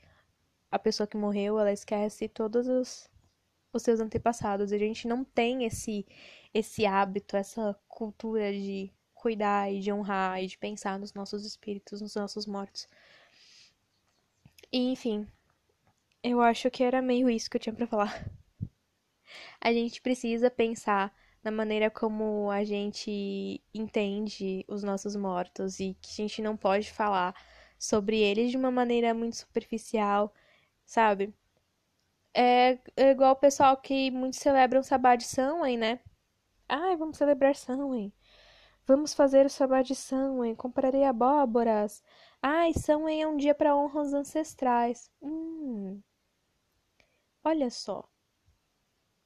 a 0.71 0.79
pessoa 0.79 1.07
que 1.07 1.17
morreu, 1.17 1.59
ela 1.59 1.73
esquece 1.73 2.29
todos 2.29 2.69
os, 2.69 3.11
os 3.73 3.83
seus 3.83 3.99
antepassados. 4.01 4.73
A 4.73 4.79
gente 4.79 5.09
não 5.09 5.25
tem 5.25 5.65
esse, 5.65 6.07
esse 6.53 6.85
hábito, 6.85 7.37
essa 7.37 7.75
cultura 7.89 8.53
de 8.53 8.93
cuidar 9.27 9.73
e 9.73 9.81
de 9.81 9.93
honrar 9.93 10.41
e 10.41 10.47
de 10.47 10.57
pensar 10.57 11.01
nos 11.01 11.13
nossos 11.13 11.45
espíritos, 11.45 12.01
nos 12.01 12.15
nossos 12.15 12.47
mortos. 12.47 12.87
E, 14.73 14.93
enfim, 14.93 15.27
eu 16.23 16.41
acho 16.41 16.71
que 16.71 16.85
era 16.85 17.03
meio 17.03 17.29
isso 17.29 17.51
que 17.51 17.57
eu 17.57 17.61
tinha 17.61 17.75
para 17.75 17.89
falar. 17.89 18.25
A 19.61 19.73
gente 19.73 20.01
precisa 20.01 20.49
pensar 20.49 21.13
na 21.43 21.51
maneira 21.51 21.91
como 21.91 22.51
a 22.51 22.63
gente 22.63 23.61
entende 23.75 24.65
os 24.69 24.85
nossos 24.85 25.17
mortos 25.17 25.81
e 25.81 25.97
que 26.01 26.09
a 26.11 26.17
gente 26.23 26.43
não 26.43 26.57
pode 26.57 26.93
falar 26.93 27.35
sobre 27.79 28.21
eles 28.21 28.51
de 28.51 28.57
uma 28.57 28.71
maneira 28.71 29.13
muito 29.15 29.37
superficial, 29.37 30.33
sabe? 30.85 31.35
É, 32.35 32.79
é 32.97 33.11
igual 33.11 33.33
o 33.33 33.37
pessoal 33.37 33.77
que 33.77 34.11
muitos 34.11 34.39
celebram 34.39 34.83
Sabá 34.83 35.17
de 35.17 35.25
Samhain, 35.25 35.77
né? 35.77 36.01
Ai, 36.69 36.97
vamos 36.97 37.17
celebrar 37.19 37.57
Samhain. 37.57 38.13
Vamos 38.87 39.13
fazer 39.13 39.45
o 39.45 39.51
sabá 39.51 39.83
de 39.83 39.97
Samhain, 39.97 40.55
comprarei 40.55 41.03
abóboras. 41.03 42.05
Ai, 42.41 42.73
Samhain 42.73 43.21
é 43.21 43.27
um 43.27 43.37
dia 43.37 43.53
para 43.53 43.77
honra 43.77 43.99
aos 43.99 44.13
ancestrais. 44.13 45.11
Hum. 45.21 46.01
Olha 47.43 47.69
só. 47.69 48.09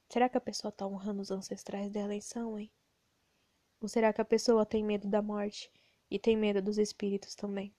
Será 0.09 0.31
que 0.31 0.39
a 0.39 0.41
pessoa 0.41 0.71
está 0.71 0.87
honrando 0.87 1.21
os 1.21 1.31
ancestrais 1.31 1.91
dela 1.91 2.15
em 2.15 2.23
Samhain? 2.23 2.71
Ou 3.83 3.89
será 3.89 4.15
que 4.15 4.21
a 4.23 4.25
pessoa 4.25 4.65
tem 4.65 4.83
medo 4.83 5.07
da 5.09 5.21
morte 5.21 5.71
e 6.11 6.19
tem 6.19 6.39
medo 6.39 6.63
dos 6.63 6.79
espíritos 6.79 7.35
também? 7.35 7.75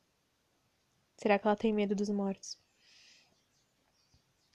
Será 1.18 1.40
que 1.40 1.48
ela 1.48 1.56
tem 1.56 1.74
medo 1.74 1.96
dos 1.96 2.10
mortos? 2.10 2.60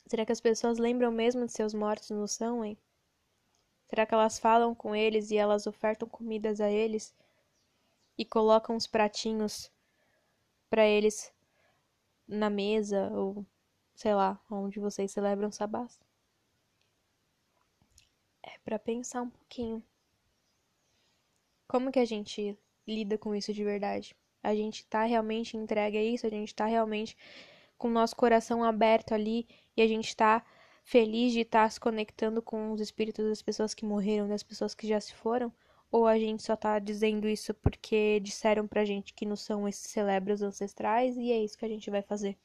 Será 0.06 0.24
que 0.24 0.32
as 0.32 0.40
pessoas 0.40 0.78
lembram 0.78 1.10
mesmo 1.10 1.44
de 1.44 1.50
seus 1.50 1.74
mortos 1.74 2.10
no 2.10 2.28
Samhain? 2.28 2.78
Será 3.88 4.04
que 4.04 4.14
elas 4.14 4.38
falam 4.38 4.74
com 4.74 4.94
eles 4.94 5.30
e 5.30 5.36
elas 5.36 5.66
ofertam 5.66 6.08
comidas 6.08 6.60
a 6.60 6.70
eles 6.70 7.14
e 8.18 8.24
colocam 8.24 8.76
os 8.76 8.86
pratinhos 8.86 9.70
para 10.68 10.84
eles 10.86 11.32
na 12.26 12.50
mesa 12.50 13.10
ou 13.12 13.46
sei 13.94 14.14
lá, 14.14 14.40
onde 14.50 14.80
vocês 14.80 15.10
celebram 15.12 15.50
sabás? 15.50 16.00
É 18.42 18.58
para 18.64 18.78
pensar 18.78 19.22
um 19.22 19.30
pouquinho. 19.30 19.82
Como 21.68 21.90
que 21.90 21.98
a 21.98 22.04
gente 22.04 22.58
lida 22.86 23.18
com 23.18 23.34
isso 23.34 23.52
de 23.52 23.64
verdade? 23.64 24.16
A 24.42 24.54
gente 24.54 24.86
tá 24.86 25.04
realmente 25.04 25.56
entregue 25.56 25.98
a 25.98 26.02
isso? 26.02 26.26
A 26.26 26.30
gente 26.30 26.54
tá 26.54 26.66
realmente 26.66 27.16
com 27.78 27.88
o 27.88 27.90
nosso 27.90 28.14
coração 28.14 28.62
aberto 28.62 29.12
ali 29.12 29.48
e 29.76 29.82
a 29.82 29.86
gente 29.86 30.16
tá 30.16 30.44
feliz 30.86 31.32
de 31.32 31.40
estar 31.40 31.64
tá 31.64 31.70
se 31.70 31.80
conectando 31.80 32.40
com 32.40 32.72
os 32.72 32.80
espíritos 32.80 33.28
das 33.28 33.42
pessoas 33.42 33.74
que 33.74 33.84
morreram, 33.84 34.28
das 34.28 34.42
pessoas 34.42 34.74
que 34.74 34.86
já 34.86 35.00
se 35.00 35.12
foram? 35.14 35.52
Ou 35.90 36.06
a 36.06 36.18
gente 36.18 36.42
só 36.42 36.56
tá 36.56 36.78
dizendo 36.78 37.28
isso 37.28 37.52
porque 37.54 38.20
disseram 38.20 38.66
pra 38.68 38.84
gente 38.84 39.12
que 39.12 39.26
não 39.26 39.36
são 39.36 39.68
esses 39.68 39.90
celebros 39.90 40.42
ancestrais 40.42 41.16
e 41.16 41.32
é 41.32 41.38
isso 41.42 41.58
que 41.58 41.64
a 41.64 41.68
gente 41.68 41.90
vai 41.90 42.02
fazer? 42.02 42.38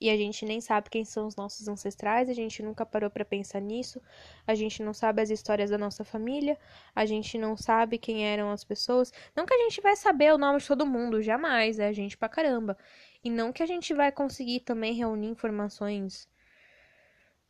e 0.00 0.10
a 0.10 0.16
gente 0.16 0.44
nem 0.44 0.60
sabe 0.60 0.90
quem 0.90 1.04
são 1.04 1.26
os 1.26 1.36
nossos 1.36 1.68
ancestrais, 1.68 2.28
a 2.28 2.34
gente 2.34 2.62
nunca 2.62 2.84
parou 2.84 3.10
para 3.10 3.24
pensar 3.24 3.60
nisso, 3.60 4.00
a 4.46 4.54
gente 4.54 4.82
não 4.82 4.92
sabe 4.92 5.22
as 5.22 5.30
histórias 5.30 5.70
da 5.70 5.78
nossa 5.78 6.04
família, 6.04 6.58
a 6.94 7.06
gente 7.06 7.38
não 7.38 7.56
sabe 7.56 7.98
quem 7.98 8.26
eram 8.26 8.50
as 8.50 8.64
pessoas. 8.64 9.12
Não 9.34 9.46
que 9.46 9.54
a 9.54 9.58
gente 9.58 9.80
vai 9.80 9.96
saber 9.96 10.32
o 10.34 10.38
nome 10.38 10.58
de 10.58 10.66
todo 10.66 10.86
mundo, 10.86 11.22
jamais, 11.22 11.78
é 11.78 11.88
a 11.88 11.92
gente 11.92 12.16
pra 12.16 12.28
caramba. 12.28 12.76
E 13.24 13.30
não 13.30 13.52
que 13.52 13.62
a 13.62 13.66
gente 13.66 13.94
vai 13.94 14.12
conseguir 14.12 14.60
também 14.60 14.94
reunir 14.94 15.28
informações 15.28 16.28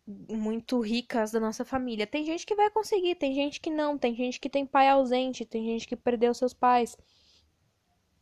muito 0.07 0.81
ricas 0.81 1.33
da 1.33 1.41
nossa 1.41 1.65
família. 1.65 2.07
Tem 2.07 2.25
gente 2.25 2.47
que 2.47 2.55
vai 2.55 2.71
conseguir, 2.71 3.17
tem 3.17 3.35
gente 3.35 3.61
que 3.61 3.71
não, 3.71 3.99
tem 3.99 4.15
gente 4.15 4.39
que 4.39 4.49
tem 4.49 4.65
pai 4.65 4.89
ausente, 4.89 5.45
tem 5.45 5.65
gente 5.65 5.87
que 5.89 5.97
perdeu 5.97 6.33
seus 6.33 6.55
pais. 6.55 6.97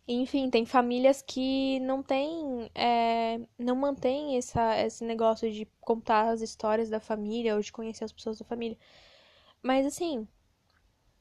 Enfim, 0.07 0.51
tem 0.51 0.66
famílias 0.66 1.22
que 1.22 1.80
não 1.80 2.03
tem, 2.03 2.70
é, 2.74 3.41
não 3.59 3.74
mantém 3.74 4.37
essa, 4.37 4.78
esse 4.80 5.05
negócio 5.05 5.51
de 5.51 5.66
contar 5.80 6.28
as 6.30 6.43
histórias 6.43 6.91
da 6.91 7.01
família 7.01 7.55
ou 7.55 7.61
de 7.61 7.72
conhecer 7.72 8.05
as 8.05 8.12
pessoas 8.12 8.39
da 8.39 8.45
família. 8.45 8.78
Mas 9.62 9.87
assim, 9.87 10.28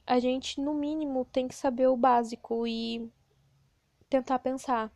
a 0.06 0.18
gente 0.18 0.60
no 0.60 0.74
mínimo 0.74 1.24
tem 1.24 1.48
que 1.48 1.54
saber 1.54 1.88
o 1.88 1.96
básico 1.96 2.66
e 2.66 3.10
tentar 4.08 4.38
pensar 4.38 4.92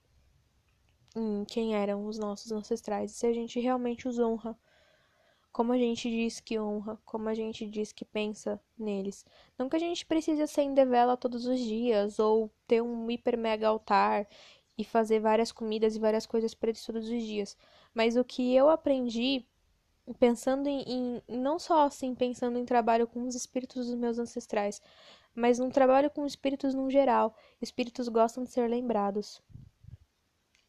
em 1.16 1.44
quem 1.46 1.74
eram 1.74 2.06
os 2.06 2.18
nossos 2.18 2.52
ancestrais 2.52 3.10
e 3.10 3.14
se 3.14 3.26
a 3.26 3.32
gente 3.32 3.58
realmente 3.58 4.06
os 4.06 4.18
honra 4.18 4.56
como 5.58 5.72
a 5.72 5.76
gente 5.76 6.08
diz 6.08 6.38
que 6.38 6.56
honra, 6.56 6.96
como 7.04 7.28
a 7.28 7.34
gente 7.34 7.66
diz 7.66 7.90
que 7.90 8.04
pensa 8.04 8.60
neles. 8.78 9.26
Não 9.58 9.68
que 9.68 9.74
a 9.74 9.80
gente 9.80 10.06
precise 10.06 10.40
acender 10.40 10.86
vela 10.86 11.16
todos 11.16 11.46
os 11.46 11.58
dias, 11.58 12.20
ou 12.20 12.48
ter 12.68 12.80
um 12.80 13.10
hiper 13.10 13.36
mega 13.36 13.66
altar 13.66 14.28
e 14.78 14.84
fazer 14.84 15.18
várias 15.18 15.50
comidas 15.50 15.96
e 15.96 15.98
várias 15.98 16.26
coisas 16.26 16.54
para 16.54 16.70
eles 16.70 16.86
todos 16.86 17.10
os 17.10 17.22
dias. 17.24 17.56
Mas 17.92 18.16
o 18.16 18.22
que 18.22 18.54
eu 18.54 18.70
aprendi, 18.70 19.44
pensando 20.20 20.68
em, 20.68 20.84
em, 20.86 21.22
não 21.26 21.58
só 21.58 21.86
assim, 21.86 22.14
pensando 22.14 22.56
em 22.56 22.64
trabalho 22.64 23.08
com 23.08 23.26
os 23.26 23.34
espíritos 23.34 23.88
dos 23.88 23.96
meus 23.96 24.16
ancestrais, 24.16 24.80
mas 25.34 25.58
num 25.58 25.70
trabalho 25.70 26.08
com 26.08 26.24
espíritos 26.24 26.72
no 26.72 26.88
geral. 26.88 27.34
Espíritos 27.60 28.06
gostam 28.06 28.44
de 28.44 28.50
ser 28.50 28.70
lembrados. 28.70 29.42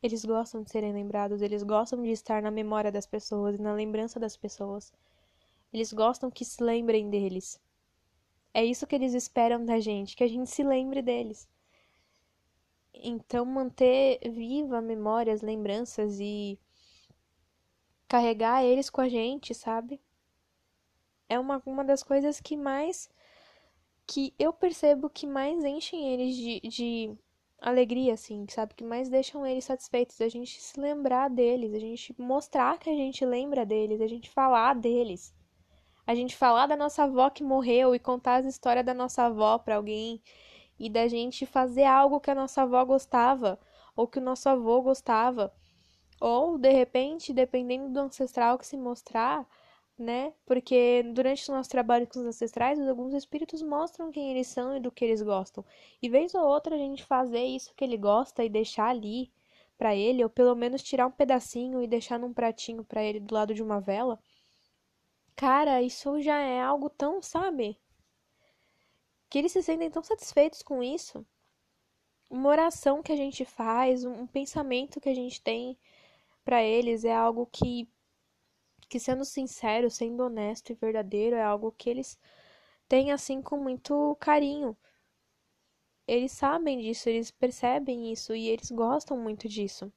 Eles 0.02 0.24
gostam 0.24 0.64
de 0.64 0.72
serem 0.72 0.94
lembrados, 0.94 1.42
eles 1.42 1.64
gostam 1.64 2.02
de 2.02 2.12
estar 2.12 2.42
na 2.42 2.52
memória 2.52 2.92
das 2.92 3.06
pessoas 3.06 3.56
e 3.56 3.62
na 3.62 3.74
lembrança 3.74 4.20
das 4.20 4.38
pessoas. 4.38 4.94
Eles 5.74 5.92
gostam 5.94 6.32
que 6.32 6.46
se 6.46 6.64
lembrem 6.64 7.10
deles. 7.10 7.60
É 8.54 8.64
isso 8.64 8.88
que 8.88 8.96
eles 8.96 9.14
esperam 9.14 9.66
da 9.66 9.80
gente, 9.80 10.16
que 10.16 10.24
a 10.24 10.28
gente 10.28 10.50
se 10.50 10.64
lembre 10.64 11.02
deles. 11.02 11.48
Então, 12.94 13.46
manter 13.46 14.20
viva 14.32 14.78
a 14.78 14.82
memória, 14.82 15.34
as 15.34 15.42
lembranças 15.42 16.20
e 16.20 16.60
carregar 18.08 18.64
eles 18.64 18.90
com 18.90 19.02
a 19.02 19.08
gente, 19.10 19.54
sabe? 19.54 20.02
É 21.30 21.40
uma, 21.40 21.62
uma 21.66 21.84
das 21.86 22.04
coisas 22.04 22.40
que 22.42 22.58
mais. 22.58 23.10
que 24.08 24.34
eu 24.40 24.52
percebo 24.54 25.10
que 25.10 25.28
mais 25.28 25.64
enchem 25.64 26.08
eles 26.14 26.36
de, 26.36 26.60
de 26.62 27.18
alegria, 27.62 28.14
assim, 28.14 28.46
sabe? 28.50 28.74
Que 28.74 28.84
mais 28.84 29.10
deixam 29.10 29.46
eles 29.46 29.66
satisfeitos. 29.66 30.20
A 30.22 30.30
gente 30.30 30.62
se 30.62 30.80
lembrar 30.80 31.30
deles, 31.30 31.74
a 31.74 31.80
gente 31.80 32.16
mostrar 32.20 32.78
que 32.78 32.90
a 32.90 32.94
gente 32.94 33.26
lembra 33.26 33.66
deles, 33.66 34.02
a 34.02 34.08
gente 34.08 34.30
falar 34.30 34.76
deles. 34.76 35.34
A 36.06 36.16
gente 36.16 36.36
falar 36.36 36.68
da 36.68 36.76
nossa 36.76 37.04
avó 37.04 37.30
que 37.30 37.44
morreu 37.44 37.94
e 37.94 38.00
contar 38.00 38.38
as 38.38 38.46
histórias 38.46 38.86
da 38.86 38.94
nossa 38.94 39.24
avó 39.24 39.58
para 39.58 39.76
alguém. 39.76 40.22
E 40.80 40.90
da 40.90 41.08
gente 41.08 41.46
fazer 41.46 41.84
algo 41.84 42.20
que 42.20 42.32
a 42.32 42.36
nossa 42.36 42.62
avó 42.64 42.84
gostava, 42.86 43.60
ou 43.96 44.08
que 44.08 44.18
o 44.18 44.22
nosso 44.22 44.48
avô 44.50 44.82
gostava. 44.82 45.54
Ou, 46.22 46.58
de 46.58 46.72
repente, 46.72 47.34
dependendo 47.34 47.90
do 47.90 48.00
ancestral 48.00 48.58
que 48.58 48.66
se 48.66 48.78
mostrar, 48.78 49.46
né? 50.00 50.34
Porque 50.46 51.04
durante 51.14 51.50
o 51.50 51.54
nosso 51.54 51.70
trabalho 51.70 52.08
com 52.08 52.20
os 52.20 52.26
ancestrais, 52.26 52.80
alguns 52.80 53.14
espíritos 53.14 53.62
mostram 53.62 54.12
quem 54.12 54.32
eles 54.32 54.48
são 54.48 54.76
e 54.76 54.80
do 54.80 54.92
que 54.92 55.04
eles 55.06 55.22
gostam. 55.22 55.64
E 56.02 56.10
vez 56.10 56.34
ou 56.34 56.44
outra 56.44 56.76
a 56.76 56.78
gente 56.78 57.04
fazer 57.04 57.44
isso 57.44 57.74
que 57.76 57.84
ele 57.84 57.98
gosta 57.98 58.44
e 58.44 58.50
deixar 58.50 58.88
ali 58.88 59.32
para 59.78 59.96
ele, 59.96 60.24
ou 60.24 60.30
pelo 60.30 60.56
menos 60.56 60.84
tirar 60.84 61.08
um 61.08 61.12
pedacinho 61.12 61.82
e 61.82 61.88
deixar 61.88 62.20
num 62.20 62.34
pratinho 62.34 62.84
para 62.84 63.04
ele 63.04 63.20
do 63.20 63.34
lado 63.34 63.54
de 63.54 63.64
uma 63.64 63.80
vela. 63.80 64.20
Cara, 65.36 65.82
isso 65.82 66.22
já 66.22 66.38
é 66.40 66.62
algo 66.62 66.90
tão, 66.90 67.22
sabe? 67.22 67.78
Que 69.30 69.40
eles 69.40 69.52
se 69.52 69.62
sentem 69.64 69.90
tão 69.90 70.04
satisfeitos 70.04 70.62
com 70.62 70.84
isso. 70.84 71.26
Uma 72.30 72.50
oração 72.50 73.02
que 73.02 73.12
a 73.12 73.16
gente 73.16 73.46
faz, 73.46 74.04
um 74.04 74.28
pensamento 74.28 75.00
que 75.00 75.10
a 75.10 75.16
gente 75.16 75.42
tem 75.42 75.78
para 76.44 76.64
eles 76.64 77.06
é 77.06 77.16
algo 77.16 77.48
que 77.52 77.88
que 78.90 79.00
sendo 79.00 79.24
sincero, 79.24 79.90
sendo 79.90 80.24
honesto 80.26 80.72
e 80.72 80.76
verdadeiro 80.76 81.36
é 81.36 81.44
algo 81.44 81.72
que 81.72 81.90
eles 81.90 82.20
têm 82.88 83.12
assim 83.12 83.42
com 83.42 83.58
muito 83.58 84.18
carinho. 84.20 84.76
Eles 86.08 86.32
sabem 86.32 86.80
disso, 86.80 87.08
eles 87.08 87.32
percebem 87.32 88.12
isso 88.12 88.36
e 88.36 88.48
eles 88.48 88.72
gostam 88.72 89.18
muito 89.18 89.48
disso. 89.48 89.94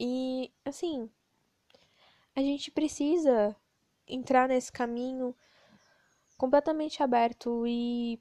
E 0.00 0.50
assim, 0.64 1.10
a 2.34 2.40
gente 2.40 2.70
precisa 2.70 3.54
entrar 4.08 4.48
nesse 4.48 4.72
caminho 4.72 5.36
completamente 6.38 7.02
aberto 7.02 7.66
e 7.66 8.18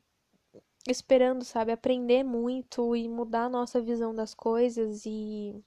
esperando, 0.87 1.43
sabe, 1.45 1.71
aprender 1.71 2.23
muito 2.23 2.95
e 2.95 3.07
mudar 3.07 3.45
a 3.45 3.49
nossa 3.49 3.81
visão 3.81 4.13
das 4.13 4.33
coisas 4.33 5.05
e 5.05 5.63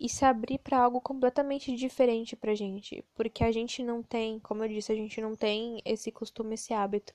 e 0.00 0.08
se 0.08 0.24
abrir 0.24 0.58
para 0.58 0.78
algo 0.78 0.98
completamente 0.98 1.76
diferente 1.76 2.34
pra 2.34 2.54
gente, 2.54 3.04
porque 3.14 3.44
a 3.44 3.52
gente 3.52 3.82
não 3.84 4.02
tem, 4.02 4.40
como 4.40 4.64
eu 4.64 4.68
disse, 4.68 4.90
a 4.90 4.94
gente 4.94 5.20
não 5.20 5.36
tem 5.36 5.82
esse 5.84 6.10
costume, 6.10 6.54
esse 6.54 6.72
hábito. 6.72 7.12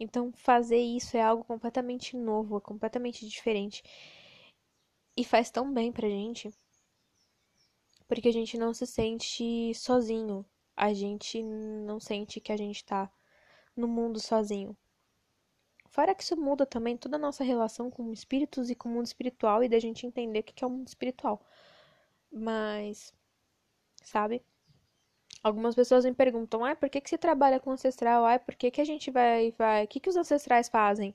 Então, 0.00 0.32
fazer 0.32 0.80
isso 0.80 1.16
é 1.16 1.22
algo 1.22 1.44
completamente 1.44 2.16
novo, 2.16 2.60
completamente 2.60 3.26
diferente. 3.28 3.84
E 5.16 5.24
faz 5.24 5.48
tão 5.48 5.72
bem 5.72 5.92
pra 5.92 6.08
gente, 6.08 6.52
porque 8.08 8.28
a 8.28 8.32
gente 8.32 8.58
não 8.58 8.74
se 8.74 8.84
sente 8.84 9.72
sozinho, 9.74 10.44
a 10.76 10.92
gente 10.92 11.40
não 11.40 12.00
sente 12.00 12.40
que 12.40 12.50
a 12.50 12.56
gente 12.56 12.84
tá 12.84 13.08
no 13.76 13.86
mundo 13.86 14.18
sozinho. 14.18 14.76
Fora 15.86 16.12
que 16.12 16.24
isso 16.24 16.36
muda 16.36 16.66
também 16.66 16.96
toda 16.96 17.14
a 17.14 17.20
nossa 17.20 17.44
relação 17.44 17.88
com 17.88 18.12
espíritos 18.12 18.70
e 18.70 18.74
com 18.74 18.88
o 18.88 18.92
mundo 18.92 19.06
espiritual 19.06 19.62
e 19.62 19.68
da 19.68 19.78
gente 19.78 20.04
entender 20.04 20.40
o 20.40 20.42
que 20.42 20.64
é 20.64 20.66
o 20.66 20.70
mundo 20.70 20.88
espiritual. 20.88 21.40
Mas, 22.34 23.14
sabe? 24.04 24.44
Algumas 25.44 25.76
pessoas 25.76 26.04
me 26.04 26.12
perguntam, 26.12 26.64
ai, 26.64 26.74
por 26.74 26.90
que, 26.90 27.00
que 27.00 27.08
você 27.08 27.16
trabalha 27.16 27.60
com 27.60 27.70
ancestral? 27.70 28.24
Ai, 28.24 28.40
por 28.40 28.56
que, 28.56 28.70
que 28.70 28.80
a 28.80 28.84
gente 28.84 29.12
vai, 29.12 29.52
vai... 29.52 29.84
O 29.84 29.88
que, 29.88 30.00
que 30.00 30.08
os 30.08 30.16
ancestrais 30.16 30.68
fazem? 30.68 31.14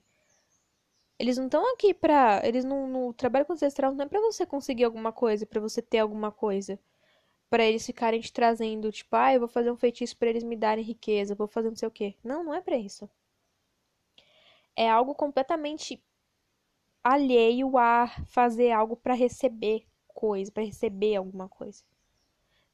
Eles 1.20 1.36
não 1.38 1.44
estão 1.44 1.72
aqui 1.72 1.94
pra... 1.94 2.40
Eles 2.44 2.64
não, 2.64 2.88
não... 2.88 3.12
trabalham 3.12 3.46
com 3.46 3.52
ancestral 3.52 3.94
não 3.94 4.04
é 4.04 4.08
pra 4.08 4.20
você 4.20 4.44
conseguir 4.44 4.82
alguma 4.84 5.12
coisa, 5.12 5.46
pra 5.46 5.60
você 5.60 5.80
ter 5.80 5.98
alguma 5.98 6.32
coisa. 6.32 6.80
Pra 7.50 7.64
eles 7.64 7.86
ficarem 7.86 8.20
te 8.20 8.32
trazendo, 8.32 8.92
tipo, 8.92 9.16
ah, 9.16 9.34
eu 9.34 9.40
vou 9.40 9.48
fazer 9.48 9.70
um 9.72 9.76
feitiço 9.76 10.16
pra 10.18 10.30
eles 10.30 10.44
me 10.44 10.56
darem 10.56 10.84
riqueza, 10.84 11.34
vou 11.36 11.48
fazer 11.48 11.70
não 11.70 11.76
sei 11.76 11.88
o 11.88 11.92
quê. 11.92 12.16
Não, 12.24 12.44
não 12.44 12.54
é 12.54 12.60
pra 12.62 12.76
isso. 12.76 13.08
É 14.76 14.88
algo 14.90 15.14
completamente 15.14 16.02
alheio 17.04 17.76
a 17.76 18.08
fazer 18.26 18.70
algo 18.72 18.96
para 18.96 19.12
receber 19.14 19.86
coisa, 20.10 20.52
para 20.52 20.64
receber 20.64 21.16
alguma 21.16 21.48
coisa. 21.48 21.82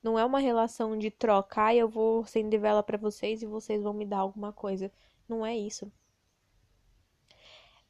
Não 0.02 0.18
é 0.18 0.24
uma 0.24 0.38
relação 0.38 0.96
de 0.98 1.10
troca, 1.10 1.66
ah, 1.66 1.74
eu 1.74 1.88
vou 1.88 2.22
acender 2.22 2.60
vela 2.60 2.82
para 2.82 2.98
vocês 2.98 3.42
e 3.42 3.46
vocês 3.46 3.82
vão 3.82 3.92
me 3.92 4.04
dar 4.04 4.18
alguma 4.18 4.52
coisa. 4.52 4.90
Não 5.28 5.44
é 5.44 5.56
isso. 5.56 5.90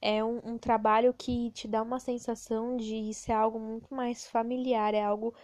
É 0.00 0.22
um, 0.24 0.40
um 0.44 0.58
trabalho 0.58 1.12
que 1.12 1.50
te 1.50 1.68
dá 1.68 1.82
uma 1.82 1.98
sensação 2.00 2.76
de 2.76 3.12
ser 3.14 3.32
algo 3.32 3.58
muito 3.58 3.94
mais 3.94 4.26
familiar, 4.26 4.94
é 4.94 5.02
algo. 5.02 5.34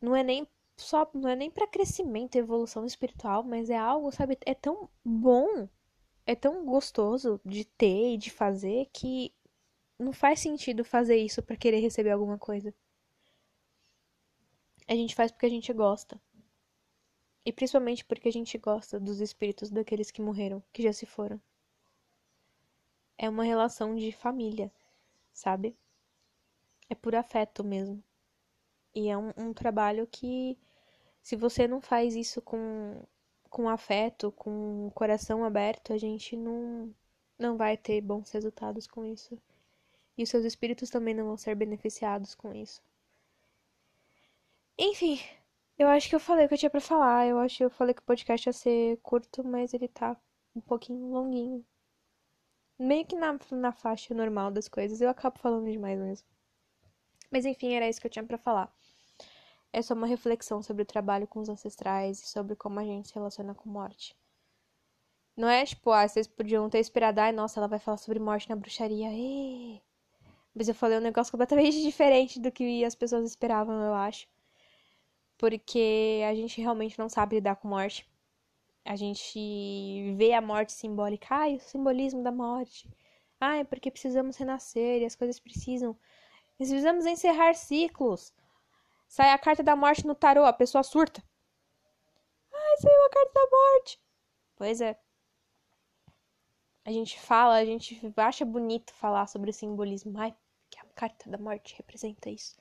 Não 0.00 0.14
é 0.14 0.22
nem 0.22 0.46
só, 0.76 1.08
não 1.14 1.28
é 1.28 1.36
nem 1.36 1.50
para 1.50 1.66
crescimento, 1.66 2.36
evolução 2.36 2.84
espiritual, 2.86 3.42
mas 3.42 3.70
é 3.70 3.76
algo, 3.76 4.10
sabe, 4.12 4.38
é 4.44 4.54
tão 4.54 4.88
bom, 5.04 5.68
é 6.26 6.34
tão 6.34 6.64
gostoso 6.64 7.40
de 7.44 7.64
ter 7.64 8.14
e 8.14 8.18
de 8.18 8.30
fazer 8.30 8.88
que 8.92 9.32
não 9.98 10.12
faz 10.12 10.40
sentido 10.40 10.84
fazer 10.84 11.16
isso 11.16 11.42
para 11.42 11.56
querer 11.56 11.80
receber 11.80 12.10
alguma 12.10 12.38
coisa. 12.38 12.74
A 14.86 14.94
gente 14.94 15.14
faz 15.14 15.32
porque 15.32 15.46
a 15.46 15.50
gente 15.50 15.72
gosta. 15.72 16.20
E 17.44 17.52
principalmente 17.52 18.04
porque 18.04 18.28
a 18.28 18.32
gente 18.32 18.56
gosta 18.58 19.00
dos 19.00 19.20
espíritos 19.20 19.70
daqueles 19.70 20.10
que 20.10 20.20
morreram, 20.20 20.62
que 20.72 20.82
já 20.82 20.92
se 20.92 21.06
foram. 21.06 21.40
É 23.16 23.28
uma 23.28 23.44
relação 23.44 23.94
de 23.96 24.12
família, 24.12 24.70
sabe? 25.32 25.76
É 26.88 26.94
por 26.94 27.14
afeto 27.14 27.64
mesmo. 27.64 28.02
E 28.94 29.08
é 29.08 29.16
um, 29.16 29.32
um 29.36 29.52
trabalho 29.52 30.06
que, 30.06 30.58
se 31.22 31.34
você 31.34 31.66
não 31.66 31.80
faz 31.80 32.14
isso 32.14 32.42
com, 32.42 33.02
com 33.50 33.68
afeto, 33.68 34.32
com 34.32 34.86
o 34.86 34.90
coração 34.92 35.44
aberto, 35.44 35.92
a 35.92 35.98
gente 35.98 36.36
não, 36.36 36.94
não 37.38 37.56
vai 37.56 37.76
ter 37.76 38.00
bons 38.00 38.30
resultados 38.30 38.86
com 38.86 39.04
isso. 39.04 39.38
E 40.16 40.22
os 40.22 40.28
seus 40.28 40.44
espíritos 40.44 40.90
também 40.90 41.14
não 41.14 41.24
vão 41.26 41.36
ser 41.36 41.54
beneficiados 41.54 42.34
com 42.34 42.54
isso. 42.54 42.82
Enfim, 44.78 45.20
eu 45.78 45.88
acho 45.88 46.08
que 46.08 46.14
eu 46.14 46.20
falei 46.20 46.46
o 46.46 46.48
que 46.48 46.54
eu 46.54 46.58
tinha 46.58 46.70
pra 46.70 46.80
falar. 46.80 47.26
Eu 47.26 47.38
acho 47.38 47.56
que 47.58 47.64
eu 47.64 47.70
falei 47.70 47.94
que 47.94 48.02
o 48.02 48.04
podcast 48.04 48.48
ia 48.48 48.52
ser 48.52 48.98
curto, 49.02 49.42
mas 49.44 49.72
ele 49.74 49.88
tá 49.88 50.16
um 50.54 50.60
pouquinho 50.60 51.10
longuinho. 51.12 51.64
Meio 52.78 53.06
que 53.06 53.16
na, 53.16 53.38
na 53.52 53.72
faixa 53.72 54.14
normal 54.14 54.50
das 54.50 54.68
coisas. 54.68 55.00
Eu 55.00 55.08
acabo 55.08 55.38
falando 55.38 55.70
demais 55.70 55.98
mesmo. 55.98 56.26
Mas 57.30 57.44
enfim, 57.44 57.74
era 57.74 57.88
isso 57.88 58.00
que 58.00 58.06
eu 58.06 58.10
tinha 58.10 58.24
para 58.24 58.38
falar. 58.38 58.72
É 59.72 59.82
só 59.82 59.94
uma 59.94 60.06
reflexão 60.06 60.62
sobre 60.62 60.82
o 60.84 60.86
trabalho 60.86 61.26
com 61.26 61.40
os 61.40 61.48
ancestrais 61.48 62.20
e 62.22 62.26
sobre 62.28 62.56
como 62.56 62.78
a 62.80 62.84
gente 62.84 63.08
se 63.08 63.14
relaciona 63.14 63.54
com 63.54 63.68
morte. 63.68 64.16
Não 65.36 65.48
é 65.48 65.64
tipo, 65.64 65.90
ah, 65.90 66.06
vocês 66.06 66.28
podiam 66.28 66.70
ter 66.70 66.78
esperado, 66.78 67.20
ai, 67.20 67.32
nossa, 67.32 67.58
ela 67.58 67.66
vai 67.68 67.78
falar 67.80 67.96
sobre 67.96 68.20
morte 68.20 68.48
na 68.48 68.56
bruxaria. 68.56 69.08
Ê! 69.12 69.80
Mas 70.54 70.68
eu 70.68 70.74
falei 70.74 70.98
um 70.98 71.00
negócio 71.00 71.32
completamente 71.32 71.80
diferente 71.82 72.40
do 72.40 72.52
que 72.52 72.84
as 72.84 72.94
pessoas 72.94 73.24
esperavam, 73.30 73.80
eu 73.82 73.94
acho. 73.94 74.28
Porque 75.38 76.22
a 76.28 76.34
gente 76.34 76.60
realmente 76.60 76.98
não 76.98 77.08
sabe 77.08 77.36
lidar 77.36 77.56
com 77.56 77.68
morte. 77.68 78.08
A 78.84 78.96
gente 78.96 80.14
vê 80.16 80.32
a 80.34 80.40
morte 80.40 80.72
simbólica, 80.72 81.26
ai, 81.30 81.56
o 81.56 81.60
simbolismo 81.60 82.22
da 82.22 82.30
morte. 82.30 82.88
Ai, 83.40 83.64
porque 83.64 83.90
precisamos 83.90 84.36
renascer 84.36 85.02
e 85.02 85.04
as 85.06 85.16
coisas 85.16 85.40
precisam. 85.40 85.96
Precisamos 86.56 87.06
encerrar 87.06 87.54
ciclos. 87.54 88.32
Sai 89.08 89.30
a 89.30 89.38
carta 89.38 89.62
da 89.62 89.76
morte 89.76 90.06
no 90.06 90.14
tarô, 90.14 90.44
a 90.44 90.52
pessoa 90.52 90.82
surta. 90.82 91.22
Ai, 92.52 92.76
saiu 92.78 93.06
a 93.06 93.10
carta 93.10 93.32
da 93.34 93.50
morte. 93.50 94.00
Pois 94.56 94.80
é. 94.80 94.98
A 96.84 96.92
gente 96.92 97.18
fala, 97.20 97.54
a 97.56 97.64
gente 97.64 98.00
acha 98.16 98.44
bonito 98.44 98.92
falar 98.92 99.26
sobre 99.26 99.50
o 99.50 99.52
simbolismo. 99.52 100.18
Ai, 100.18 100.34
que 100.70 100.78
a 100.78 100.84
carta 100.94 101.30
da 101.30 101.38
morte 101.38 101.74
representa 101.76 102.28
isso. 102.28 102.54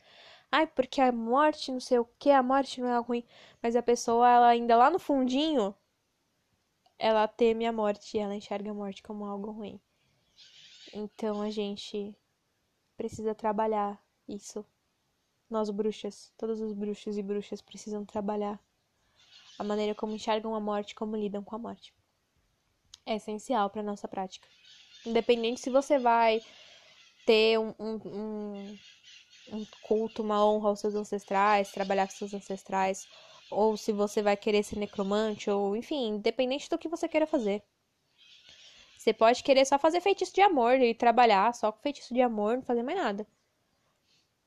Ai, 0.55 0.67
porque 0.67 1.01
a 1.01 1.11
morte, 1.11 1.71
não 1.71 1.79
sei 1.79 1.97
o 1.97 2.05
que, 2.19 2.29
a 2.29 2.43
morte 2.43 2.79
não 2.79 2.87
é 2.87 2.93
algo 2.93 3.07
ruim. 3.07 3.23
Mas 3.59 3.75
a 3.75 3.81
pessoa, 3.81 4.29
ela 4.29 4.47
ainda 4.49 4.77
lá 4.77 4.87
no 4.91 4.99
fundinho, 4.99 5.75
ela 6.99 7.27
teme 7.27 7.65
a 7.65 7.71
morte 7.73 8.19
ela 8.19 8.35
enxerga 8.35 8.69
a 8.69 8.73
morte 8.73 9.01
como 9.01 9.25
algo 9.25 9.49
ruim. 9.49 9.81
Então 10.93 11.41
a 11.41 11.49
gente 11.49 12.15
precisa 12.95 13.33
trabalhar 13.33 13.99
isso 14.27 14.63
nós 15.49 15.71
bruxas, 15.71 16.31
todos 16.37 16.61
os 16.61 16.71
bruxos 16.71 17.17
e 17.17 17.23
bruxas 17.23 17.59
precisam 17.59 18.05
trabalhar 18.05 18.59
a 19.57 19.63
maneira 19.63 19.95
como 19.95 20.13
enxergam 20.13 20.53
a 20.53 20.59
morte, 20.59 20.93
como 20.93 21.17
lidam 21.17 21.43
com 21.43 21.55
a 21.55 21.59
morte. 21.59 21.91
É 23.07 23.15
essencial 23.15 23.71
para 23.71 23.81
nossa 23.81 24.07
prática. 24.07 24.47
Independente 25.03 25.61
se 25.61 25.71
você 25.71 25.97
vai 25.97 26.43
ter 27.25 27.57
um, 27.59 27.73
um, 27.79 28.77
um 29.51 29.65
culto, 29.81 30.21
uma 30.21 30.45
honra 30.45 30.69
aos 30.69 30.79
seus 30.79 30.95
ancestrais, 30.95 31.71
trabalhar 31.71 32.07
com 32.07 32.13
seus 32.13 32.33
ancestrais, 32.33 33.07
ou 33.51 33.77
se 33.77 33.91
você 33.91 34.21
vai 34.21 34.35
querer 34.37 34.63
ser 34.63 34.77
necromante, 34.77 35.49
ou 35.49 35.75
enfim, 35.75 36.09
independente 36.09 36.69
do 36.69 36.77
que 36.77 36.87
você 36.87 37.07
queira 37.07 37.27
fazer. 37.27 37.63
Você 38.97 39.13
pode 39.13 39.43
querer 39.43 39.65
só 39.65 39.77
fazer 39.77 39.99
feitiço 40.01 40.33
de 40.33 40.41
amor 40.41 40.79
e 40.79 40.95
trabalhar 40.95 41.53
só 41.53 41.71
com 41.71 41.81
feitiço 41.81 42.13
de 42.13 42.21
amor, 42.21 42.55
não 42.55 42.63
fazer 42.63 42.83
mais 42.83 42.97
nada. 42.97 43.27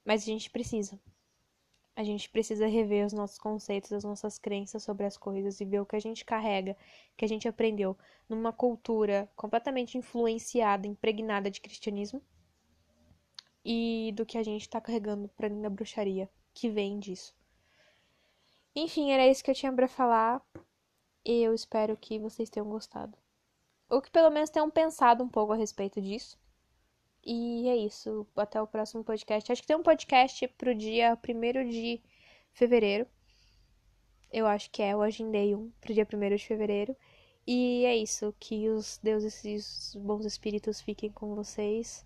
Mas 0.04 0.22
a 0.22 0.26
gente 0.26 0.48
precisa. 0.50 0.98
A 1.94 2.04
gente 2.04 2.28
precisa 2.28 2.66
rever 2.66 3.06
os 3.06 3.12
nossos 3.12 3.38
conceitos, 3.38 3.92
as 3.92 4.04
nossas 4.04 4.38
crenças 4.38 4.82
sobre 4.82 5.06
as 5.06 5.16
coisas 5.16 5.60
e 5.60 5.64
ver 5.64 5.80
o 5.80 5.86
que 5.86 5.96
a 5.96 6.00
gente 6.00 6.24
carrega, 6.24 6.76
que 7.16 7.24
a 7.24 7.28
gente 7.28 7.48
aprendeu 7.48 7.96
numa 8.28 8.52
cultura 8.52 9.28
completamente 9.36 9.96
influenciada, 9.98 10.86
impregnada 10.86 11.50
de 11.50 11.60
cristianismo 11.60 12.22
e 13.68 14.12
do 14.14 14.24
que 14.24 14.38
a 14.38 14.44
gente 14.44 14.62
está 14.62 14.80
carregando 14.80 15.26
para 15.30 15.48
dentro 15.48 15.64
da 15.64 15.70
bruxaria, 15.70 16.30
que 16.54 16.70
vem 16.70 17.00
disso. 17.00 17.34
Enfim, 18.76 19.10
era 19.10 19.26
isso 19.26 19.42
que 19.42 19.50
eu 19.50 19.54
tinha 19.56 19.72
para 19.72 19.88
falar 19.88 20.40
eu 21.24 21.52
espero 21.52 21.96
que 21.96 22.20
vocês 22.20 22.48
tenham 22.48 22.68
gostado. 22.68 23.18
Ou 23.90 24.00
que 24.00 24.10
pelo 24.10 24.30
menos 24.30 24.50
tenham 24.50 24.70
pensado 24.70 25.24
um 25.24 25.28
pouco 25.28 25.52
a 25.52 25.56
respeito 25.56 26.00
disso. 26.00 26.38
E 27.24 27.68
é 27.68 27.76
isso. 27.76 28.24
Até 28.36 28.62
o 28.62 28.66
próximo 28.68 29.02
podcast. 29.02 29.50
Acho 29.50 29.60
que 29.60 29.66
tem 29.66 29.76
um 29.76 29.82
podcast 29.82 30.46
pro 30.56 30.72
dia 30.72 31.18
1 31.28 31.68
de 31.68 32.00
fevereiro. 32.52 33.08
Eu 34.32 34.46
acho 34.46 34.70
que 34.70 34.80
é. 34.80 34.92
Eu 34.92 35.02
agendei 35.02 35.52
um 35.56 35.72
pro 35.80 35.92
dia 35.92 36.06
1 36.06 36.36
de 36.36 36.46
fevereiro. 36.46 36.96
E 37.44 37.84
é 37.84 37.96
isso. 37.96 38.32
Que 38.38 38.68
os 38.68 38.98
deuses 39.02 39.44
e 39.44 39.56
os 39.56 39.96
bons 39.96 40.24
espíritos 40.24 40.80
fiquem 40.80 41.10
com 41.10 41.34
vocês. 41.34 42.05